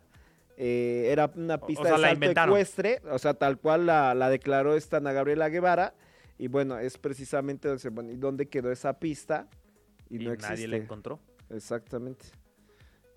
Eh, 0.64 1.08
era 1.12 1.32
una 1.36 1.58
pista 1.60 1.84
sea, 1.84 1.94
de 1.94 1.98
la 2.02 2.10
salto 2.10 2.42
ecuestre, 2.50 3.02
o 3.12 3.18
sea, 3.18 3.34
tal 3.34 3.58
cual 3.58 3.88
la, 3.88 4.14
la 4.14 4.30
declaró 4.30 4.76
esta 4.76 4.98
Ana 4.98 5.12
Gabriela 5.12 5.50
Guevara. 5.50 5.96
Y 6.38 6.48
bueno, 6.50 6.78
es 6.78 7.00
precisamente 7.00 7.68
donde, 7.68 7.82
se- 7.82 7.90
bueno, 7.90 8.12
¿y 8.12 8.16
dónde 8.16 8.48
quedó 8.48 8.72
esa 8.72 9.00
pista? 9.00 9.48
Y, 10.10 10.18
Y 10.18 10.20
no 10.26 10.36
nadie 10.36 10.36
existe. 10.54 10.68
la 10.68 10.78
encontró. 10.78 11.20
Exactamente. 11.50 12.26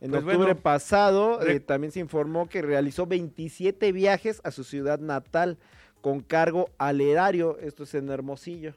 En 0.01 0.11
Pues 0.11 0.23
octubre 0.23 0.37
bueno, 0.53 0.61
pasado 0.61 1.41
eh, 1.47 1.61
también 1.61 1.93
se 1.93 2.01
informó 2.01 2.49
que 2.49 2.63
realizó 2.63 3.07
27 3.07 3.93
viajes 3.93 4.41
a 4.45 4.51
su 4.51 4.65
ciudad 4.65 4.99
natal 4.99 5.59
con 6.01 6.21
cargo 6.21 6.71
al 6.79 7.01
erario. 7.01 7.59
Esto 7.61 7.85
es 7.85 7.95
en 7.95 8.09
Hermosillo. 8.11 8.75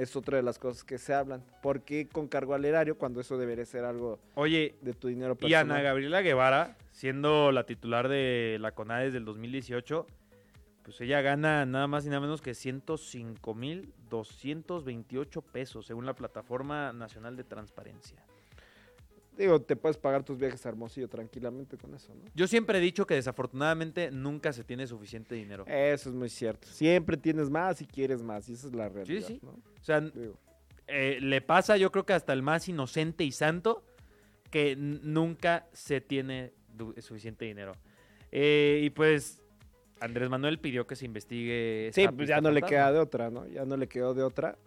Es 0.00 0.16
otra 0.16 0.38
de 0.38 0.42
las 0.42 0.58
cosas 0.58 0.82
que 0.82 0.96
se 0.96 1.12
hablan. 1.12 1.44
¿Por 1.60 1.82
qué 1.82 2.08
con 2.08 2.26
cargo 2.26 2.54
al 2.54 2.64
erario 2.64 2.96
cuando 2.96 3.20
eso 3.20 3.36
debería 3.36 3.66
ser 3.66 3.84
algo 3.84 4.18
Oye, 4.34 4.76
de 4.80 4.94
tu 4.94 5.08
dinero 5.08 5.36
y 5.42 5.52
Ana 5.52 5.74
personal? 5.74 5.82
Gabriela 5.82 6.22
Guevara, 6.22 6.78
siendo 6.90 7.52
la 7.52 7.66
titular 7.66 8.08
de 8.08 8.56
la 8.60 8.72
CONADES 8.72 9.12
del 9.12 9.26
2018, 9.26 10.06
pues 10.82 11.02
ella 11.02 11.20
gana 11.20 11.66
nada 11.66 11.86
más 11.86 12.06
y 12.06 12.08
nada 12.08 12.20
menos 12.20 12.40
que 12.40 12.54
105 12.54 13.54
mil 13.54 13.92
228 14.08 15.42
pesos, 15.42 15.84
según 15.84 16.06
la 16.06 16.14
Plataforma 16.14 16.94
Nacional 16.94 17.36
de 17.36 17.44
Transparencia. 17.44 18.24
Digo, 19.40 19.58
te 19.62 19.74
puedes 19.74 19.96
pagar 19.96 20.22
tus 20.22 20.36
viajes 20.36 20.66
a 20.66 20.68
Hermosillo 20.68 21.08
tranquilamente 21.08 21.78
con 21.78 21.94
eso, 21.94 22.14
¿no? 22.14 22.30
Yo 22.34 22.46
siempre 22.46 22.76
he 22.76 22.80
dicho 22.82 23.06
que 23.06 23.14
desafortunadamente 23.14 24.10
nunca 24.10 24.52
se 24.52 24.64
tiene 24.64 24.86
suficiente 24.86 25.34
dinero. 25.34 25.64
Eso 25.66 26.10
es 26.10 26.14
muy 26.14 26.28
cierto. 26.28 26.68
Siempre 26.68 27.16
tienes 27.16 27.48
más 27.48 27.80
y 27.80 27.86
quieres 27.86 28.22
más. 28.22 28.50
Y 28.50 28.52
esa 28.52 28.66
es 28.66 28.74
la 28.74 28.90
realidad, 28.90 29.26
sí. 29.26 29.40
¿no? 29.42 29.52
O 29.52 29.82
sea, 29.82 30.02
eh, 30.88 31.18
le 31.22 31.40
pasa 31.40 31.78
yo 31.78 31.90
creo 31.90 32.04
que 32.04 32.12
hasta 32.12 32.34
el 32.34 32.42
más 32.42 32.68
inocente 32.68 33.24
y 33.24 33.32
santo 33.32 33.82
que 34.50 34.76
nunca 34.76 35.66
se 35.72 36.02
tiene 36.02 36.52
suficiente 36.98 37.46
dinero. 37.46 37.76
Eh, 38.32 38.82
y 38.82 38.90
pues 38.90 39.40
Andrés 40.00 40.28
Manuel 40.28 40.58
pidió 40.58 40.86
que 40.86 40.96
se 40.96 41.06
investigue. 41.06 41.90
Sí, 41.94 42.06
pues 42.14 42.28
ya 42.28 42.42
no 42.42 42.50
le 42.50 42.60
queda 42.60 42.92
de 42.92 42.98
otra, 42.98 43.30
¿no? 43.30 43.46
Ya 43.46 43.64
no 43.64 43.78
le 43.78 43.88
quedó 43.88 44.12
de 44.12 44.22
otra. 44.22 44.58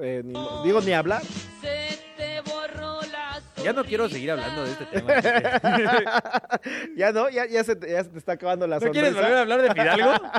Eh, 0.00 0.22
ni 0.24 0.32
digo, 0.64 0.80
ni 0.80 0.92
hablar. 0.92 1.22
Ya 3.62 3.72
no 3.72 3.84
quiero 3.84 4.08
seguir 4.08 4.30
hablando 4.30 4.64
de 4.64 4.72
este 4.72 4.86
tema. 4.86 5.14
ya 6.96 7.12
no, 7.12 7.28
ya, 7.28 7.46
ya, 7.46 7.62
se, 7.64 7.76
te- 7.76 7.90
ya 7.90 8.04
se 8.04 8.10
te 8.10 8.18
está 8.18 8.32
acabando 8.32 8.66
la 8.66 8.78
¿No 8.78 8.90
quieres 8.90 9.14
volver 9.14 9.34
a 9.34 9.40
hablar 9.40 9.62
de 9.62 9.70
Fidalgo? 9.72 10.12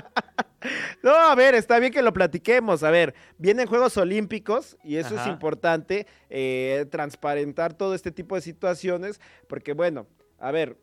No, 1.01 1.15
a 1.15 1.33
ver, 1.33 1.55
está 1.55 1.79
bien 1.79 1.91
que 1.91 2.03
lo 2.03 2.13
platiquemos. 2.13 2.83
A 2.83 2.91
ver, 2.91 3.15
vienen 3.39 3.65
Juegos 3.65 3.97
Olímpicos 3.97 4.77
y 4.83 4.97
eso 4.97 5.19
es 5.19 5.25
importante, 5.25 6.05
eh, 6.29 6.85
transparentar 6.91 7.73
todo 7.73 7.95
este 7.95 8.11
tipo 8.11 8.35
de 8.35 8.41
situaciones, 8.41 9.19
porque 9.47 9.73
bueno, 9.73 10.05
a 10.37 10.51
ver, 10.51 10.77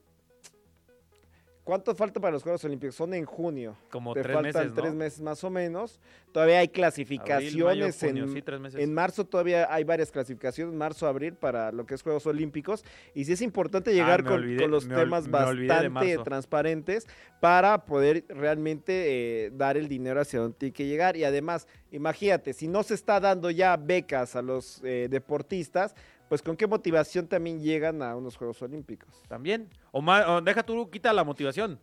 ¿Cuánto 1.69 1.95
falta 1.95 2.19
para 2.19 2.33
los 2.33 2.43
Juegos 2.43 2.65
Olímpicos? 2.65 2.95
Son 2.95 3.13
en 3.13 3.27
junio. 3.27 3.77
Como 3.91 4.15
Te 4.15 4.23
tres 4.23 4.33
faltan 4.35 4.53
meses, 4.63 4.75
¿no? 4.75 4.83
tres 4.83 4.95
meses 4.95 5.21
más 5.21 5.45
o 5.45 5.51
menos. 5.51 6.01
Todavía 6.33 6.61
hay 6.61 6.69
clasificaciones 6.69 7.53
Abril, 7.53 7.65
mayo, 7.67 7.85
en, 7.85 7.93
junio, 7.93 8.29
sí, 8.29 8.41
tres 8.41 8.59
meses. 8.59 8.81
en 8.81 8.95
marzo. 8.95 9.27
Todavía 9.27 9.71
hay 9.71 9.85
varias 9.85 10.11
clasificaciones, 10.11 10.75
marzo, 10.75 11.07
abril, 11.07 11.35
para 11.35 11.71
lo 11.71 11.85
que 11.85 11.95
es 11.95 12.01
Juegos 12.03 12.25
Olímpicos. 12.27 12.87
Y 13.15 13.27
sí 13.27 13.35
es 13.35 13.43
importante 13.43 13.93
llegar 13.93 14.21
Ah, 14.21 14.23
me 14.23 14.29
con, 14.31 14.41
olvidé- 14.43 14.61
con 14.63 14.71
los 14.71 14.89
temas 14.89 15.29
bastante 15.29 16.17
transparentes 16.25 17.07
para 17.39 17.85
poder 17.85 18.25
realmente 18.31 19.45
eh, 19.47 19.51
dar 19.53 19.77
el 19.77 19.89
dinero 19.89 20.23
hacia 20.23 20.41
donde 20.41 20.57
tiene 20.57 20.73
que 20.73 20.87
llegar. 20.87 21.19
Y 21.19 21.25
además, 21.25 21.69
imagínate, 21.91 22.55
si 22.55 22.67
no 22.67 22.83
se 22.83 22.95
está 22.95 23.21
dando 23.21 23.51
ya 23.51 23.77
becas 23.77 24.37
a 24.37 24.41
los 24.41 24.81
eh, 24.85 25.09
deportistas, 25.11 25.95
pues 26.29 26.43
con 26.43 26.57
qué 26.57 26.67
motivación 26.67 27.27
también 27.27 27.61
llegan 27.61 28.03
a 28.03 28.15
unos 28.17 28.37
Juegos 28.37 28.61
Olímpicos. 28.63 29.23
También. 29.29 29.69
O, 29.93 30.01
ma- 30.03 30.37
o 30.37 30.41
deja 30.41 30.63
tú, 30.63 30.89
quita 30.91 31.13
la 31.13 31.25
motivación. 31.25 31.79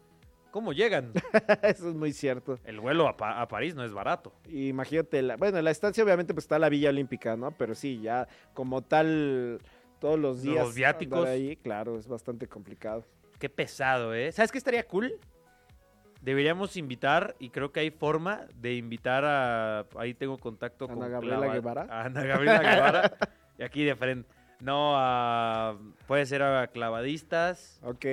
¿Cómo 0.52 0.72
llegan? 0.72 1.12
Eso 1.64 1.89
es 1.89 1.96
muy 1.96 2.14
cierto. 2.14 2.58
El 2.64 2.80
vuelo 2.80 3.08
a, 3.10 3.18
Pa- 3.18 3.41
a 3.41 3.48
París 3.48 3.76
no 3.76 3.84
es 3.84 3.91
barato. 3.91 4.32
Imagínate, 4.50 5.22
la, 5.22 5.36
bueno, 5.36 5.62
la 5.62 5.72
estancia 5.72 6.02
obviamente 6.04 6.34
pues 6.34 6.46
está 6.46 6.58
la 6.60 6.70
Villa 6.70 6.89
Olímpica, 6.89 7.36
¿no? 7.36 7.52
Pero 7.52 7.76
sí, 7.76 8.00
ya 8.02 8.28
como 8.54 8.82
tal, 8.82 9.60
todos 10.00 10.18
los 10.18 10.41
días. 10.43 10.64
Los 10.66 10.74
viáticos. 10.76 11.28
ahí, 11.28 11.58
claro, 11.58 11.98
es 11.98 12.08
bastante 12.08 12.48
complicado. 12.48 13.04
Qué 13.38 13.50
pesado, 13.50 14.14
¿eh? 14.14 14.32
¿Sabes 14.32 14.50
qué 14.54 14.58
estaría 14.58 14.88
cool? 14.88 15.20
Deberíamos 16.22 16.76
invitar, 16.78 17.36
y 17.38 17.50
creo 17.50 17.72
que 17.72 17.82
hay 17.82 17.91
forma 17.91 18.48
de 18.56 18.76
invitar 18.76 19.24
a. 19.26 19.86
Ahí 19.98 20.14
tengo 20.16 20.38
contacto 20.39 20.86
¿Ana 20.86 20.93
con. 20.93 21.12
Gabriela 21.12 21.38
clava- 21.38 21.54
Guevara? 21.54 21.88
Ana 22.04 22.24
Gabriela 22.24 22.60
Guevara. 22.62 23.18
y 23.60 23.64
aquí 23.64 23.84
de 23.84 23.96
frente. 23.96 24.30
No, 24.60 24.93
a. 24.95 25.78
Puede 26.08 26.26
ser 26.26 26.41
a 26.43 26.68
clavadistas. 26.68 27.80
Ok. 27.84 28.06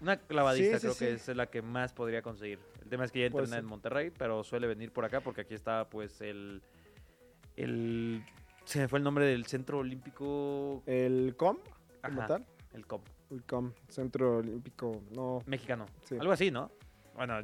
Una 0.00 0.16
clavadista 0.16 0.78
Sí, 0.78 0.80
sí, 0.80 0.80
creo 0.80 0.94
sí. 0.94 1.04
que 1.04 1.12
es 1.32 1.36
la 1.36 1.46
que 1.46 1.62
más 1.62 1.92
podría 1.92 2.22
conseguir. 2.22 2.58
El 2.82 2.88
tema 2.88 3.04
es 3.04 3.12
que 3.12 3.30
Puede 3.30 3.44
entrena 3.44 3.58
en 3.60 3.66
Monterrey, 3.66 4.10
pero 4.10 4.42
suele 4.42 4.66
venir 4.66 4.92
por 4.92 5.04
acá 5.04 5.20
porque 5.20 5.42
aquí 5.42 5.54
está, 5.54 5.88
pues, 5.88 6.20
el. 6.20 6.62
El. 7.56 8.24
Se 8.64 8.80
me 8.80 8.88
fue 8.88 8.98
el 8.98 9.04
nombre 9.04 9.26
del 9.26 9.46
Centro 9.46 9.78
Olímpico. 9.78 10.82
¿El 10.86 11.34
COM? 11.36 11.58
como 12.02 12.20
Ajá, 12.20 12.26
tal? 12.28 12.46
El 12.72 12.86
COP. 12.86 13.06
El 13.30 13.42
COM, 13.44 13.72
Centro 13.88 14.38
Olímpico, 14.38 15.02
no. 15.14 15.42
Mexicano. 15.46 15.86
Algo 16.18 16.32
así, 16.32 16.50
¿no? 16.50 16.70
Bueno, 17.14 17.40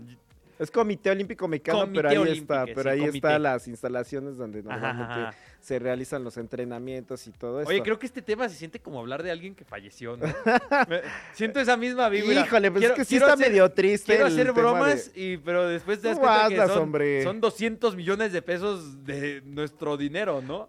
Es 0.59 0.71
Comité 0.71 1.11
Olímpico 1.11 1.47
Mexicano, 1.49 1.81
Comité 1.81 1.97
pero 1.99 2.09
ahí 2.09 2.17
Olímpico, 2.17 2.55
está, 2.55 2.65
sí, 2.65 2.73
pero 2.75 2.91
ahí 2.91 2.99
comité. 3.01 3.17
están 3.19 3.43
las 3.43 3.69
instalaciones 3.69 4.37
donde 4.39 4.63
normalmente 4.63 5.13
ajá. 5.13 5.35
se 5.61 5.79
realizan 5.79 6.25
los 6.25 6.39
entrenamientos 6.39 7.27
y 7.27 7.33
todo 7.33 7.61
eso. 7.61 7.69
Oye, 7.69 7.83
creo 7.83 7.99
que 7.99 8.07
este 8.07 8.23
tema 8.23 8.49
se 8.49 8.55
siente 8.55 8.81
como 8.81 8.99
hablar 9.01 9.23
de 9.23 9.31
alguien 9.31 9.55
que 9.55 9.65
falleció, 9.67 10.17
¿no? 10.17 10.25
Siento 11.35 11.61
esa 11.61 11.77
misma 11.77 12.09
vibra. 12.09 12.41
Híjole, 12.41 12.71
pues 12.71 12.81
Quiero- 12.81 12.95
es 12.95 12.99
que 13.01 13.05
sí 13.05 13.17
está 13.17 13.35
hacer- 13.35 13.51
medio 13.51 13.71
triste. 13.71 14.13
Quiero 14.15 14.27
hacer 14.29 14.53
bromas, 14.53 15.13
de- 15.13 15.21
y, 15.21 15.37
pero 15.37 15.69
después 15.69 16.01
te 16.01 16.09
das 16.09 16.19
cuenta 16.19 16.49
que 16.49 16.57
son, 16.73 16.79
hombre. 16.85 17.23
son 17.23 17.41
200 17.41 17.95
millones 17.95 18.33
de 18.33 18.41
pesos 18.41 19.05
de 19.05 19.43
nuestro 19.45 19.97
dinero, 19.99 20.41
¿no? 20.41 20.69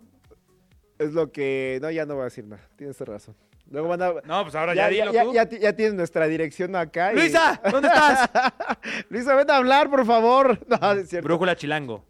Es 1.00 1.14
lo 1.14 1.32
que... 1.32 1.80
No, 1.82 1.92
ya 1.92 2.06
no 2.06 2.16
voy 2.16 2.22
a 2.24 2.26
decir 2.26 2.44
nada. 2.44 2.68
Tienes 2.76 3.00
razón. 3.00 3.36
Luego 3.70 3.88
van 3.89 4.01
a... 4.01 4.13
No, 4.24 4.43
pues 4.43 4.55
ahora 4.55 4.74
ya, 4.74 4.88
dilo 4.88 5.11
ya, 5.11 5.24
tú. 5.24 5.34
ya 5.34 5.45
ti- 5.45 5.59
ya 5.59 5.74
tienes 5.74 5.93
nuestra 5.95 6.26
dirección 6.28 6.76
acá. 6.76 7.11
y- 7.11 7.15
¡Luisa! 7.18 7.61
¿Dónde 7.70 7.89
estás? 7.89 8.30
Luisa, 9.09 9.36
ven 9.36 9.51
a 9.51 9.57
hablar, 9.57 9.89
por 9.89 10.05
favor. 10.05 10.59
No, 10.82 10.91
es 10.93 11.09
cierto. 11.09 11.28
Brújula 11.28 11.55
Chilango. 11.55 12.05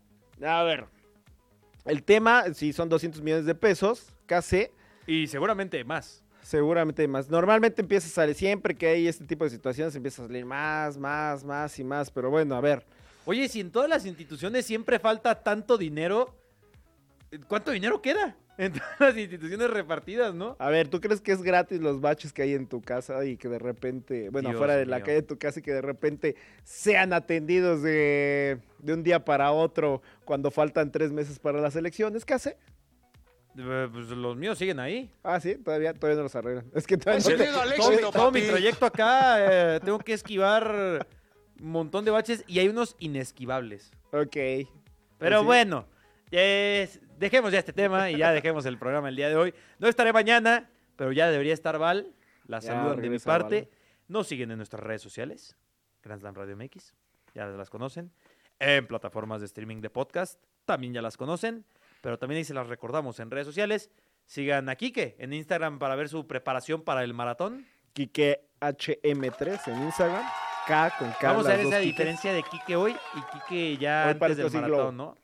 A 0.45 0.62
ver. 0.64 0.86
El 1.86 2.03
tema, 2.03 2.53
si 2.53 2.74
son 2.74 2.89
200 2.89 3.22
millones 3.22 3.45
de 3.45 3.55
pesos, 3.55 4.14
casi, 4.26 4.68
Y 5.08 5.26
seguramente 5.28 5.84
más. 5.84 6.24
seguramente 6.43 7.08
más. 7.08 7.30
Normalmente 7.30 7.82
empieza 7.82 8.08
a 8.08 8.12
salir, 8.12 8.36
siempre 8.36 8.76
que 8.76 8.88
hay 8.88 9.08
este 9.08 9.26
tipo 9.26 9.43
de 9.45 9.49
situaciones, 9.49 9.95
empieza 9.95 10.22
a 10.24 10.28
salir 10.28 10.45
más, 10.45 10.97
más, 10.97 11.43
más 11.43 11.80
y 11.80 11.84
más. 11.84 12.12
Pero 12.12 12.30
bueno, 12.30 12.55
a 12.55 12.62
ver. 12.62 12.86
Oye, 13.26 13.47
si 13.49 13.62
en 13.62 13.72
todas 13.72 13.89
las 13.89 14.05
instituciones 14.05 14.66
siempre 14.66 14.99
falta 14.99 15.41
tanto 15.43 15.78
dinero, 15.78 16.36
¿cuánto 17.47 17.72
dinero 17.72 18.01
queda? 18.01 18.36
En 18.58 18.74
todas 18.74 18.99
las 18.99 19.18
instituciones 19.18 19.70
repartidas, 19.70 20.34
¿no? 20.34 20.55
A 20.60 20.70
ver, 20.70 20.88
¿tú 20.88 20.99
crees 20.99 21.22
que 21.22 21.32
es 21.32 21.43
gratis 21.43 21.80
los 21.80 22.01
baches 22.01 22.34
que 22.34 22.41
hay 22.41 22.53
en 22.55 22.66
tu 22.68 22.82
casa 22.82 23.24
y 23.24 23.38
que 23.38 23.47
de 23.49 23.60
repente, 23.60 24.30
bueno, 24.32 24.49
Dios 24.49 24.58
fuera 24.58 24.76
de 24.76 24.86
la 24.88 24.97
mío. 24.97 25.05
calle 25.05 25.16
de 25.22 25.28
tu 25.28 25.38
casa 25.38 25.60
y 25.60 25.62
que 25.64 25.74
de 25.74 25.82
repente 25.82 26.36
sean 26.64 27.14
atendidos 27.14 27.84
de, 27.84 28.58
de 28.80 28.93
un 28.93 29.03
día 29.03 29.24
para 29.24 29.51
otro 29.51 30.01
cuando 30.26 30.49
faltan 30.49 30.91
tres 30.91 31.12
meses 31.12 31.38
para 31.38 31.62
las 31.62 31.76
elecciones? 31.76 32.26
¿Qué 32.26 32.34
hace? 32.34 32.58
Eh, 33.60 33.88
Pues 33.91 34.08
los 34.10 34.36
míos 34.36 34.58
siguen 34.58 34.80
ahí. 34.80 35.12
Ah, 35.24 35.39
sí, 35.39 35.55
todavía, 35.55 35.93
todavía 35.93 36.18
no 36.18 36.24
los 36.24 36.36
arreglan. 36.36 36.66
Es 36.74 36.88
que 36.88 36.97
todavía 36.97 37.24
Pues 37.24 37.34
no 37.34 37.38
te- 37.38 37.43
debido 37.43 37.62
al 37.62 37.74
todo, 37.76 37.91
éxito, 37.91 38.12
todo 38.12 38.32
mi 38.32 38.39
papi. 38.41 38.51
trayecto 38.51 38.86
acá, 38.86 39.76
eh, 39.76 39.80
tengo 39.84 39.99
que 39.99 40.14
esquivar 40.14 41.05
un 41.62 41.72
montón 41.72 42.05
de 42.05 42.12
baches 42.12 42.43
y 42.47 42.60
hay 42.60 42.70
unos 42.70 42.95
inesquivables. 42.99 43.91
Ok. 44.12 44.34
Pero 44.34 44.68
Pues 45.20 45.39
sí. 45.39 45.45
bueno, 45.45 45.86
es- 46.32 46.99
dejemos 47.18 47.51
ya 47.51 47.59
este 47.59 47.74
tema 47.74 48.09
y 48.09 48.18
ya 48.18 48.32
dejemos 48.32 48.65
el 48.65 48.78
programa 48.78 49.09
el 49.09 49.15
día 49.15 49.30
de 49.30 49.36
hoy. 49.36 49.53
No 49.80 49.88
estaré 49.88 50.13
mañana, 50.13 50.70
pero 50.95 51.11
ya 51.11 51.30
debería 51.30 51.53
estar 51.53 51.78
Val. 51.78 52.13
La 52.45 52.59
Ya 52.59 52.74
saludan 52.74 53.01
de 53.01 53.09
mi 53.09 53.20
parte. 53.20 53.61
Val. 53.61 53.70
Nos 54.07 54.28
siguen 54.28 54.51
en 54.51 54.57
nuestras 54.57 54.82
redes 54.82 55.01
sociales, 55.01 55.57
Grand 56.01 56.22
Slam 56.22 56.34
Radio 56.36 56.55
MX, 56.55 56.93
ya 57.34 57.45
las 57.47 57.70
conocen. 57.70 58.11
En 58.59 58.88
plataformas 58.88 59.41
de 59.41 59.45
streaming 59.47 59.82
de 59.82 59.89
podcast, 59.89 60.41
también 60.65 60.93
ya 60.93 61.01
las 61.01 61.18
conocen. 61.18 61.65
Pero 62.01 62.18
también 62.18 62.38
ahí 62.38 62.43
se 62.43 62.53
las 62.53 62.68
recordamos 62.68 63.20
en 63.20 63.30
redes 63.30 63.45
sociales. 63.45 63.91
Sigan 64.26 64.70
a 64.70 64.76
Kike 64.76 65.15
en 65.20 65.34
Instagram 65.34 65.78
para 65.80 65.95
ver 65.95 66.09
su 66.09 66.26
preparación 66.26 66.82
para 66.82 67.03
el 67.03 67.13
maratón. 67.13 67.65
Quique 67.93 68.47
HM3 68.61 69.68
en 69.68 69.84
Instagram. 69.84 70.24
K 70.68 70.93
con 70.99 71.11
K. 71.11 71.18
Vamos 71.28 71.47
a 71.47 71.55
ver 71.55 71.61
esa 71.61 71.80
diferencia 71.80 72.34
de 72.34 72.43
Kike 72.43 72.76
hoy 72.76 72.95
y 73.15 73.38
Kike 73.38 73.78
ya 73.78 74.05
Hoy 74.05 74.11
antes 74.11 74.38
del 74.38 74.61
maratón, 74.61 74.97
¿no? 74.97 75.15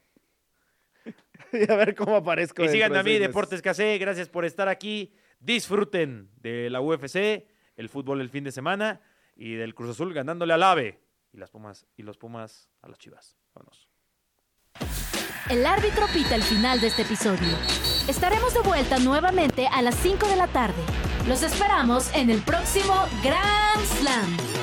Y 1.54 1.72
a 1.72 1.76
ver 1.76 1.93
cómo 1.93 2.16
aparezco. 2.16 2.64
Y 2.64 2.70
sigan 2.70 2.95
a 2.95 3.04
mí. 3.04 3.20
Deportes 3.20 3.62
KC. 3.62 3.99
Gracias 3.99 4.28
por 4.28 4.43
estar 4.43 4.68
aquí. 4.68 5.14
Disfruten 5.39 6.30
de 6.41 6.70
la 6.70 6.82
UFC, 6.82 7.45
el 7.76 7.89
fútbol 7.89 8.22
el 8.22 8.30
fin 8.30 8.43
de 8.43 8.51
semana 8.51 9.01
y 9.36 9.56
del 9.56 9.76
Cruz 9.76 9.91
Azul 9.91 10.14
ganándole 10.14 10.54
al 10.54 10.64
AVE. 10.64 11.01
Y 11.32 11.38
las 11.38 11.51
Pumas 11.51 11.86
y 11.97 12.04
los 12.04 12.18
Pumas 12.18 12.70
a 12.82 12.88
las 12.88 12.97
Chivas. 12.97 13.38
Vámonos. 13.54 13.89
El 15.49 15.66
árbitro 15.66 16.06
pita 16.14 16.36
el 16.36 16.43
final 16.43 16.80
de 16.80 16.88
este 16.88 17.01
episodio. 17.01 17.58
Estaremos 18.08 18.54
de 18.54 18.62
vuelta 18.62 18.99
nuevamente 18.99 19.68
a 19.68 19.82
las 19.82 19.95
5 19.95 20.28
de 20.28 20.36
la 20.38 20.47
tarde. 20.47 20.82
Los 21.28 21.43
esperamos 21.43 22.14
en 22.16 22.30
el 22.30 22.41
próximo 22.41 22.93
Grand 23.22 23.86
Slam. 23.86 24.62